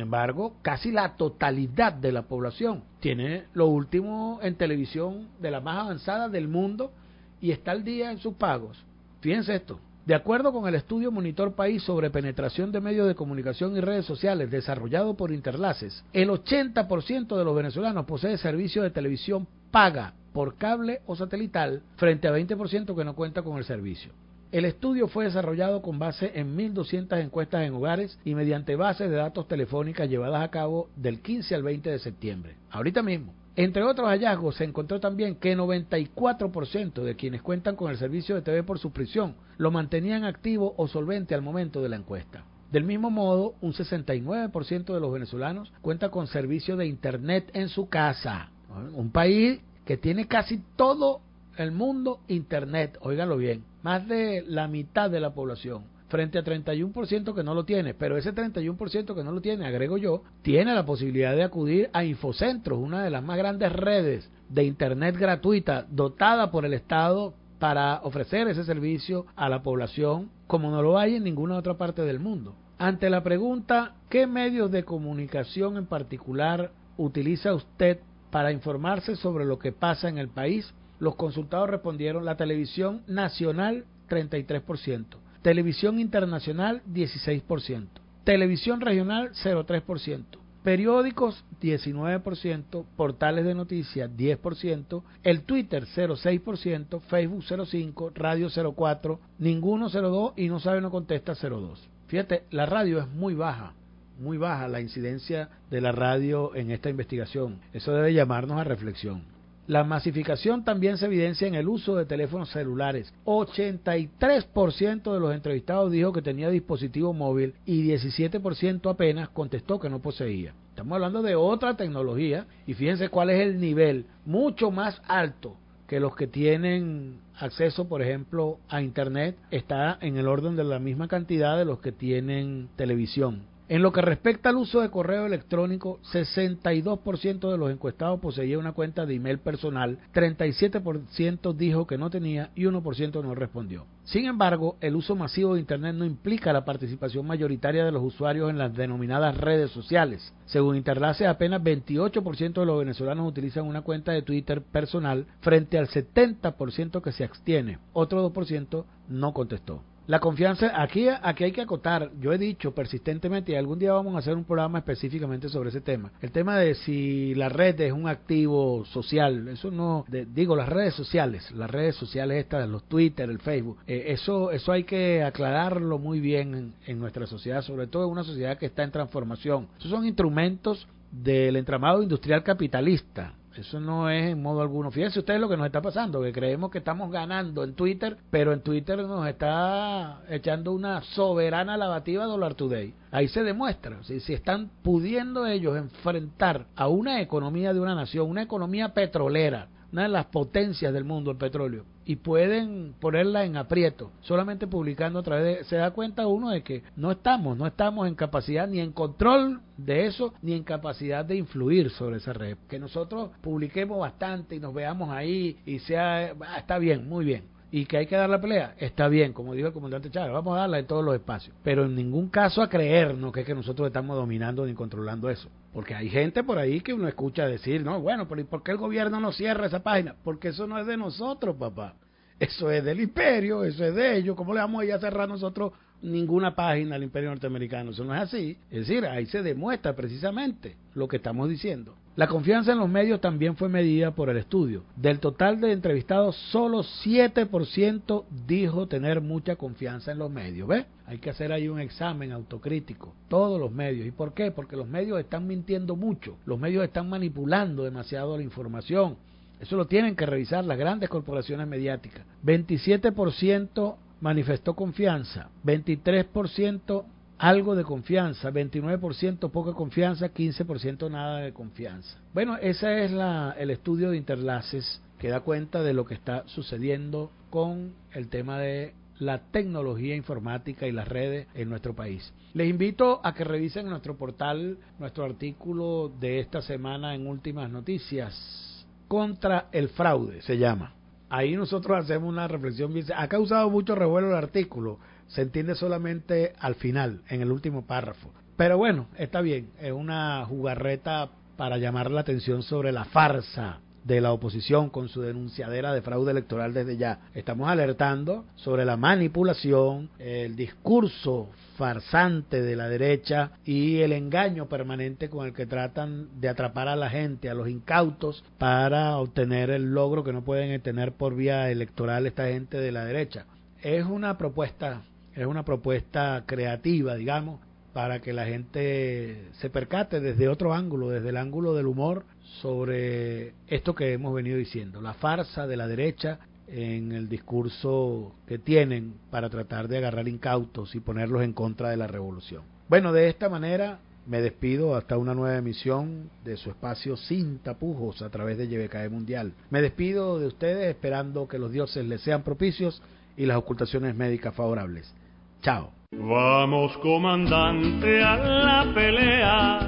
embargo, 0.00 0.54
casi 0.62 0.92
la 0.92 1.16
totalidad 1.16 1.92
de 1.92 2.12
la 2.12 2.22
población 2.22 2.84
tiene 3.00 3.44
lo 3.52 3.66
último 3.66 4.38
en 4.42 4.54
televisión 4.54 5.28
de 5.40 5.50
la 5.50 5.60
más 5.60 5.78
avanzada 5.78 6.28
del 6.28 6.48
mundo 6.48 6.92
y 7.40 7.50
está 7.50 7.72
al 7.72 7.84
día 7.84 8.12
en 8.12 8.18
sus 8.18 8.34
pagos. 8.34 8.84
Fíjense 9.20 9.56
esto. 9.56 9.80
De 10.06 10.14
acuerdo 10.14 10.52
con 10.52 10.66
el 10.66 10.74
estudio 10.74 11.10
Monitor 11.10 11.52
País 11.52 11.82
sobre 11.82 12.08
penetración 12.08 12.72
de 12.72 12.80
medios 12.80 13.06
de 13.06 13.14
comunicación 13.14 13.76
y 13.76 13.80
redes 13.80 14.06
sociales 14.06 14.50
desarrollado 14.50 15.14
por 15.14 15.32
Interlaces, 15.32 16.02
el 16.14 16.30
80% 16.30 17.36
de 17.36 17.44
los 17.44 17.54
venezolanos 17.54 18.06
posee 18.06 18.38
servicio 18.38 18.82
de 18.82 18.90
televisión 18.90 19.46
paga 19.70 20.14
por 20.32 20.56
cable 20.56 21.02
o 21.06 21.14
satelital 21.14 21.82
frente 21.96 22.26
a 22.26 22.32
20% 22.32 22.96
que 22.96 23.04
no 23.04 23.14
cuenta 23.14 23.42
con 23.42 23.58
el 23.58 23.64
servicio. 23.64 24.12
El 24.50 24.64
estudio 24.64 25.08
fue 25.08 25.26
desarrollado 25.26 25.82
con 25.82 25.98
base 25.98 26.32
en 26.34 26.56
1.200 26.56 27.20
encuestas 27.20 27.66
en 27.66 27.74
hogares 27.74 28.18
y 28.24 28.34
mediante 28.34 28.76
bases 28.76 29.10
de 29.10 29.16
datos 29.16 29.46
telefónicas 29.46 30.08
llevadas 30.08 30.42
a 30.42 30.50
cabo 30.50 30.88
del 30.96 31.20
15 31.20 31.54
al 31.54 31.62
20 31.62 31.90
de 31.90 31.98
septiembre. 31.98 32.56
Ahorita 32.70 33.02
mismo. 33.02 33.34
Entre 33.56 33.82
otros 33.82 34.08
hallazgos, 34.08 34.56
se 34.56 34.64
encontró 34.64 35.00
también 35.00 35.34
que 35.34 35.54
94% 35.54 37.02
de 37.02 37.14
quienes 37.14 37.42
cuentan 37.42 37.76
con 37.76 37.90
el 37.90 37.98
servicio 37.98 38.36
de 38.36 38.42
TV 38.42 38.62
por 38.62 38.78
suscripción 38.78 39.34
lo 39.58 39.70
mantenían 39.70 40.24
activo 40.24 40.72
o 40.78 40.88
solvente 40.88 41.34
al 41.34 41.42
momento 41.42 41.82
de 41.82 41.90
la 41.90 41.96
encuesta. 41.96 42.44
Del 42.72 42.84
mismo 42.84 43.10
modo, 43.10 43.54
un 43.60 43.74
69% 43.74 44.94
de 44.94 45.00
los 45.00 45.12
venezolanos 45.12 45.72
cuenta 45.82 46.08
con 46.08 46.26
servicio 46.26 46.78
de 46.78 46.86
Internet 46.86 47.50
en 47.52 47.68
su 47.68 47.90
casa. 47.90 48.48
Un 48.94 49.10
país 49.10 49.60
que 49.84 49.98
tiene 49.98 50.26
casi 50.26 50.62
todo 50.76 51.20
el 51.58 51.72
mundo 51.72 52.20
Internet, 52.28 52.96
óigalo 53.02 53.36
bien 53.36 53.62
más 53.82 54.06
de 54.08 54.44
la 54.46 54.68
mitad 54.68 55.10
de 55.10 55.20
la 55.20 55.34
población, 55.34 55.84
frente 56.08 56.38
a 56.38 56.44
31% 56.44 57.34
que 57.34 57.44
no 57.44 57.54
lo 57.54 57.64
tiene. 57.64 57.94
Pero 57.94 58.16
ese 58.16 58.34
31% 58.34 59.14
que 59.14 59.24
no 59.24 59.32
lo 59.32 59.40
tiene, 59.40 59.66
agrego 59.66 59.98
yo, 59.98 60.22
tiene 60.42 60.74
la 60.74 60.86
posibilidad 60.86 61.34
de 61.34 61.44
acudir 61.44 61.90
a 61.92 62.04
Infocentros, 62.04 62.78
una 62.78 63.02
de 63.02 63.10
las 63.10 63.22
más 63.22 63.38
grandes 63.38 63.72
redes 63.72 64.30
de 64.48 64.64
Internet 64.64 65.16
gratuita 65.16 65.86
dotada 65.90 66.50
por 66.50 66.64
el 66.64 66.74
Estado 66.74 67.34
para 67.58 68.00
ofrecer 68.02 68.48
ese 68.48 68.64
servicio 68.64 69.26
a 69.36 69.48
la 69.48 69.62
población 69.62 70.30
como 70.46 70.70
no 70.70 70.82
lo 70.82 70.98
hay 70.98 71.16
en 71.16 71.24
ninguna 71.24 71.56
otra 71.56 71.74
parte 71.74 72.02
del 72.02 72.20
mundo. 72.20 72.54
Ante 72.78 73.10
la 73.10 73.22
pregunta, 73.22 73.94
¿qué 74.08 74.26
medios 74.26 74.70
de 74.70 74.84
comunicación 74.84 75.76
en 75.76 75.86
particular 75.86 76.70
utiliza 76.96 77.52
usted 77.52 77.98
para 78.30 78.52
informarse 78.52 79.16
sobre 79.16 79.44
lo 79.44 79.58
que 79.58 79.72
pasa 79.72 80.08
en 80.08 80.18
el 80.18 80.28
país? 80.28 80.72
Los 81.00 81.14
consultados 81.14 81.70
respondieron 81.70 82.24
la 82.24 82.36
televisión 82.36 83.02
nacional 83.06 83.84
33%, 84.08 85.04
televisión 85.42 86.00
internacional 86.00 86.82
16%, 86.92 87.86
televisión 88.24 88.80
regional 88.80 89.30
0,3%, 89.32 90.24
periódicos 90.62 91.44
19%, 91.62 92.84
portales 92.96 93.44
de 93.44 93.54
noticias 93.54 94.10
10%, 94.10 95.02
el 95.22 95.42
Twitter 95.42 95.84
0,6%, 95.86 97.00
Facebook 97.02 97.44
0,5%, 97.44 98.12
radio 98.14 98.48
0,4%, 98.48 99.18
ninguno 99.38 99.88
0,2% 99.88 100.32
y 100.36 100.48
no 100.48 100.58
sabe 100.58 100.80
no 100.80 100.90
contesta 100.90 101.34
0,2%. 101.34 101.76
Fíjate, 102.08 102.44
la 102.50 102.66
radio 102.66 102.98
es 103.00 103.08
muy 103.08 103.34
baja, 103.34 103.74
muy 104.18 104.38
baja 104.38 104.66
la 104.66 104.80
incidencia 104.80 105.50
de 105.70 105.80
la 105.80 105.92
radio 105.92 106.54
en 106.54 106.70
esta 106.70 106.90
investigación. 106.90 107.60
Eso 107.72 107.92
debe 107.92 108.14
llamarnos 108.14 108.58
a 108.58 108.64
reflexión. 108.64 109.37
La 109.68 109.84
masificación 109.84 110.64
también 110.64 110.96
se 110.96 111.04
evidencia 111.04 111.46
en 111.46 111.54
el 111.54 111.68
uso 111.68 111.94
de 111.94 112.06
teléfonos 112.06 112.48
celulares. 112.48 113.12
83% 113.26 115.12
de 115.12 115.20
los 115.20 115.34
entrevistados 115.34 115.92
dijo 115.92 116.10
que 116.10 116.22
tenía 116.22 116.48
dispositivo 116.48 117.12
móvil 117.12 117.52
y 117.66 117.86
17% 117.86 118.90
apenas 118.90 119.28
contestó 119.28 119.78
que 119.78 119.90
no 119.90 120.00
poseía. 120.00 120.54
Estamos 120.70 120.94
hablando 120.94 121.20
de 121.20 121.34
otra 121.34 121.76
tecnología 121.76 122.46
y 122.66 122.72
fíjense 122.72 123.10
cuál 123.10 123.28
es 123.28 123.42
el 123.42 123.60
nivel 123.60 124.06
mucho 124.24 124.70
más 124.70 125.02
alto 125.06 125.54
que 125.86 126.00
los 126.00 126.16
que 126.16 126.26
tienen 126.26 127.20
acceso, 127.38 127.88
por 127.88 128.00
ejemplo, 128.00 128.60
a 128.70 128.80
Internet, 128.80 129.36
está 129.50 129.98
en 130.00 130.16
el 130.16 130.28
orden 130.28 130.56
de 130.56 130.64
la 130.64 130.78
misma 130.78 131.08
cantidad 131.08 131.58
de 131.58 131.66
los 131.66 131.80
que 131.80 131.92
tienen 131.92 132.70
televisión. 132.76 133.42
En 133.70 133.82
lo 133.82 133.92
que 133.92 134.00
respecta 134.00 134.48
al 134.48 134.56
uso 134.56 134.80
de 134.80 134.88
correo 134.88 135.26
electrónico, 135.26 136.00
62% 136.10 137.50
de 137.50 137.58
los 137.58 137.70
encuestados 137.70 138.18
poseía 138.18 138.58
una 138.58 138.72
cuenta 138.72 139.04
de 139.04 139.16
email 139.16 139.40
personal, 139.40 139.98
37% 140.14 141.52
dijo 141.52 141.86
que 141.86 141.98
no 141.98 142.08
tenía 142.08 142.50
y 142.54 142.64
1% 142.64 143.22
no 143.22 143.34
respondió. 143.34 143.84
Sin 144.04 144.24
embargo, 144.24 144.78
el 144.80 144.96
uso 144.96 145.16
masivo 145.16 145.52
de 145.52 145.60
Internet 145.60 145.94
no 145.94 146.06
implica 146.06 146.50
la 146.50 146.64
participación 146.64 147.26
mayoritaria 147.26 147.84
de 147.84 147.92
los 147.92 148.02
usuarios 148.02 148.48
en 148.48 148.56
las 148.56 148.74
denominadas 148.74 149.36
redes 149.36 149.70
sociales. 149.70 150.32
Según 150.46 150.76
Interlace, 150.76 151.26
apenas 151.26 151.62
28% 151.62 152.60
de 152.60 152.66
los 152.66 152.78
venezolanos 152.78 153.28
utilizan 153.28 153.66
una 153.66 153.82
cuenta 153.82 154.12
de 154.12 154.22
Twitter 154.22 154.62
personal 154.62 155.26
frente 155.40 155.76
al 155.76 155.88
70% 155.88 157.02
que 157.02 157.12
se 157.12 157.24
abstiene. 157.24 157.78
Otro 157.92 158.32
2% 158.32 158.86
no 159.10 159.34
contestó. 159.34 159.82
La 160.08 160.20
confianza, 160.20 160.72
aquí, 160.80 161.06
aquí 161.06 161.44
hay 161.44 161.52
que 161.52 161.60
acotar, 161.60 162.10
yo 162.18 162.32
he 162.32 162.38
dicho 162.38 162.74
persistentemente 162.74 163.52
y 163.52 163.56
algún 163.56 163.78
día 163.78 163.92
vamos 163.92 164.14
a 164.14 164.20
hacer 164.20 164.34
un 164.34 164.44
programa 164.44 164.78
específicamente 164.78 165.50
sobre 165.50 165.68
ese 165.68 165.82
tema. 165.82 166.12
El 166.22 166.32
tema 166.32 166.56
de 166.56 166.76
si 166.76 167.34
la 167.34 167.50
red 167.50 167.78
es 167.82 167.92
un 167.92 168.08
activo 168.08 168.86
social, 168.86 169.48
eso 169.48 169.70
no, 169.70 170.06
digo 170.08 170.56
las 170.56 170.70
redes 170.70 170.94
sociales, 170.94 171.50
las 171.50 171.70
redes 171.70 171.94
sociales 171.96 172.38
estas, 172.38 172.66
los 172.70 172.84
Twitter, 172.84 173.28
el 173.28 173.38
Facebook, 173.38 173.80
eh, 173.86 174.04
eso, 174.06 174.50
eso 174.50 174.72
hay 174.72 174.84
que 174.84 175.22
aclararlo 175.22 175.98
muy 175.98 176.20
bien 176.20 176.54
en, 176.54 176.74
en 176.86 176.98
nuestra 176.98 177.26
sociedad, 177.26 177.60
sobre 177.60 177.86
todo 177.86 178.04
en 178.06 178.12
una 178.12 178.24
sociedad 178.24 178.56
que 178.56 178.64
está 178.64 178.84
en 178.84 178.92
transformación. 178.92 179.68
Esos 179.78 179.90
son 179.90 180.06
instrumentos 180.06 180.88
del 181.12 181.54
entramado 181.54 182.02
industrial 182.02 182.42
capitalista 182.42 183.34
eso 183.58 183.80
no 183.80 184.08
es 184.08 184.30
en 184.30 184.42
modo 184.42 184.60
alguno. 184.60 184.90
Fíjense 184.90 185.18
ustedes 185.18 185.40
lo 185.40 185.48
que 185.48 185.56
nos 185.56 185.66
está 185.66 185.82
pasando, 185.82 186.22
que 186.22 186.32
creemos 186.32 186.70
que 186.70 186.78
estamos 186.78 187.10
ganando 187.10 187.64
en 187.64 187.74
Twitter, 187.74 188.16
pero 188.30 188.52
en 188.52 188.62
Twitter 188.62 188.98
nos 188.98 189.26
está 189.26 190.20
echando 190.28 190.72
una 190.72 191.02
soberana 191.02 191.76
lavativa 191.76 192.24
Dollar 192.24 192.54
Today. 192.54 192.94
Ahí 193.10 193.28
se 193.28 193.42
demuestra, 193.42 194.02
si, 194.04 194.20
si 194.20 194.34
están 194.34 194.70
pudiendo 194.82 195.46
ellos 195.46 195.76
enfrentar 195.76 196.66
a 196.76 196.88
una 196.88 197.20
economía 197.20 197.72
de 197.72 197.80
una 197.80 197.94
nación, 197.94 198.30
una 198.30 198.42
economía 198.42 198.94
petrolera, 198.94 199.68
una 199.92 200.02
de 200.02 200.08
las 200.08 200.26
potencias 200.26 200.92
del 200.92 201.04
mundo, 201.04 201.30
el 201.30 201.36
petróleo, 201.36 201.84
y 202.04 202.16
pueden 202.16 202.94
ponerla 203.00 203.44
en 203.44 203.56
aprieto, 203.56 204.12
solamente 204.20 204.66
publicando 204.66 205.18
a 205.18 205.22
través 205.22 205.58
de... 205.58 205.64
Se 205.64 205.76
da 205.76 205.90
cuenta 205.90 206.26
uno 206.26 206.50
de 206.50 206.62
que 206.62 206.82
no 206.96 207.10
estamos, 207.10 207.56
no 207.56 207.66
estamos 207.66 208.08
en 208.08 208.14
capacidad 208.14 208.66
ni 208.66 208.80
en 208.80 208.92
control 208.92 209.60
de 209.76 210.06
eso, 210.06 210.32
ni 210.40 210.54
en 210.54 210.64
capacidad 210.64 211.24
de 211.24 211.36
influir 211.36 211.90
sobre 211.90 212.16
esa 212.16 212.32
red. 212.32 212.56
Que 212.68 212.78
nosotros 212.78 213.30
publiquemos 213.42 213.98
bastante 213.98 214.56
y 214.56 214.60
nos 214.60 214.72
veamos 214.72 215.10
ahí 215.10 215.58
y 215.66 215.80
sea... 215.80 216.34
Ah, 216.40 216.58
está 216.58 216.78
bien, 216.78 217.08
muy 217.08 217.24
bien. 217.24 217.44
Y 217.70 217.84
que 217.84 217.98
hay 217.98 218.06
que 218.06 218.16
dar 218.16 218.30
la 218.30 218.40
pelea, 218.40 218.74
está 218.78 219.08
bien, 219.08 219.34
como 219.34 219.52
dijo 219.52 219.68
el 219.68 219.74
comandante 219.74 220.10
Chávez, 220.10 220.32
vamos 220.32 220.56
a 220.56 220.60
darla 220.60 220.78
en 220.78 220.86
todos 220.86 221.04
los 221.04 221.14
espacios, 221.14 221.54
pero 221.62 221.84
en 221.84 221.94
ningún 221.94 222.30
caso 222.30 222.62
a 222.62 222.70
creernos 222.70 223.30
que 223.30 223.40
es 223.40 223.46
que 223.46 223.54
nosotros 223.54 223.86
estamos 223.86 224.16
dominando 224.16 224.64
ni 224.64 224.72
controlando 224.72 225.28
eso, 225.28 225.50
porque 225.72 225.94
hay 225.94 226.08
gente 226.08 226.42
por 226.42 226.58
ahí 226.58 226.80
que 226.80 226.94
uno 226.94 227.08
escucha 227.08 227.46
decir, 227.46 227.82
no, 227.84 228.00
bueno, 228.00 228.26
pero 228.28 228.40
¿y 228.40 228.44
por 228.44 228.62
qué 228.62 228.72
el 228.72 228.78
gobierno 228.78 229.20
no 229.20 229.32
cierra 229.32 229.66
esa 229.66 229.82
página? 229.82 230.14
Porque 230.24 230.48
eso 230.48 230.66
no 230.66 230.78
es 230.78 230.86
de 230.86 230.96
nosotros, 230.96 231.56
papá, 231.56 231.94
eso 232.38 232.70
es 232.70 232.84
del 232.84 233.00
imperio, 233.00 233.64
eso 233.64 233.84
es 233.84 233.94
de 233.94 234.16
ellos, 234.16 234.36
¿cómo 234.36 234.54
le 234.54 234.60
vamos 234.60 234.82
a 234.82 234.84
ir 234.84 234.92
a 234.92 235.00
cerrar 235.00 235.28
nosotros 235.28 235.72
ninguna 236.00 236.54
página 236.54 236.96
al 236.96 237.02
imperio 237.02 237.30
norteamericano? 237.30 237.90
Eso 237.90 238.04
no 238.04 238.14
es 238.14 238.22
así, 238.22 238.56
es 238.70 238.86
decir, 238.86 239.04
ahí 239.04 239.26
se 239.26 239.42
demuestra 239.42 239.94
precisamente 239.94 240.76
lo 240.94 241.08
que 241.08 241.16
estamos 241.16 241.48
diciendo. 241.48 241.96
La 242.18 242.26
confianza 242.26 242.72
en 242.72 242.78
los 242.78 242.88
medios 242.88 243.20
también 243.20 243.54
fue 243.54 243.68
medida 243.68 244.10
por 244.10 244.28
el 244.28 244.38
estudio. 244.38 244.82
Del 244.96 245.20
total 245.20 245.60
de 245.60 245.70
entrevistados, 245.70 246.34
solo 246.50 246.82
7% 246.82 248.24
dijo 248.44 248.88
tener 248.88 249.20
mucha 249.20 249.54
confianza 249.54 250.10
en 250.10 250.18
los 250.18 250.28
medios. 250.28 250.66
¿Ves? 250.66 250.84
Hay 251.06 251.18
que 251.18 251.30
hacer 251.30 251.52
ahí 251.52 251.68
un 251.68 251.78
examen 251.78 252.32
autocrítico. 252.32 253.14
Todos 253.28 253.60
los 253.60 253.70
medios. 253.70 254.04
¿Y 254.04 254.10
por 254.10 254.34
qué? 254.34 254.50
Porque 254.50 254.74
los 254.74 254.88
medios 254.88 255.20
están 255.20 255.46
mintiendo 255.46 255.94
mucho. 255.94 256.34
Los 256.44 256.58
medios 256.58 256.82
están 256.82 257.08
manipulando 257.08 257.84
demasiado 257.84 258.36
la 258.36 258.42
información. 258.42 259.16
Eso 259.60 259.76
lo 259.76 259.86
tienen 259.86 260.16
que 260.16 260.26
revisar 260.26 260.64
las 260.64 260.76
grandes 260.76 261.08
corporaciones 261.08 261.68
mediáticas. 261.68 262.26
27% 262.44 263.94
manifestó 264.20 264.74
confianza, 264.74 265.50
23% 265.64 267.04
algo 267.38 267.76
de 267.76 267.84
confianza, 267.84 268.50
29% 268.50 269.50
poca 269.50 269.72
confianza, 269.72 270.32
15% 270.34 271.10
nada 271.10 271.38
de 271.38 271.52
confianza. 271.52 272.18
Bueno, 272.34 272.56
ese 272.56 273.04
es 273.04 273.12
la, 273.12 273.54
el 273.58 273.70
estudio 273.70 274.10
de 274.10 274.16
Interlaces 274.16 275.00
que 275.18 275.28
da 275.28 275.40
cuenta 275.40 275.82
de 275.82 275.94
lo 275.94 276.04
que 276.04 276.14
está 276.14 276.44
sucediendo 276.46 277.30
con 277.50 277.94
el 278.12 278.28
tema 278.28 278.58
de 278.58 278.94
la 279.18 279.38
tecnología 279.50 280.14
informática 280.14 280.86
y 280.86 280.92
las 280.92 281.08
redes 281.08 281.48
en 281.54 281.68
nuestro 281.68 281.94
país. 281.94 282.32
Les 282.54 282.68
invito 282.68 283.20
a 283.24 283.34
que 283.34 283.44
revisen 283.44 283.86
en 283.86 283.90
nuestro 283.90 284.16
portal 284.16 284.78
nuestro 284.98 285.24
artículo 285.24 286.12
de 286.20 286.40
esta 286.40 286.62
semana 286.62 287.14
en 287.14 287.26
Últimas 287.26 287.70
Noticias 287.70 288.86
contra 289.08 289.68
el 289.72 289.88
fraude, 289.88 290.42
se 290.42 290.58
llama. 290.58 290.94
Ahí 291.30 291.56
nosotros 291.56 292.04
hacemos 292.04 292.30
una 292.30 292.48
reflexión. 292.48 292.94
Ha 293.14 293.28
causado 293.28 293.68
mucho 293.68 293.94
revuelo 293.94 294.28
el 294.28 294.36
artículo 294.36 294.98
se 295.28 295.42
entiende 295.42 295.74
solamente 295.74 296.52
al 296.58 296.74
final, 296.74 297.22
en 297.28 297.42
el 297.42 297.52
último 297.52 297.86
párrafo. 297.86 298.32
Pero 298.56 298.76
bueno, 298.76 299.06
está 299.16 299.40
bien, 299.40 299.70
es 299.80 299.92
una 299.92 300.44
jugarreta 300.46 301.30
para 301.56 301.78
llamar 301.78 302.10
la 302.10 302.22
atención 302.22 302.62
sobre 302.62 302.92
la 302.92 303.04
farsa 303.04 303.80
de 304.04 304.20
la 304.20 304.32
oposición 304.32 304.88
con 304.90 305.08
su 305.08 305.20
denunciadera 305.20 305.92
de 305.92 306.02
fraude 306.02 306.30
electoral 306.30 306.72
desde 306.72 306.96
ya. 306.96 307.20
Estamos 307.34 307.68
alertando 307.68 308.46
sobre 308.56 308.84
la 308.84 308.96
manipulación, 308.96 310.08
el 310.18 310.56
discurso 310.56 311.50
farsante 311.76 312.62
de 312.62 312.74
la 312.74 312.88
derecha 312.88 313.52
y 313.64 313.98
el 314.00 314.12
engaño 314.12 314.66
permanente 314.66 315.28
con 315.28 315.46
el 315.46 315.52
que 315.52 315.66
tratan 315.66 316.40
de 316.40 316.48
atrapar 316.48 316.88
a 316.88 316.96
la 316.96 317.10
gente, 317.10 317.50
a 317.50 317.54
los 317.54 317.68
incautos, 317.68 318.42
para 318.56 319.18
obtener 319.18 319.70
el 319.70 319.92
logro 319.92 320.24
que 320.24 320.32
no 320.32 320.42
pueden 320.42 320.80
tener 320.80 321.12
por 321.12 321.36
vía 321.36 321.70
electoral 321.70 322.26
esta 322.26 322.46
gente 322.46 322.78
de 322.78 322.92
la 322.92 323.04
derecha. 323.04 323.44
Es 323.82 324.04
una 324.04 324.38
propuesta 324.38 325.02
es 325.38 325.46
una 325.46 325.64
propuesta 325.64 326.42
creativa, 326.46 327.14
digamos, 327.14 327.60
para 327.92 328.20
que 328.20 328.32
la 328.32 328.44
gente 328.44 329.44
se 329.52 329.70
percate 329.70 330.20
desde 330.20 330.48
otro 330.48 330.74
ángulo, 330.74 331.10
desde 331.10 331.28
el 331.28 331.36
ángulo 331.36 331.74
del 331.74 331.86
humor, 331.86 332.24
sobre 332.60 333.54
esto 333.68 333.94
que 333.94 334.12
hemos 334.12 334.34
venido 334.34 334.56
diciendo, 334.56 335.00
la 335.00 335.14
farsa 335.14 335.68
de 335.68 335.76
la 335.76 335.86
derecha 335.86 336.40
en 336.66 337.12
el 337.12 337.28
discurso 337.28 338.34
que 338.46 338.58
tienen 338.58 339.14
para 339.30 339.48
tratar 339.48 339.86
de 339.86 339.98
agarrar 339.98 340.26
incautos 340.26 340.94
y 340.96 341.00
ponerlos 341.00 341.42
en 341.42 341.52
contra 341.52 341.90
de 341.90 341.96
la 341.96 342.08
revolución. 342.08 342.62
Bueno, 342.88 343.12
de 343.12 343.28
esta 343.28 343.48
manera 343.48 344.00
me 344.26 344.42
despido 344.42 344.96
hasta 344.96 345.16
una 345.18 345.34
nueva 345.34 345.56
emisión 345.56 346.30
de 346.44 346.56
su 346.56 346.70
espacio 346.70 347.16
sin 347.16 347.60
tapujos 347.60 348.22
a 348.22 348.28
través 348.28 348.58
de 348.58 348.66
YBKE 348.66 349.08
Mundial. 349.08 349.52
Me 349.70 349.82
despido 349.82 350.40
de 350.40 350.48
ustedes 350.48 350.88
esperando 350.88 351.46
que 351.46 351.58
los 351.58 351.70
dioses 351.70 352.04
les 352.04 352.22
sean 352.22 352.42
propicios 352.42 353.00
y 353.36 353.46
las 353.46 353.56
ocultaciones 353.56 354.16
médicas 354.16 354.52
favorables. 354.54 355.14
Chao. 355.62 355.90
Vamos 356.12 356.96
comandante 356.98 358.22
a 358.22 358.36
la 358.36 358.94
pelea, 358.94 359.80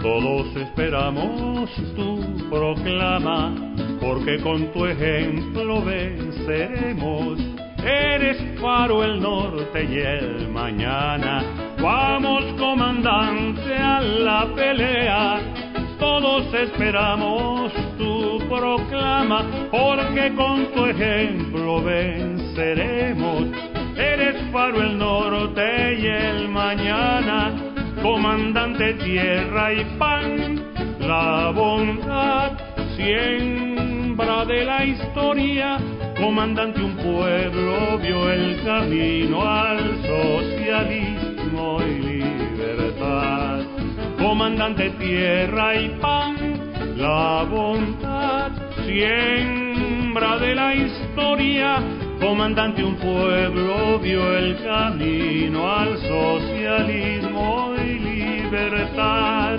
todos 0.00 0.54
esperamos 0.56 1.70
tu 1.96 2.48
proclama 2.48 3.52
porque 4.00 4.40
con 4.40 4.72
tu 4.72 4.86
ejemplo 4.86 5.82
venceremos. 5.82 7.38
Eres 7.78 8.60
faro 8.60 9.02
el 9.04 9.20
norte 9.20 9.84
y 9.84 9.98
el 9.98 10.48
mañana. 10.48 11.42
Vamos 11.80 12.44
comandante 12.58 13.74
a 13.74 14.00
la 14.00 14.46
pelea. 14.54 15.40
Todos 15.98 16.52
esperamos 16.54 17.72
tu 17.96 18.38
proclama, 18.48 19.44
porque 19.70 20.32
con 20.34 20.66
tu 20.72 20.84
ejemplo 20.84 21.82
venceremos. 21.82 23.65
Eres 23.96 24.36
faro 24.52 24.82
el 24.82 24.98
norte 24.98 25.94
y 25.98 26.06
el 26.06 26.48
mañana, 26.48 27.52
comandante 28.02 28.92
tierra 28.94 29.72
y 29.72 29.84
pan, 29.98 30.62
la 31.00 31.50
bondad 31.54 32.52
siembra 32.94 34.44
de 34.44 34.64
la 34.66 34.84
historia, 34.84 35.78
comandante 36.20 36.82
un 36.82 36.94
pueblo 36.96 37.98
vio 37.98 38.30
el 38.30 38.62
camino 38.64 39.42
al 39.42 39.78
socialismo 40.02 41.78
y 41.82 42.20
libertad. 42.20 43.60
Comandante 44.18 44.90
tierra 44.90 45.74
y 45.74 45.88
pan, 46.00 46.36
la 46.96 47.46
bondad 47.48 48.52
siembra 48.84 50.38
de 50.38 50.54
la 50.54 50.74
historia, 50.74 51.82
comandante 52.26 52.82
un 52.82 52.96
pueblo 52.96 54.00
vio 54.00 54.36
el 54.36 54.56
camino 54.64 55.70
al 55.70 55.96
socialismo 55.98 57.72
y 57.78 58.00
libertad. 58.00 59.58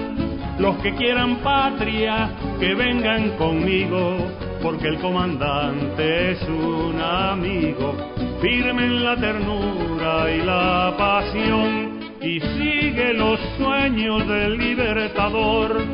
Los 0.60 0.76
que 0.80 0.94
quieran 0.96 1.38
patria, 1.38 2.30
que 2.60 2.76
vengan 2.76 3.38
conmigo, 3.38 4.18
porque 4.62 4.90
el 4.90 5.00
comandante 5.00 6.32
es 6.32 6.42
un 6.50 7.00
amigo, 7.02 7.96
firme 8.42 8.86
en 8.86 9.04
la 9.06 9.16
ternura 9.16 10.30
y 10.30 10.42
la 10.42 10.94
pasión, 10.98 12.00
y 12.22 12.42
sigue 12.42 13.14
los 13.14 13.40
sueños 13.58 14.28
del 14.28 14.58
libertador. 14.58 15.86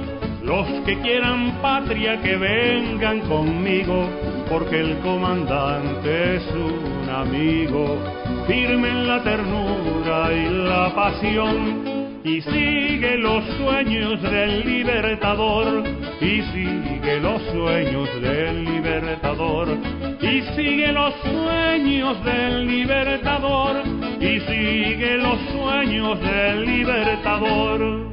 Los 0.41 0.67
que 0.85 0.99
quieran 1.01 1.61
patria, 1.61 2.19
que 2.19 2.35
vengan 2.35 3.19
conmigo, 3.21 4.09
porque 4.49 4.79
el 4.79 4.99
comandante 4.99 6.35
es 6.35 6.43
un 6.53 7.09
amigo, 7.09 7.97
firme 8.47 8.89
en 8.89 9.07
la 9.07 9.23
ternura 9.23 10.33
y 10.33 10.49
la 10.49 10.93
pasión 10.95 12.03
y 12.23 12.41
sigue 12.41 13.17
los 13.17 13.43
sueños 13.57 14.21
del 14.21 14.65
libertador, 14.65 15.83
y 16.21 16.41
sigue 16.53 17.19
los 17.19 17.41
sueños 17.51 18.09
del 18.21 18.63
libertador, 18.63 19.77
y 20.21 20.41
sigue 20.55 20.91
los 20.93 21.13
sueños 21.15 22.23
del 22.23 22.65
libertador, 22.65 23.83
y 24.21 24.39
sigue 24.39 25.17
los 25.17 25.39
sueños 25.51 26.19
del 26.21 26.65
libertador. 26.65 28.12